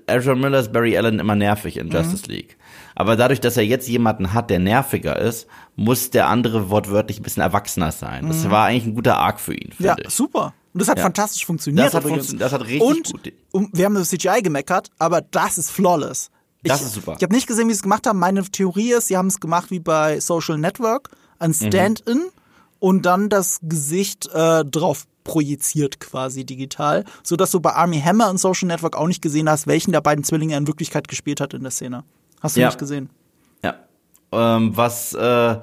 [0.07, 2.57] Ezra Miller ist Barry Allen immer nervig in Justice League.
[2.95, 7.23] Aber dadurch, dass er jetzt jemanden hat, der nerviger ist, muss der andere wortwörtlich ein
[7.23, 8.27] bisschen erwachsener sein.
[8.27, 10.09] Das war eigentlich ein guter Arc für ihn, Ja, ich.
[10.13, 10.53] super.
[10.73, 11.03] Und das hat Ja.
[11.03, 11.87] fantastisch funktioniert.
[11.87, 15.21] Das hat funktio- das hat richtig und, gut- Und wir haben das CGI gemeckert, aber
[15.21, 16.29] das ist flawless.
[16.63, 17.15] Das ich, ist super.
[17.17, 18.19] Ich habe nicht gesehen, wie sie es gemacht haben.
[18.19, 21.55] Meine Theorie ist, sie haben es gemacht wie bei Social Network, ein Mhm.
[21.67, 22.21] Stand-in
[22.79, 28.29] und dann das Gesicht äh, drauf projiziert quasi digital, so dass du bei Army Hammer
[28.29, 31.41] und Social Network auch nicht gesehen hast, welchen der beiden Zwillinge er in Wirklichkeit gespielt
[31.41, 32.03] hat in der Szene.
[32.41, 32.67] Hast du Ja.
[32.67, 33.09] nicht gesehen?
[33.63, 33.75] Ja.
[34.31, 35.57] Ähm, was äh,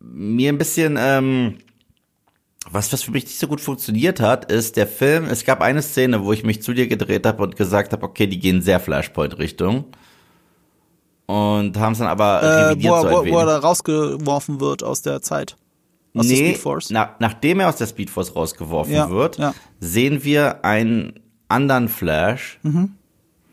[0.00, 1.58] mir ein bisschen, ähm,
[2.70, 5.82] was, was für mich nicht so gut funktioniert hat, ist der Film, es gab eine
[5.82, 8.80] Szene, wo ich mich zu dir gedreht habe und gesagt habe, okay, die gehen sehr
[8.80, 9.84] Flashpoint-Richtung.
[11.26, 13.58] Und haben es dann aber Äh, revidiert wo, er- so ein wo, wo er da
[13.58, 15.56] rausgeworfen wird aus der Zeit.
[16.16, 16.88] Aus der nee, Speed Force.
[16.90, 19.54] Na, nachdem er aus der Speed Force rausgeworfen Ja, wird, ja.
[19.78, 22.96] sehen wir einen anderen Flash, Mhm.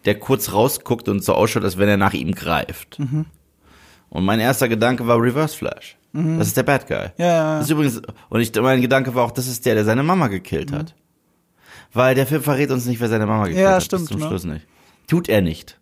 [0.07, 2.97] Der kurz rausguckt und so ausschaut, als wenn er nach ihm greift.
[2.97, 3.25] Mhm.
[4.09, 5.95] Und mein erster Gedanke war Reverse Flash.
[6.13, 6.97] Das ist der Bad Guy.
[6.97, 7.11] Mhm.
[7.17, 7.55] Ja, ja, ja.
[7.57, 10.27] Das ist übrigens, und ich, mein Gedanke war auch, das ist der, der seine Mama
[10.29, 10.95] gekillt hat.
[11.93, 13.63] Weil der Film verrät uns nicht, wer seine Mama gekillt Mhm.
[13.69, 13.83] Ja, hat.
[13.83, 14.27] stimmt, Bis zum ne?
[14.27, 14.65] Schluss nicht.
[15.07, 15.79] Tut er nicht.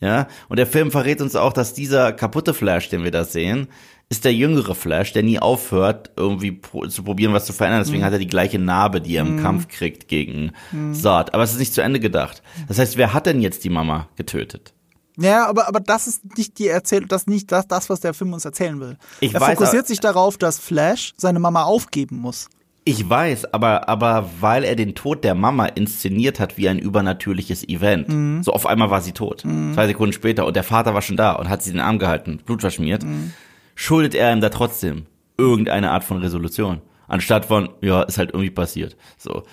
[0.00, 3.66] Ja, und der Film verrät uns auch, dass dieser kaputte Flash, den wir da sehen,
[4.10, 7.80] ist der jüngere Flash, der nie aufhört, irgendwie pro zu probieren, was zu verändern.
[7.80, 7.84] Mhm.
[7.84, 10.52] Deswegen hat er die gleiche Narbe, die er im Kampf kriegt gegen
[10.94, 11.34] Zod.
[11.34, 12.42] Aber es ist nicht zu Ende gedacht.
[12.68, 14.72] Das heißt, wer hat denn jetzt die Mama getötet?
[15.20, 18.14] Ja, aber, aber das ist nicht die Erzählung, das ist nicht das, das, was der
[18.14, 18.96] Film uns erzählen will.
[19.20, 22.48] Ich er weiß, fokussiert sich darauf, dass Flash seine Mama aufgeben muss.
[22.84, 27.68] Ich weiß, aber, aber weil er den Tod der Mama inszeniert hat wie ein übernatürliches
[27.68, 28.08] Event.
[28.08, 28.42] Mhm.
[28.42, 29.42] So auf einmal war sie tot.
[29.74, 32.40] Zwei Sekunden später und der Vater war schon da und hat sie den Arm gehalten,
[32.46, 33.02] Blut verschmiert.
[33.02, 33.32] Mhm.
[33.80, 35.06] Schuldet er ihm da trotzdem
[35.36, 36.82] irgendeine Art von Resolution.
[37.06, 38.96] Anstatt von, ja, ist halt irgendwie passiert.
[39.16, 39.44] So.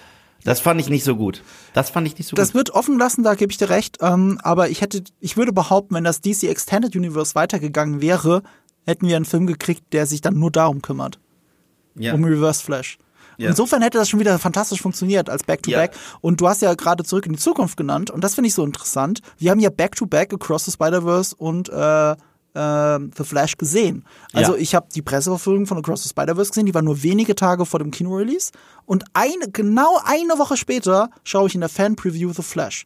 [0.43, 1.43] Das fand ich nicht so gut.
[1.73, 2.55] Das fand ich nicht so Das gut.
[2.55, 3.99] wird offen lassen, da gebe ich dir recht.
[4.01, 8.41] Ähm, aber ich hätte, ich würde behaupten, wenn das DC Extended Universe weitergegangen wäre,
[8.87, 11.19] hätten wir einen Film gekriegt, der sich dann nur darum kümmert.
[11.97, 12.15] Ja.
[12.15, 12.97] um Reverse Flash.
[13.37, 13.49] Ja.
[13.49, 15.93] Insofern hätte das schon wieder fantastisch funktioniert als Back-to-Back.
[15.93, 15.99] Ja.
[16.21, 18.65] Und du hast ja gerade zurück in die Zukunft genannt und das finde ich so
[18.65, 19.19] interessant.
[19.37, 22.15] Wir haben ja Back-to-Back Across the Spider-Verse und äh,
[22.55, 24.05] äh, The Flash gesehen.
[24.33, 24.59] Also Ja.
[24.61, 27.79] ich habe die Presseverfügung von Across the Spider-Verse gesehen, die war nur wenige Tage vor
[27.79, 28.51] dem Kino-Release.
[28.85, 32.85] Und eine, genau eine Woche später schaue ich in der Fan-Preview The Flash.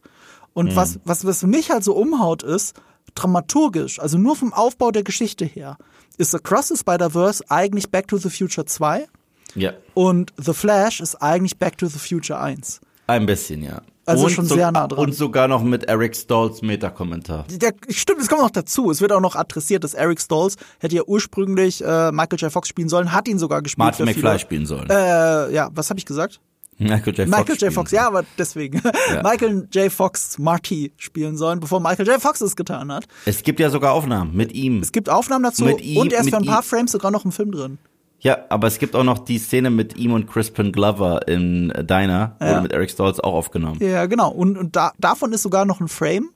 [0.52, 2.74] Und was, was, was mich halt so umhaut ist,
[3.14, 5.76] dramaturgisch, also nur vom Aufbau der Geschichte her,
[6.18, 9.06] ist Across the Spider-Verse eigentlich Back to the Future 2
[9.54, 9.72] Ja.
[9.94, 12.80] und The Flash ist eigentlich Back to the Future 1.
[13.06, 13.82] Ein bisschen, ja.
[14.06, 14.98] Also und schon sehr nah dran.
[14.98, 17.44] Und sogar noch mit Eric Stolz Meta-Kommentar.
[17.90, 18.90] Stimmt, es kommt noch dazu.
[18.90, 22.52] Es wird auch noch adressiert, dass Eric Stolz hätte ja ursprünglich äh, Michael J.
[22.52, 23.84] Fox spielen sollen, hat ihn sogar gespielt.
[23.84, 24.38] Martin McFly viele.
[24.38, 24.88] spielen sollen.
[24.90, 26.40] Äh, ja, was habe ich gesagt?
[26.78, 27.28] Michael J.
[27.28, 27.38] Fox.
[27.38, 27.72] Michael J.
[27.74, 28.80] Fox, ja, aber deswegen.
[29.22, 29.92] Michael J.
[29.92, 32.20] Fox Marty spielen sollen, bevor Michael J.
[32.22, 33.06] Fox es getan hat.
[33.26, 34.80] Es gibt ja sogar Aufnahmen mit ihm.
[34.80, 37.10] Es gibt Aufnahmen dazu Mit ihm- und er ist für ein paar ihm- Frames sogar
[37.10, 37.78] noch im Film drin.
[38.20, 42.36] Ja, aber es gibt auch noch die Szene mit ihm und Crispin Glover in Diner,
[42.38, 43.78] wurde mit Eric Stolz auch aufgenommen.
[43.80, 44.30] Ja, genau.
[44.30, 46.30] Und, und da, davon ist sogar noch ein Frame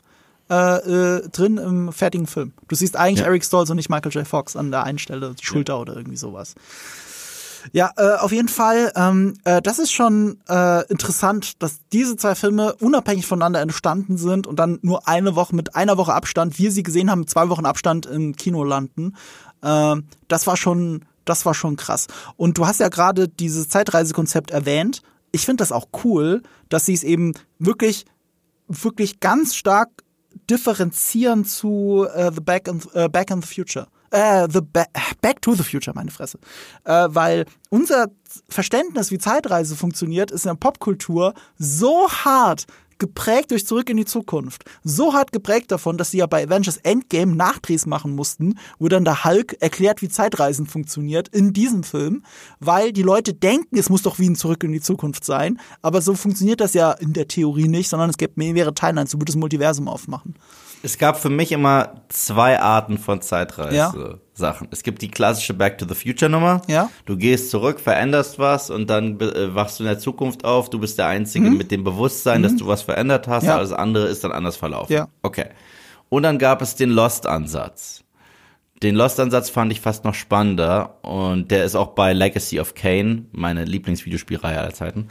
[0.51, 2.52] äh, äh, drin im fertigen Film.
[2.69, 3.27] Du siehst eigentlich Ja.
[3.27, 4.27] Eric Stolz und nicht Michael J.
[4.27, 6.55] Fox an der einen Stelle, die Schulter oder irgendwie sowas.
[7.73, 12.35] Ja, äh, auf jeden Fall, ähm, äh, das ist schon äh, interessant, dass diese zwei
[12.35, 16.70] Filme unabhängig voneinander entstanden sind und dann nur eine Woche mit einer Woche Abstand, wir
[16.70, 19.16] sie gesehen haben, mit zwei Wochen Abstand im Kino landen.
[19.62, 22.06] Ähm, das war schon, das war schon krass.
[22.36, 25.02] Und du hast ja gerade dieses Zeitreisekonzept erwähnt.
[25.32, 28.05] Ich finde das auch cool, dass sie es eben wirklich,
[28.68, 29.90] wirklich ganz stark
[30.51, 33.86] differenzieren zu äh, The Back in, äh, Back in the Future.
[34.10, 34.84] Äh, the ba
[35.20, 36.38] Back to the Future, meine Fresse.
[36.84, 38.06] Äh, weil unser
[38.48, 42.66] Verständnis, wie Zeitreise funktioniert, ist in der Popkultur so hart
[42.98, 44.64] geprägt durch Zurück in die Zukunft.
[44.82, 49.04] So hart geprägt davon, dass sie ja bei Avengers Endgame Nachdrehs machen mussten, wo dann
[49.04, 52.24] der Hulk erklärt, wie Zeitreisen funktioniert in diesem Film,
[52.60, 56.00] weil die Leute denken, es muss doch wie ein Zurück in die Zukunft sein, aber
[56.00, 59.40] so funktioniert das ja in der Theorie nicht, sondern es gibt mehrere Timelines, würdest das
[59.40, 60.34] Multiversum aufmachen.
[60.85, 63.23] Es gab für mich immer zwei Arten von Ja.
[63.23, 64.69] Zeitreise-Sachen.
[64.70, 66.61] Es gibt die klassische Back to the Future Nummer.
[66.69, 66.90] Ja.
[67.06, 70.69] Du gehst zurück, veränderst was und dann äh, wachst du in der Zukunft auf.
[70.69, 73.44] Du bist der Einzige mit dem Bewusstsein, dass du was verändert hast.
[73.44, 73.48] Mhm.
[73.48, 73.56] Ja.
[73.56, 74.93] Alles andere ist dann anders verlaufen.
[74.93, 75.09] Ja.
[75.23, 75.47] Okay.
[76.11, 78.05] Und dann gab es den Lost-Ansatz.
[78.82, 83.24] Den Lost-Ansatz fand ich fast noch spannender und der ist auch bei Legacy of Kane,
[83.32, 85.09] meine Lieblingsvideospielreihe aller Zeiten.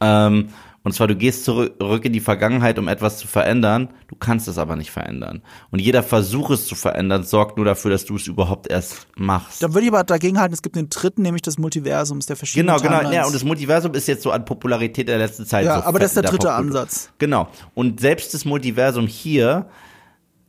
[0.00, 0.48] Ähm,
[0.82, 4.56] und zwar, du gehst zurück in die Vergangenheit, um etwas zu verändern, du kannst es
[4.56, 5.42] aber nicht verändern.
[5.70, 9.62] Und jeder Versuch, es zu verändern, sorgt nur dafür, dass du es überhaupt erst machst.
[9.62, 12.76] Da würde ich aber dagegen halten, es gibt den dritten, nämlich des Multiversums, der verschiedenen
[12.78, 13.10] Genau, genau.
[13.12, 15.66] Ja, und das Multiversum ist jetzt so an Popularität der letzten Zeit.
[15.66, 16.54] Ja, so aber das ist der dritte Popkultur.
[16.80, 17.10] Ansatz.
[17.18, 17.48] Genau.
[17.74, 19.66] Und selbst das Multiversum hier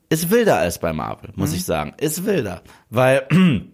[0.09, 1.41] ist wilder als bei Marvel, Mhm.
[1.41, 1.93] muss ich sagen.
[1.99, 2.61] Ist wilder.
[2.89, 3.27] Weil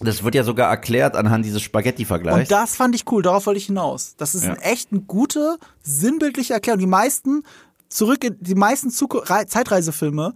[0.00, 2.38] das wird ja sogar erklärt anhand dieses Spaghetti-Vergleichs.
[2.38, 4.14] Und das fand ich cool, darauf wollte ich hinaus.
[4.16, 4.52] Das ist Ja.
[4.54, 6.80] eine echt eine gute, sinnbildliche Erklärung.
[6.80, 7.42] Die meisten
[7.88, 10.34] zurück in die meisten Zuku Rei- Zeitreisefilme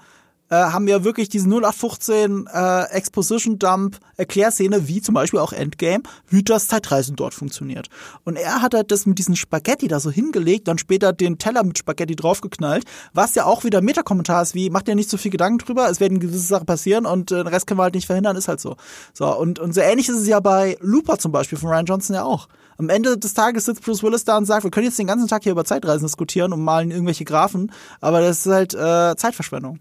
[0.51, 6.03] äh, haben ja wirklich diese 0815 äh, Exposition Dump Erklärszene, wie zum Beispiel auch Endgame,
[6.29, 7.89] wie das Zeitreisen dort funktioniert.
[8.25, 11.63] Und er hat halt das mit diesen Spaghetti da so hingelegt, dann später den Teller
[11.63, 15.31] mit Spaghetti draufgeknallt, was ja auch wieder Metakommentar ist, wie macht dir nicht so viel
[15.31, 18.07] Gedanken drüber, es werden gewisse Sachen passieren und äh, den Rest können wir halt nicht
[18.07, 18.77] verhindern, ist halt so.
[19.13, 22.15] So, und, und so ähnlich ist es ja bei Looper zum Beispiel von Ryan Johnson
[22.17, 22.49] ja auch.
[22.77, 25.27] Am Ende des Tages sitzt Bruce Willis da und sagt, wir können jetzt den ganzen
[25.27, 29.81] Tag hier über Zeitreisen diskutieren und malen irgendwelche Graphen, aber das ist halt äh, Zeitverschwendung.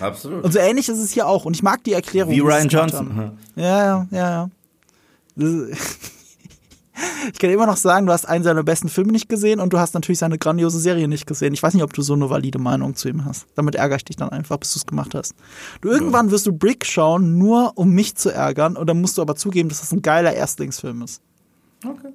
[0.00, 0.44] Absolut.
[0.44, 1.44] Und so ähnlich ist es hier auch.
[1.44, 2.32] Und ich mag die Erklärung.
[2.32, 3.16] Wie Ryan Johnson.
[3.16, 3.38] haben.
[3.56, 4.50] Ja, ja, ja,
[5.36, 5.66] ja.
[7.32, 9.78] Ich kann immer noch sagen, du hast einen seiner besten Filme nicht gesehen und du
[9.78, 11.54] hast natürlich seine grandiose Serie nicht gesehen.
[11.54, 13.46] Ich weiß nicht, ob du so eine valide Meinung zu ihm hast.
[13.54, 15.34] Damit ärgere ich dich dann einfach, bis du es gemacht hast.
[15.80, 19.22] Du irgendwann wirst du Brick schauen, nur um mich zu ärgern, und dann musst du
[19.22, 21.22] aber zugeben, dass das ein geiler Erstlingsfilm ist.
[21.84, 22.12] Okay.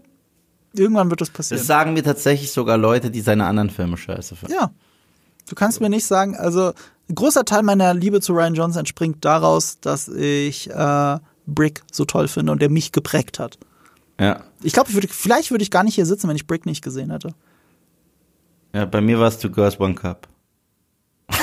[0.75, 1.59] Irgendwann wird das passieren.
[1.59, 4.53] Das sagen mir tatsächlich sogar Leute, die seine anderen Filme scheiße finden.
[4.53, 4.71] Ja.
[5.47, 6.73] Du kannst mir nicht sagen, also
[7.09, 12.05] ein großer Teil meiner Liebe zu Ryan Johnson entspringt daraus, dass ich äh, Brick so
[12.05, 13.57] toll finde und der mich geprägt hat.
[14.19, 14.43] Ja.
[14.61, 16.83] Ich glaube, ich würde, vielleicht würde ich gar nicht hier sitzen, wenn ich Brick nicht
[16.83, 17.33] gesehen hätte.
[18.73, 20.27] Ja, bei mir war es Two Girls One Cup.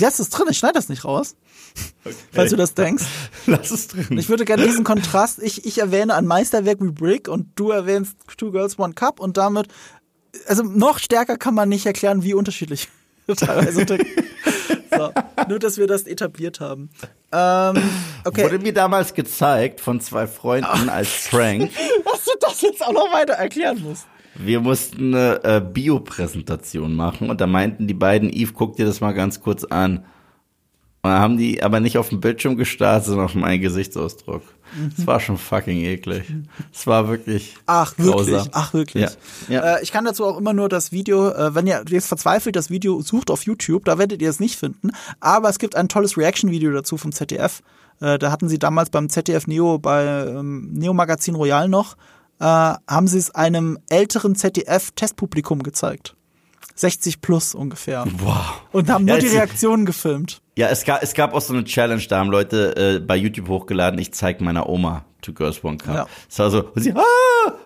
[0.00, 1.36] Lass es drin, ich schneide das nicht raus.
[2.32, 3.04] Falls du das denkst.
[3.46, 4.16] Lass es drin.
[4.18, 8.16] Ich würde gerne diesen Kontrast, ich, ich erwähne ein Meisterwerk wie Brick und du erwähnst
[8.36, 9.68] Two Girls, One Cup und damit,
[10.46, 12.88] also noch stärker kann man nicht erklären, wie unterschiedlich
[13.36, 13.86] teilweise.
[14.96, 15.12] So,
[15.48, 16.90] nur, dass wir das etabliert haben.
[17.32, 17.82] Ähm,
[18.24, 18.44] okay.
[18.44, 21.70] Wurde mir damals gezeigt von zwei Freunden als Prank.
[22.04, 24.06] Dass du das jetzt auch noch weiter erklären musst.
[24.36, 29.00] Wir mussten eine äh, Bio-Präsentation machen und da meinten die beiden, Eve, guck dir das
[29.00, 29.98] mal ganz kurz an.
[31.02, 34.42] Und dann haben die aber nicht auf dem Bildschirm gestartet, sondern auf meinen Gesichtsausdruck.
[34.96, 36.24] Es war schon fucking eklig.
[36.72, 38.34] Es war wirklich Ach, wirklich?
[38.34, 38.48] grausam.
[38.52, 39.04] Ach, wirklich?
[39.48, 39.54] Ja.
[39.54, 39.76] Ja.
[39.76, 42.70] Äh, ich kann dazu auch immer nur das Video, äh, wenn ihr jetzt verzweifelt das
[42.70, 44.90] Video sucht auf YouTube, da werdet ihr es nicht finden.
[45.20, 47.62] Aber es gibt ein tolles Reaction-Video dazu vom ZDF.
[48.00, 51.96] Äh, da hatten sie damals beim ZDF Neo, bei ähm, Neo Magazin Royal noch,
[52.40, 56.16] äh, haben sie es einem älteren ZDF-Testpublikum gezeigt.
[56.74, 58.04] 60 plus ungefähr.
[58.18, 58.62] Wow.
[58.72, 60.40] Und haben nur Ja, die Reaktionen gefilmt.
[60.56, 63.48] Ja, es gab, es gab auch so eine Challenge, da haben Leute äh, bei YouTube
[63.48, 65.94] hochgeladen, ich zeig meiner Oma Two Girls One Cup.
[65.94, 66.06] Ja.
[66.28, 67.00] Es war so, und sie, ah,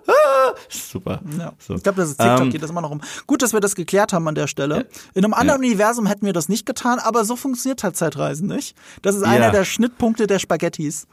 [0.07, 1.21] ah, super.
[1.39, 1.53] Ja.
[1.59, 1.75] So.
[1.75, 3.01] Ich glaube, das ist TikTok Ähm, geht das immer noch um.
[3.27, 4.87] Gut, dass wir das geklärt haben an der Stelle.
[5.15, 8.77] In einem anderen Universum hätten wir das nicht getan, aber so funktioniert halt Zeitreisen nicht.
[9.03, 9.51] Das ist einer Ja.
[9.51, 11.07] der Schnittpunkte der Spaghettis.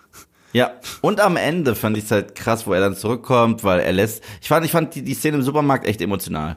[0.54, 3.92] Ja, und am Ende fand ich es halt krass, wo er dann zurückkommt, weil er
[3.92, 4.24] lässt.
[4.42, 6.56] Ich fand, ich fand die, die Szene im Supermarkt echt emotional.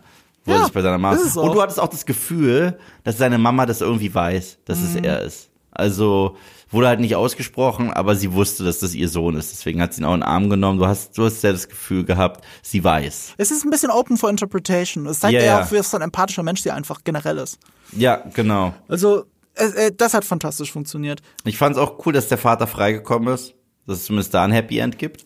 [0.49, 1.17] Wo Ja, er sich bei seiner Mama.
[1.19, 4.85] Und du hattest auch das Gefühl, dass seine Mama das irgendwie weiß, dass Mhm.
[4.87, 5.51] es er ist.
[5.71, 6.37] Also
[6.71, 9.53] wurde halt nicht ausgesprochen, aber sie wusste, dass das ihr Sohn ist.
[9.53, 10.79] Deswegen hat sie ihn auch in den Arm genommen.
[10.79, 13.35] Du hast, du hast ja das Gefühl gehabt, sie weiß.
[13.37, 15.07] Es ist ein bisschen open for interpretation.
[15.07, 17.59] Es zeigt Ja, ja, auch, wie es so ein empathischer Mensch sie einfach generell ist.
[17.93, 18.75] Ja, genau.
[18.89, 21.21] Also, äh, äh, das hat fantastisch funktioniert.
[21.45, 23.55] Ich fand es auch cool, dass der Vater freigekommen ist,
[23.87, 25.25] dass es zumindest da ein Happy End gibt.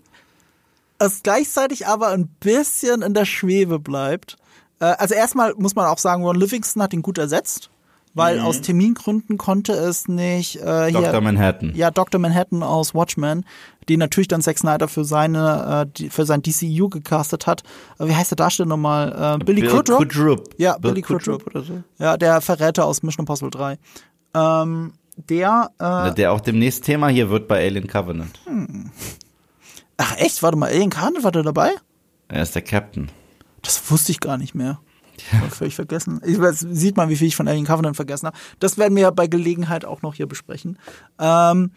[0.99, 4.37] Es gleichzeitig aber ein bisschen in der Schwebe bleibt.
[4.83, 7.71] Äh, also erstmal muss man auch sagen, Ron Livingston hat ihn gut ersetzt,
[8.15, 11.21] weil aus Termingründen konnte es nicht äh, hier Dr.
[11.23, 11.73] Manhattan.
[11.75, 12.21] Ja, Dr.
[12.21, 13.47] Manhattan aus Watchmen,
[13.89, 17.63] die natürlich dann Zack Snyder für seine, äh, für sein DCU gecastet hat.
[17.99, 19.39] Äh, wie heißt der Darsteller nochmal?
[19.41, 19.99] Äh, Billy Bill Crudup?
[19.99, 20.55] Kudrup.
[20.59, 21.47] Ja, Bill Billy Crudup.
[21.47, 21.83] oder so.
[21.99, 23.79] Ja, der Verräter aus Mission Impossible 3.
[24.35, 28.41] Ähm, der, äh, Der auch demnächst Thema hier wird bei Alien Covenant.
[29.97, 31.71] ach echt, warte mal, Alien Carnage war der dabei?
[32.29, 33.11] Er ist der Captain.
[33.63, 34.81] Das wusste ich gar nicht mehr.
[35.33, 35.41] Ja.
[35.51, 36.21] Völlig vergessen.
[36.25, 38.37] Ich, weiß, sieht man, wie viel ich von Alien Covenant vergessen habe.
[38.59, 40.79] Das werden wir bei Gelegenheit auch noch hier besprechen.
[41.19, 41.71] Ähm,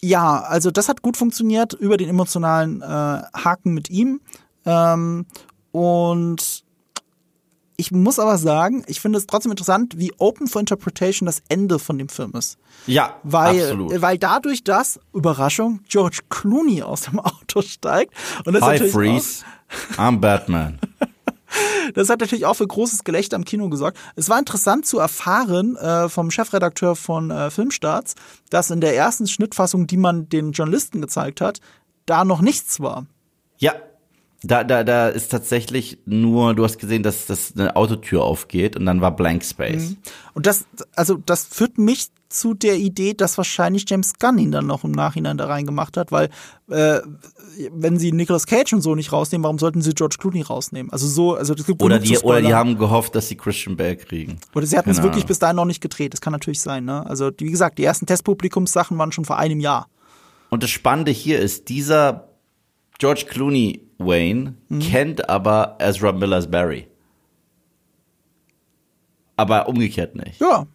[0.00, 4.20] ja, also das hat gut funktioniert über den emotionalen äh, Haken mit ihm.
[4.64, 5.26] Ähm,
[5.72, 6.64] und
[7.76, 11.78] ich muss aber sagen, ich finde es trotzdem interessant, wie open for interpretation das Ende
[11.78, 12.56] von dem Film ist.
[12.86, 14.00] Ja, Weil, absolut.
[14.00, 18.14] weil dadurch, dass, Überraschung, George Clooney aus dem Auto steigt.
[18.44, 19.44] Und das Hi, natürlich auch- Freeze.
[19.96, 20.78] I'm Batman.
[21.94, 23.98] Das hat natürlich auch für großes Gelächter im Kino gesorgt.
[24.16, 28.14] Es war interessant zu erfahren äh, vom Chefredakteur von äh, Filmstarts,
[28.50, 31.60] dass in der ersten Schnittfassung, die man den Journalisten gezeigt hat,
[32.06, 33.06] da noch nichts war.
[33.58, 33.74] Ja,
[34.42, 38.86] da, da, da ist tatsächlich nur, du hast gesehen, dass, dass eine Autotür aufgeht und
[38.86, 39.96] dann war Blank Space.
[40.32, 40.64] Und das,
[40.96, 44.92] also das führt mich zu der Idee, dass wahrscheinlich James Gunn ihn dann noch im
[44.92, 46.30] Nachhinein da reingemacht hat, weil
[46.68, 47.00] äh,
[47.72, 50.92] wenn sie Nicolas Cage und so nicht rausnehmen, warum sollten sie George Clooney rausnehmen?
[50.92, 53.96] Also so, also es gibt Oder die, oder die haben gehofft, dass sie Christian Bale
[53.96, 54.38] kriegen.
[54.54, 56.12] Oder sie hatten es wirklich bis dahin noch nicht gedreht.
[56.12, 57.04] Das kann natürlich sein, ne?
[57.04, 59.88] Also wie gesagt, die ersten Testpublikumssachen waren schon vor einem Jahr.
[60.50, 62.28] Und das Spannende hier ist, dieser
[62.98, 64.80] George Clooney Wayne Mhm.
[64.80, 66.86] kennt aber Ezra Miller's Barry.
[69.36, 70.40] Aber umgekehrt nicht.
[70.40, 70.66] Ja,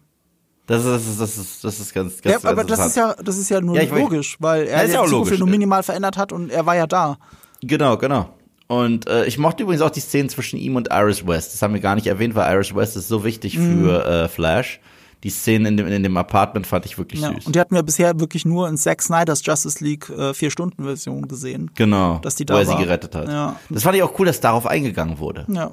[0.66, 3.14] Das ist, das ist, das ist, das ist ganz, ganz ja aber das ist ja,
[3.14, 5.38] das ist ja nur Ja, logisch, weil er Ja, ist ja auch logisch.
[5.38, 7.18] nur minimal verändert hat und er war ja da.
[7.62, 8.30] Genau, genau.
[8.68, 11.54] Und äh, ich mochte übrigens auch die Szenen zwischen ihm und Iris West.
[11.54, 13.84] Das haben wir gar nicht erwähnt, weil Iris West ist so wichtig Mhm.
[13.84, 14.80] für äh, Flash.
[15.22, 17.32] Die Szenen in dem, in dem Apartment fand ich wirklich Ja.
[17.32, 17.46] süß.
[17.46, 20.82] Und die hatten wir bisher wirklich nur in Zack Snyders Justice League äh, vier Stunden
[20.82, 21.70] Version gesehen.
[21.76, 22.76] genau, dass die wo da er war.
[22.76, 23.28] sie gerettet hat.
[23.28, 23.56] Ja.
[23.70, 25.44] Das fand ich auch cool, dass darauf eingegangen wurde.
[25.48, 25.70] Ja.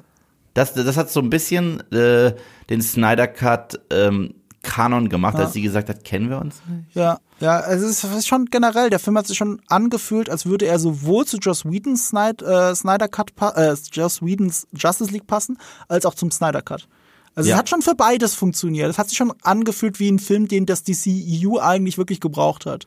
[0.54, 2.32] Das, das hat so ein bisschen äh,
[2.70, 4.34] den Snyder Cut ähm,
[4.64, 5.44] Kanon gemacht, Ja.
[5.44, 6.94] als sie gesagt hat, kennen wir uns nicht?
[6.96, 10.78] Ja, ja, es ist schon generell, der Film hat sich schon angefühlt, als würde er
[10.78, 15.58] sowohl zu Joss Whedons Snyder, äh, Snyder Cut, äh, Joss Whedons Justice League passen,
[15.88, 16.88] als auch zum Snyder Cut.
[17.36, 17.56] Also Ja.
[17.56, 18.88] es hat schon für beides funktioniert.
[18.88, 22.86] Es hat sich schon angefühlt wie ein Film, den das DCEU eigentlich wirklich gebraucht hat.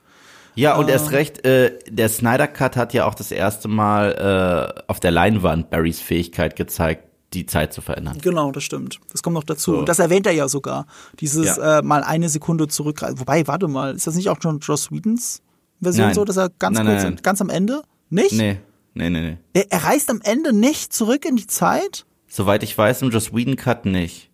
[0.55, 4.81] Ja, und erst recht, äh, der Snyder Cut hat ja auch das erste Mal äh,
[4.87, 8.17] auf der Leinwand Barrys Fähigkeit gezeigt, die Zeit zu verändern.
[8.21, 8.99] Genau, das stimmt.
[9.11, 9.71] Das kommt noch dazu.
[9.73, 9.79] So.
[9.79, 10.85] Und das erwähnt er ja sogar.
[11.19, 11.79] Dieses Ja.
[11.79, 13.01] äh, mal eine Sekunde zurück.
[13.15, 15.41] Wobei, warte mal, ist das nicht auch schon Joss Whedons
[15.81, 16.15] Version Nein.
[16.15, 17.83] so, dass er ganz Nein, kurz, nein, ganz am Ende?
[18.09, 18.31] Nicht?
[18.33, 18.57] Nee,
[18.93, 19.37] nee, nee, nee.
[19.53, 22.05] Er, er reist am Ende nicht zurück in die Zeit?
[22.27, 24.31] Soweit ich weiß, im Joss Whedon Cut nicht.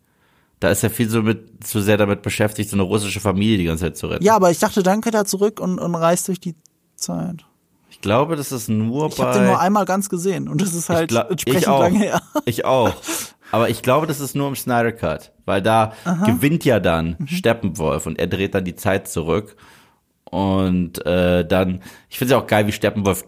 [0.60, 3.64] Da ist er viel so mit, zu sehr damit beschäftigt, so eine russische Familie die
[3.65, 4.24] ganze Zeit zu retten.
[4.24, 6.56] Ja, aber ich dachte, dann geht er zurück und, und reist durch die
[6.95, 7.44] Zeit.
[8.03, 9.23] Ich glaube, das ist nur Ich bei.
[9.23, 11.97] habe den nur einmal ganz gesehen und das ist halt ich, gla- entsprechend ich lange
[11.99, 12.21] her.
[12.43, 12.93] Ich auch.
[13.53, 15.93] Aber ich glaube, das ist nur im Snyder Cut, weil da
[16.25, 17.27] gewinnt ja dann Mhm.
[17.27, 19.55] Steppenwolf und er dreht dann die Zeit zurück.
[20.25, 23.23] Und äh, dann, ich finde es ja auch geil, wie Steppenwolf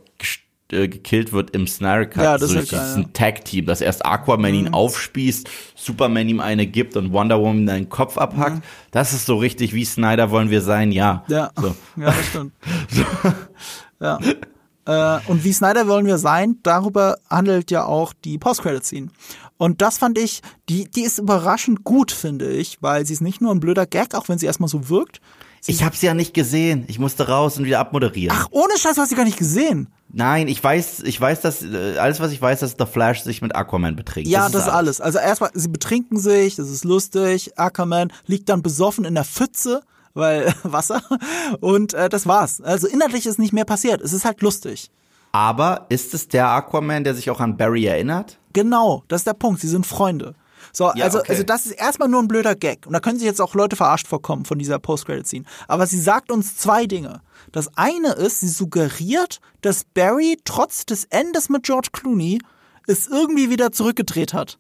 [0.73, 2.23] äh, gekillt wird im Snyder Cut.
[2.23, 3.01] Ja, das so ist ja geil, Mhm.
[3.03, 7.87] ein Tag-Team, dass erst Aquaman ihn aufspießt, Superman ihm eine gibt und Wonder Woman seinen
[7.87, 8.61] Kopf abhackt.
[8.91, 11.23] Das ist so richtig, wie Snyder wollen wir sein, ja.
[11.27, 11.33] Mhm.
[11.33, 11.67] Ja, So.
[11.95, 12.53] ja das stimmt.
[14.01, 14.19] ja.
[14.85, 19.09] Äh, und wie Snyder wollen wir sein, darüber handelt ja auch die Post-Credit-Scene.
[19.57, 23.41] Und das fand ich, die, die ist überraschend gut, finde ich, weil sie ist nicht
[23.41, 25.21] nur ein blöder Gag, auch wenn sie erstmal so wirkt.
[25.67, 26.85] Ich habe sie ja nicht gesehen.
[26.87, 28.37] Ich musste raus und wieder abmoderieren.
[28.39, 29.87] Ach, ohne Scheiß, du hast sie gar nicht gesehen.
[30.09, 33.41] Nein, ich weiß, ich weiß, dass äh, alles, was ich weiß, dass The Flash sich
[33.41, 34.29] mit Aquaman betrinkt.
[34.29, 35.01] Ja, das, ist alles.
[35.01, 37.57] Also erstmal, sie betrinken sich, das ist lustig.
[37.57, 39.81] Ackerman liegt dann besoffen in der Pfütze,
[40.15, 41.03] weil Wasser.
[41.61, 42.59] Und äh, das war's.
[42.61, 44.01] Also inhaltlich ist nicht mehr passiert.
[44.01, 44.89] Es ist halt lustig.
[45.31, 48.39] Aber ist es der Aquaman, der sich auch an Barry erinnert?
[48.53, 49.59] Genau, das ist der Punkt.
[49.61, 50.33] Sie sind Freunde.
[50.71, 51.31] So, Ja, also, okay.
[51.31, 52.87] also das ist erstmal nur ein blöder Gag.
[52.87, 55.45] Und da können sich jetzt auch Leute verarscht vorkommen von dieser Post-Credit-Scene.
[55.67, 57.21] Aber sie sagt uns zwei Dinge.
[57.51, 62.39] Das eine ist, sie suggeriert, dass Barry trotz des Endes mit George Clooney
[62.87, 64.57] es irgendwie wieder zurückgedreht hat.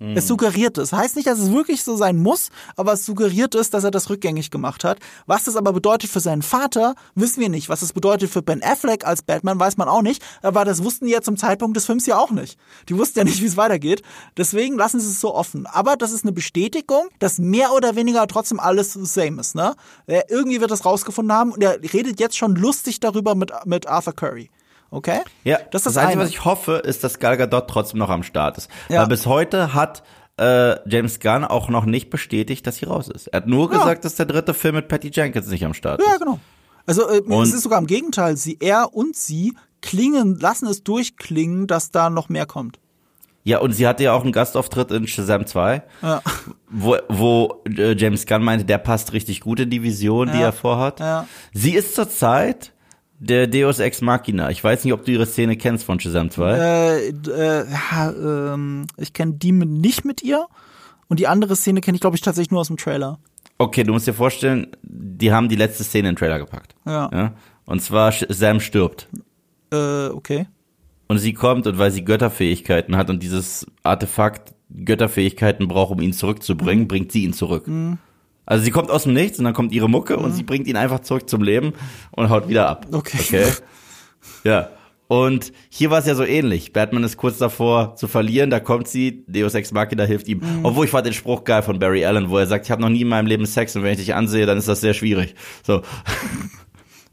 [0.00, 0.16] Hm.
[0.16, 0.92] Es suggeriert es.
[0.92, 4.08] Heißt nicht, dass es wirklich so sein muss, aber es suggeriert es, dass er das
[4.08, 4.98] rückgängig gemacht hat.
[5.26, 7.68] Was das aber bedeutet für seinen Vater, wissen wir nicht.
[7.68, 10.22] Was das bedeutet für Ben Affleck als Batman, weiß man auch nicht.
[10.42, 12.58] Aber das wussten die ja zum Zeitpunkt des Films ja auch nicht.
[12.88, 14.02] Die wussten ja nicht, wie es weitergeht.
[14.38, 15.66] Deswegen lassen sie es so offen.
[15.66, 19.54] Aber das ist eine Bestätigung, dass mehr oder weniger trotzdem alles same ist.
[19.54, 19.74] Ne?
[20.06, 23.86] Er, irgendwie wird das rausgefunden haben und er redet jetzt schon lustig darüber mit, mit
[23.86, 24.50] Arthur Curry.
[24.90, 25.20] Okay?
[25.44, 26.22] Ja, das ist das, Einzige, eine.
[26.24, 28.68] was ich hoffe, ist, dass Gal Gadot trotzdem noch am Start ist.
[28.88, 29.00] Ja.
[29.02, 30.02] Weil bis heute hat
[30.36, 33.28] äh, James Gunn auch noch nicht bestätigt, dass sie raus ist.
[33.28, 33.78] Er hat nur Ja.
[33.78, 36.20] gesagt, dass der dritte Film mit Patty Jenkins nicht am Start Ja, ist.
[36.20, 36.40] genau.
[36.86, 38.36] Also äh, Und- es ist sogar im Gegenteil.
[38.36, 42.78] Sie, er und sie klingen, lassen es durchklingen, dass da noch mehr kommt.
[43.44, 46.20] Ja, und sie hatte ja auch einen Gastauftritt in Shazam 2, Ja.
[46.68, 50.46] wo, wo äh, James Gunn meinte, der passt richtig gut in die Vision, die Ja.
[50.46, 51.00] er vorhat.
[51.00, 51.26] Ja.
[51.52, 52.72] Sie ist zurzeit
[53.20, 54.50] der Deus Ex Machina.
[54.50, 56.52] Ich weiß nicht, ob du ihre Szene kennst von Shazam 2.
[56.56, 58.10] Äh, äh, ja,
[58.54, 60.46] ähm, ich kenne die mit, nicht mit ihr.
[61.08, 63.18] Und die andere Szene kenne ich, glaube ich, tatsächlich nur aus dem Trailer.
[63.58, 66.74] Okay, du musst dir vorstellen, die haben die letzte Szene in den Trailer gepackt.
[66.86, 67.10] Ja.
[67.12, 67.32] Ja?
[67.66, 69.08] Und zwar Sam stirbt.
[69.70, 70.46] Äh, okay.
[71.08, 76.10] Und sie kommt und weil sie Götterfähigkeiten hat und dieses Artefakt Götterfähigkeiten braucht, um ihn
[76.10, 76.14] Mhm.
[76.14, 77.68] zurückzubringen, bringt sie ihn zurück.
[78.50, 80.74] Also sie kommt aus dem Nichts und dann kommt ihre Mucke und sie bringt ihn
[80.76, 81.72] einfach zurück zum Leben
[82.10, 82.84] und haut wieder ab.
[82.90, 82.96] Mhm.
[82.96, 83.18] Okay.
[83.20, 83.46] Okay.
[84.42, 84.70] Ja.
[85.06, 86.72] Und hier war es ja so ähnlich.
[86.72, 90.38] Batman ist kurz davor zu verlieren, da kommt sie, Deus Ex Machina hilft ihm.
[90.38, 90.64] Mhm.
[90.64, 92.88] Obwohl ich fand den Spruch geil von Barry Allen, wo er sagt, ich habe noch
[92.88, 95.36] nie in meinem Leben Sex und wenn ich dich ansehe, dann ist das sehr schwierig.
[95.64, 95.82] So.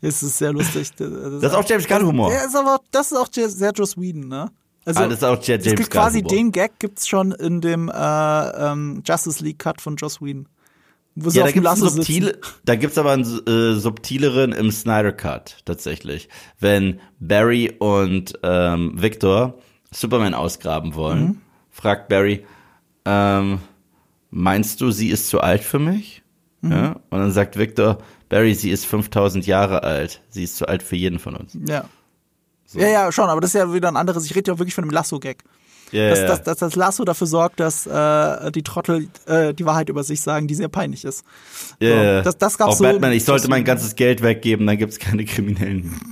[0.01, 0.89] Es ist sehr lustig.
[0.95, 1.09] Das
[1.41, 2.31] Das ist auch James Gunn Humor.
[2.31, 4.51] Ja, ist aber, das ist auch sehr Joss Whedon, ne?
[4.85, 7.89] Also, Ah, das ist auch James es gibt quasi den Gag gibt's schon in dem
[7.89, 10.47] äh, ähm, Justice League Cut von Joss Whedon.
[11.19, 12.41] Wo sie Ja, auf da gibt's subtile, sitzen.
[12.65, 16.29] da gibt's aber einen äh, subtileren im Snyder Cut tatsächlich,
[16.59, 19.57] wenn Barry und ähm, Victor
[19.91, 21.41] Superman ausgraben wollen, Mhm.
[21.71, 22.45] fragt Barry,
[23.05, 23.59] ähm,
[24.29, 26.21] meinst du, sie ist zu alt für mich?
[26.61, 26.71] Mhm.
[26.71, 26.91] Ja?
[27.09, 27.97] Und dann sagt Victor,
[28.29, 31.57] Barry, sie ist 5000 Jahre alt, sie ist zu alt für jeden von uns.
[31.67, 31.85] Ja.
[32.73, 34.25] Ja, ja, schon, aber das ist ja wieder ein anderes.
[34.25, 35.41] Ich rede ja wirklich von dem Lasso-Gag.
[35.91, 36.27] Ja, dass, ja.
[36.27, 40.19] dass, dass das Lasso dafür sorgt, dass äh, die Trottel äh, die Wahrheit über sich
[40.21, 41.23] sagen, die sehr peinlich ist.
[41.79, 44.77] Ja, So, das- das gab's Auch so- Batman, ich sollte mein ganzes Geld weggeben, dann
[44.77, 45.99] gibt's keine Kriminellen.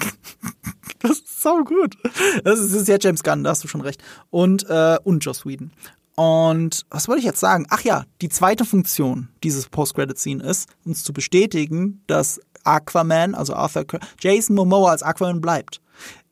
[1.00, 1.96] Das ist so gut.
[2.44, 4.02] Das ist, das ist ja James Gunn, da hast du schon recht.
[4.32, 5.72] Und, äh, und Joss Whedon.
[6.16, 7.68] Und was wollte ich jetzt sagen?
[7.70, 13.86] Ach ja, die zweite Funktion dieses Post-Credit-Scene ist, uns zu bestätigen, dass Aquaman, also Arthur,
[14.20, 15.80] Jason Momoa als Aquaman bleibt.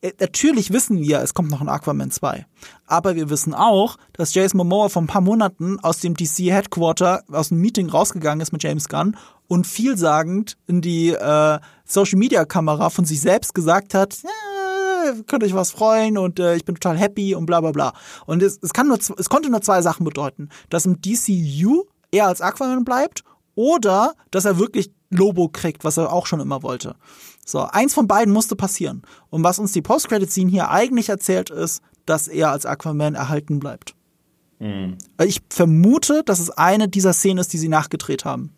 [0.04, 2.46] Äh, Natürlich wissen wir, es kommt noch ein Aquaman 2.
[2.86, 7.24] Aber wir wissen auch, dass Jason Momoa vor ein paar Monaten aus dem DC Headquarter,
[7.32, 9.18] aus dem Meeting rausgegangen ist mit James Gunn
[9.48, 15.44] und vielsagend in die äh, Social Media Kamera von sich selbst gesagt hat, ja, könnt
[15.44, 17.94] euch was freuen und äh, ich bin total happy und bla bla bla.
[18.26, 20.50] Und es, es, kann nur, es konnte nur zwei Sachen bedeuten.
[20.70, 23.24] Dass im DCU er als Aquaman bleibt
[23.56, 26.96] oder dass er wirklich Lobo kriegt, was er auch schon immer wollte.
[27.46, 29.02] So, eins von beiden musste passieren.
[29.30, 33.96] Und was uns die Post-Credit-Scene hier eigentlich erzählt ist, dass er als Aquaman erhalten bleibt.
[35.26, 38.52] Ich vermute, dass es eine dieser Szenen ist, die sie nachgedreht haben.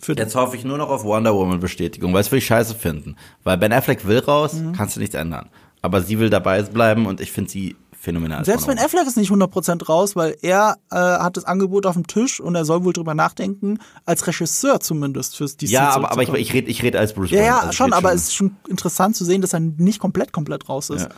[0.00, 2.74] Für Jetzt hoffe ich nur noch auf Wonder Woman Bestätigung, weil es will ich scheiße
[2.74, 3.16] finden.
[3.44, 4.72] Weil Ben Affleck will raus, Mhm.
[4.72, 5.50] kannst du nichts ändern.
[5.82, 7.76] Aber sie will dabei bleiben und ich finde sie
[8.06, 8.44] phänomenal.
[8.44, 12.06] Selbst Ben Affleck ist nicht 100% raus, weil er äh, hat das Angebot auf dem
[12.06, 16.22] Tisch und er soll wohl drüber nachdenken, als Regisseur zumindest fürs DC Ja, aber, aber
[16.22, 17.46] ich, ich rede ich red als Bruce Ja, Wayne.
[17.46, 20.68] ja, Also schon, aber es ist schon interessant zu sehen, dass er nicht komplett, komplett
[20.68, 21.02] raus ist.
[21.02, 21.08] Ja.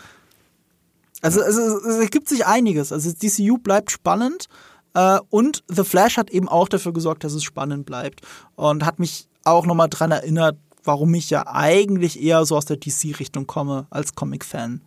[1.20, 2.92] Also es, es, es ergibt sich einiges.
[2.92, 4.48] Also DCU bleibt spannend
[4.94, 8.22] äh, und The Flash hat eben auch dafür gesorgt, dass es spannend bleibt
[8.56, 12.78] und hat mich auch nochmal dran erinnert, warum ich ja eigentlich eher so aus der
[12.78, 14.80] DC-Richtung komme als Comic-Fan.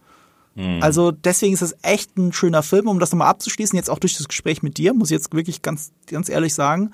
[0.81, 4.17] Also deswegen ist es echt ein schöner Film, um das nochmal abzuschließen, jetzt auch durch
[4.17, 6.91] das Gespräch mit dir, muss ich jetzt wirklich ganz, ganz ehrlich sagen.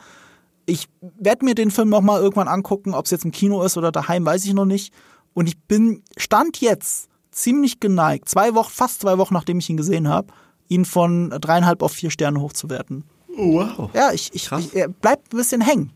[0.67, 3.91] Ich werde mir den Film nochmal irgendwann angucken, ob es jetzt im Kino ist oder
[3.91, 4.93] daheim, weiß ich noch nicht.
[5.34, 9.77] Und ich bin, stand jetzt ziemlich geneigt, zwei Wochen, fast zwei Wochen nachdem ich ihn
[9.77, 10.34] gesehen habe,
[10.67, 13.05] ihn von dreieinhalb auf vier Sterne hochzuwerten.
[13.38, 13.89] Oh, wow.
[13.93, 15.93] Ja, ich, ich, ich er bleibt ein bisschen hängen.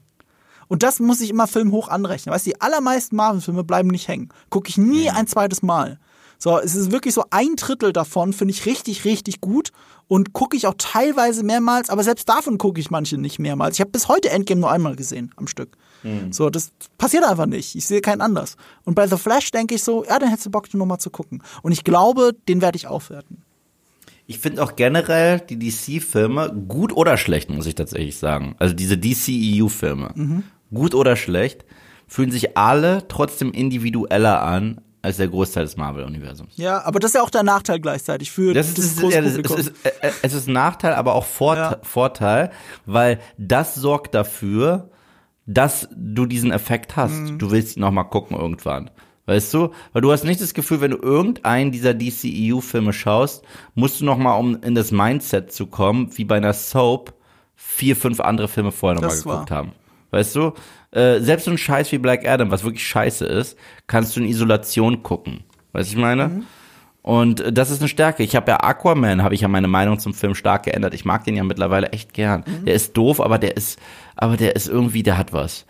[0.68, 2.34] Und das muss ich immer Film hoch anrechnen.
[2.34, 4.30] Weißt du, die allermeisten Marvel-Filme bleiben nicht hängen.
[4.50, 6.00] Gucke ich nie ein zweites Mal.
[6.44, 9.72] So, es ist wirklich so ein Drittel davon, finde ich richtig, richtig gut.
[10.08, 13.76] Und gucke ich auch teilweise mehrmals, aber selbst davon gucke ich manche nicht mehrmals.
[13.76, 15.78] Ich habe bis heute Endgame nur einmal gesehen am Stück.
[16.32, 17.76] So, das passiert einfach nicht.
[17.76, 18.58] Ich sehe keinen anders.
[18.86, 21.12] Und bei The Flash denke ich so, ja, dann hättest du Bock, den nochmal zu
[21.12, 21.44] gucken.
[21.62, 23.44] Und ich glaube, den werde ich aufwerten.
[24.26, 28.56] Ich finde auch generell die DC-Filme gut oder schlecht, muss ich tatsächlich sagen.
[28.58, 30.44] Also diese DCEU-Filme,
[30.74, 31.66] gut oder schlecht,
[32.08, 36.54] fühlen sich alle trotzdem individueller an als der Großteil des Marvel-Universums.
[36.58, 39.34] Ja, aber das ist ja auch der Nachteil gleichzeitig für Das das ist, ja, das,
[39.38, 41.80] es, ist, äh, es ist ein Nachteil, aber auch Vorteil, Ja.
[41.84, 42.52] Vorteil,
[42.86, 44.90] weil das sorgt dafür,
[45.48, 47.14] dass du diesen Effekt hast.
[47.14, 47.40] Mhm.
[47.40, 48.92] Du willst ihn noch mal gucken irgendwann.
[49.26, 49.70] Weißt du?
[49.94, 53.44] Weil du hast nicht das Gefühl, wenn du irgendeinen dieser DCEU-Filme schaust,
[53.76, 57.14] musst du noch mal, um in das Mindset zu kommen, wie bei einer Soap,
[57.56, 59.58] vier, fünf andere Filme vorher noch mal Das geguckt war.
[59.58, 59.72] haben.
[60.12, 60.54] Weißt du?
[60.92, 63.58] Äh, selbst so ein Scheiß wie Black Adam, was wirklich scheiße ist,
[63.88, 65.44] kannst du in Isolation gucken.
[65.72, 66.28] Weißt du, ich meine?
[66.28, 66.44] Mhm.
[67.02, 68.22] Und äh, das ist eine Stärke.
[68.24, 70.94] Ich habe ja Aquaman, habe ich ja meine Meinung zum Film stark geändert.
[70.94, 72.44] Ich mag den ja mittlerweile echt gern.
[72.46, 72.66] Mhm.
[72.66, 73.80] Der ist doof, aber der ist,
[74.16, 75.66] aber der ist irgendwie, der hat was.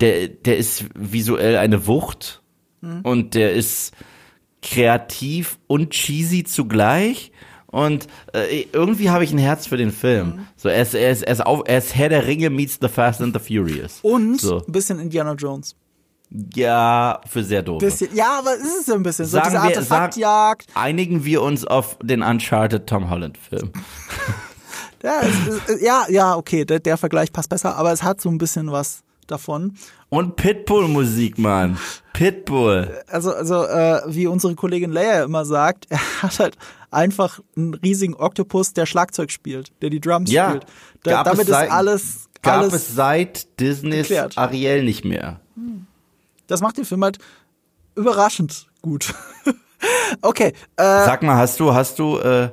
[0.00, 2.42] Der, der ist visuell eine Wucht
[2.80, 3.00] Mhm.
[3.02, 3.92] und der ist
[4.62, 7.32] kreativ und cheesy zugleich.
[7.70, 10.26] Und äh, irgendwie habe ich ein Herz für den Film.
[10.26, 10.46] Mhm.
[10.56, 12.88] So, er ist, er ist, er ist, auf, er ist Herr der Ringe meets The
[12.88, 13.98] Fast and the Furious.
[14.02, 14.64] Und so.
[14.66, 15.76] ein bisschen Indiana Jones.
[16.54, 17.82] Ja, für sehr doof.
[18.12, 20.66] Ja, aber es ist ja ein bisschen so Sagen diese Artefaktjagd.
[20.74, 23.72] Einigen wir uns auf den Uncharted Tom Holland Film.
[25.00, 28.28] Ja, es, es, ja, ja, okay, der, der Vergleich passt besser, aber es hat so
[28.28, 29.74] ein bisschen was davon.
[30.08, 31.78] Und Pitbull-Musik, Mann.
[32.12, 33.02] Pitbull.
[33.06, 36.56] Also, also äh, wie unsere Kollegin Leia immer sagt, er hat halt
[36.90, 40.48] einfach einen riesigen Oktopus, der Schlagzeug spielt, der die Drums Ja.
[40.50, 40.66] spielt.
[41.04, 42.72] Da, damit seit- ist alles, Gab alles.
[42.72, 44.38] es seit Disneys geklärt.
[44.38, 45.40] Ariel nicht mehr.
[46.46, 47.18] Das macht den Film halt
[47.94, 49.14] überraschend gut.
[50.22, 52.50] okay, äh, Sag mal, hast du, hast du äh,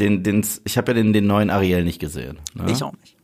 [0.00, 2.38] den, den, ich habe ja den, den neuen Ariel nicht gesehen.
[2.54, 2.70] Ne?
[2.70, 3.16] ich auch nicht.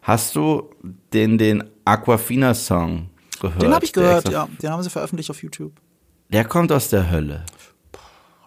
[0.00, 0.70] Hast du
[1.12, 3.10] den, den Aquafina-Song
[3.40, 3.62] gehört?
[3.62, 4.48] Den habe ich gehört, ja.
[4.62, 5.72] Den haben sie veröffentlicht auf YouTube.
[6.28, 7.44] Der kommt aus der Hölle.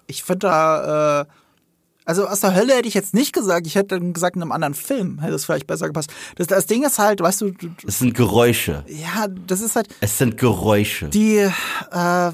[0.07, 1.25] Ich finde da, äh,
[2.05, 3.65] also aus der Hölle hätte ich jetzt nicht gesagt.
[3.67, 6.11] Ich hätte dann gesagt, in einem anderen Film hätte es vielleicht besser gepasst.
[6.35, 8.83] Das, das Ding ist halt, weißt du, du Es sind Geräusche.
[8.87, 11.09] ja, das ist halt, Es sind Geräusche.
[11.09, 11.51] die, äh,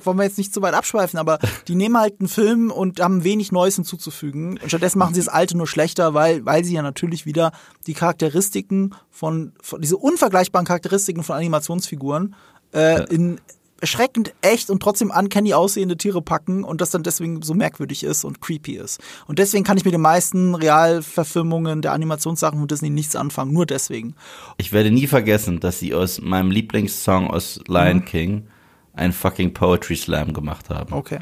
[0.03, 3.23] wollen wir jetzt nicht zu weit abschweifen, aber die nehmen halt einen Film und haben
[3.23, 4.59] wenig Neues hinzuzufügen.
[4.61, 7.51] Und stattdessen machen sie das Alte nur schlechter, weil, weil sie ja natürlich wieder
[7.87, 12.35] die Charakteristiken von, von diese unvergleichbaren Charakteristiken von Animationsfiguren
[12.73, 13.39] äh, in
[13.81, 18.23] erschreckend echt und trotzdem uncanny aussehende Tiere packen und das dann deswegen so merkwürdig ist
[18.23, 18.99] und creepy ist.
[19.27, 23.65] Und deswegen kann ich mit den meisten Realverfilmungen der Animationssachen von Disney nichts anfangen, nur
[23.65, 24.15] deswegen.
[24.57, 28.05] Ich werde nie vergessen, dass sie aus meinem Lieblingssong aus Lion Mhm.
[28.05, 28.47] King
[28.93, 30.93] einen fucking Poetry Slam gemacht haben.
[30.93, 31.19] Okay.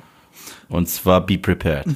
[0.68, 1.88] Und zwar Be Prepared.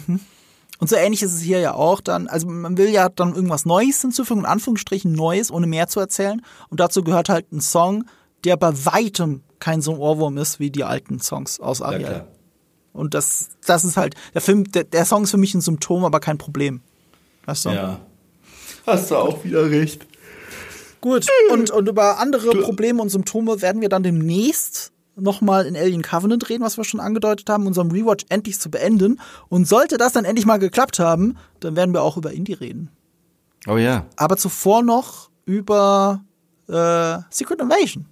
[0.79, 3.65] Und so ähnlich ist es hier ja auch dann, also man will ja dann irgendwas
[3.65, 6.41] Neues hinzufügen, in Anführungsstrichen Neues, ohne mehr zu erzählen.
[6.69, 8.05] Und dazu gehört halt ein Song,
[8.43, 12.25] der bei weitem kein so ein Ohrwurm ist wie die alten Songs aus Ariel.
[12.91, 16.03] Und das, das ist halt, der Film, der, der Song ist für mich ein Symptom,
[16.03, 16.81] aber kein Problem.
[17.45, 17.69] Weißt du?
[17.69, 18.01] Ja.
[18.85, 20.05] Hast du auch wieder recht.
[20.99, 21.27] Gut.
[21.49, 26.49] Und, und über andere Probleme und Symptome werden wir dann demnächst nochmal in Alien Covenant
[26.49, 29.21] reden, was wir schon angedeutet haben, unserem Rewatch endlich zu beenden.
[29.47, 32.89] Und sollte das dann endlich mal geklappt haben, dann werden wir auch über Indie reden.
[33.65, 34.07] Oh ja.
[34.17, 36.25] aber zuvor noch über
[36.67, 38.07] äh, Secret Invasion.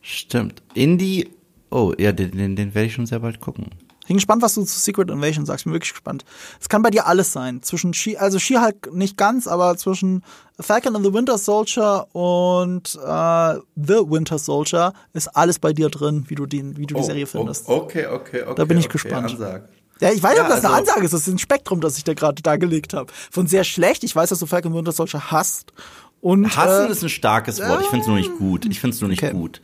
[0.00, 0.62] Stimmt.
[0.74, 1.30] Indie.
[1.70, 3.66] Oh, ja, den, den, den werde ich schon sehr bald gucken.
[4.02, 5.64] Ich bin gespannt, was du zu Secret Invasion sagst.
[5.66, 6.24] Bin wirklich gespannt.
[6.60, 7.62] Es kann bei dir alles sein.
[7.62, 10.24] Zwischen She also She-Hulk nicht ganz, aber zwischen
[10.58, 16.24] Falcon and the Winter Soldier und äh, The Winter Soldier ist alles bei dir drin,
[16.26, 17.68] wie du, den, wie du die Serie findest.
[17.68, 18.54] Okay, okay, okay.
[18.56, 19.30] Da bin ich okay, gespannt.
[19.30, 19.68] Ansag.
[20.00, 21.14] Ja, ich weiß nicht, Ja, ob das eine also- Ansage ist.
[21.14, 23.12] Das ist ein Spektrum, das ich da gerade dargelegt habe.
[23.30, 24.02] Von sehr schlecht.
[24.02, 25.72] Ich weiß, dass du Falcon Winter Soldier hasst.
[26.20, 27.82] Und, Hassen äh, ist ein starkes Wort.
[27.82, 28.64] Ich finde es nur nicht gut.
[28.66, 29.32] Ich finde es nur nicht Okay.
[29.32, 29.60] gut.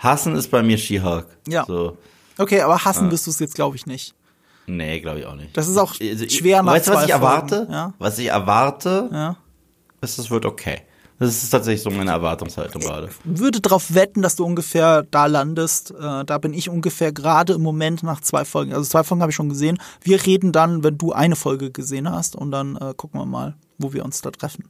[0.00, 1.26] Hassen ist bei mir She-Hulk.
[1.48, 1.64] Ja.
[1.66, 1.96] So.
[2.38, 4.14] Okay, aber hassen wirst du es jetzt, glaube ich, nicht.
[4.66, 5.56] Nee, glaube ich auch nicht.
[5.56, 7.66] Das ist auch Also, ich- schwer nach Weißt du, was ich erwarte?
[7.70, 7.92] Ja?
[7.98, 9.36] Was ich erwarte, Ja.
[10.00, 10.82] ist, es wird okay.
[11.18, 13.10] Das ist tatsächlich so meine Erwartungshaltung gerade.
[13.24, 15.90] Würde darauf wetten, dass du ungefähr da landest.
[15.90, 18.72] Äh, da bin ich ungefähr gerade im Moment nach zwei Folgen.
[18.72, 19.78] Also zwei Folgen habe ich schon gesehen.
[20.02, 23.54] Wir reden dann, wenn du eine Folge gesehen hast und dann äh, gucken wir mal,
[23.76, 24.64] wo wir uns da treffen.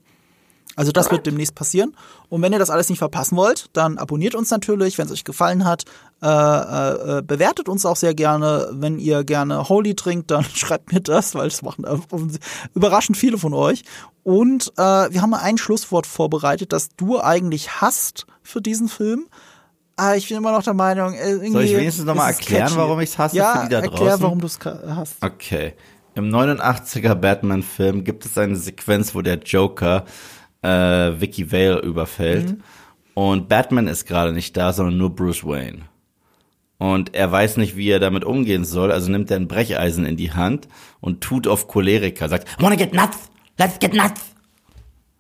[0.80, 1.94] Also das wird demnächst passieren.
[2.30, 5.24] Und wenn ihr das alles nicht verpassen wollt, dann abonniert uns natürlich, wenn es euch
[5.24, 5.84] gefallen hat.
[6.22, 8.70] Äh, äh, äh, bewertet uns auch sehr gerne.
[8.72, 11.84] Wenn ihr gerne Holy trinkt, dann schreibt mir das, weil das machen
[12.74, 13.82] überraschend viele von euch.
[14.22, 19.26] Und äh, wir haben mal ein Schlusswort vorbereitet, das du eigentlich hast für diesen Film.
[19.96, 22.36] Aber ich bin immer noch der Meinung, äh, irgendwie Soll ich wenigstens noch mal ist
[22.36, 22.78] es erklären, catchy.
[22.78, 25.16] warum ich's hasse ja, für die da erklär, warum du es hast.
[25.20, 25.74] Okay.
[26.14, 30.06] Im 89er Batman-Film gibt es eine Sequenz, wo der Joker
[30.62, 32.50] äh, Vicky Vale überfällt.
[32.50, 32.62] Mhm.
[33.14, 35.82] Und Batman ist gerade nicht da, sondern nur Bruce Wayne.
[36.78, 40.16] Und er weiß nicht, wie er damit umgehen soll, also nimmt er ein Brecheisen in
[40.16, 40.66] die Hand
[41.00, 43.18] und tut auf Choleriker, sagt, wanna get nuts?
[43.58, 44.22] Let's get nuts!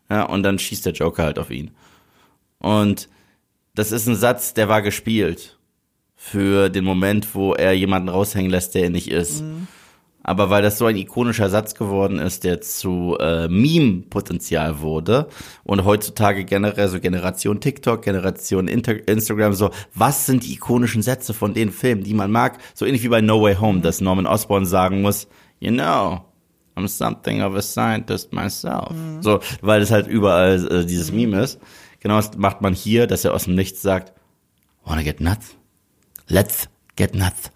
[0.08, 1.72] Ja, und dann schießt der Joker halt auf ihn.
[2.58, 3.10] Und
[3.74, 5.58] das ist ein Satz, der war gespielt
[6.16, 9.42] für den Moment, wo er jemanden raushängen lässt, der er nicht ist.
[10.22, 15.28] Aber weil das so ein ikonischer Satz geworden ist, der zu äh, Meme-Potenzial wurde
[15.64, 21.32] und heutzutage generell so Generation TikTok, Generation Inter Instagram, so, was sind die ikonischen Sätze
[21.32, 22.58] von den Filmen, die man mag?
[22.74, 25.26] So ähnlich wie bei No Way Home, dass Norman Osborn sagen muss,
[25.58, 26.20] you know,
[26.76, 28.94] I'm something of a scientist myself.
[29.20, 31.58] So, weil es halt überall äh, dieses Meme ist.
[32.00, 34.12] Genau das macht man hier, dass er aus dem Nichts sagt,
[34.84, 35.56] wanna get nuts?
[36.28, 37.50] Let's get nuts.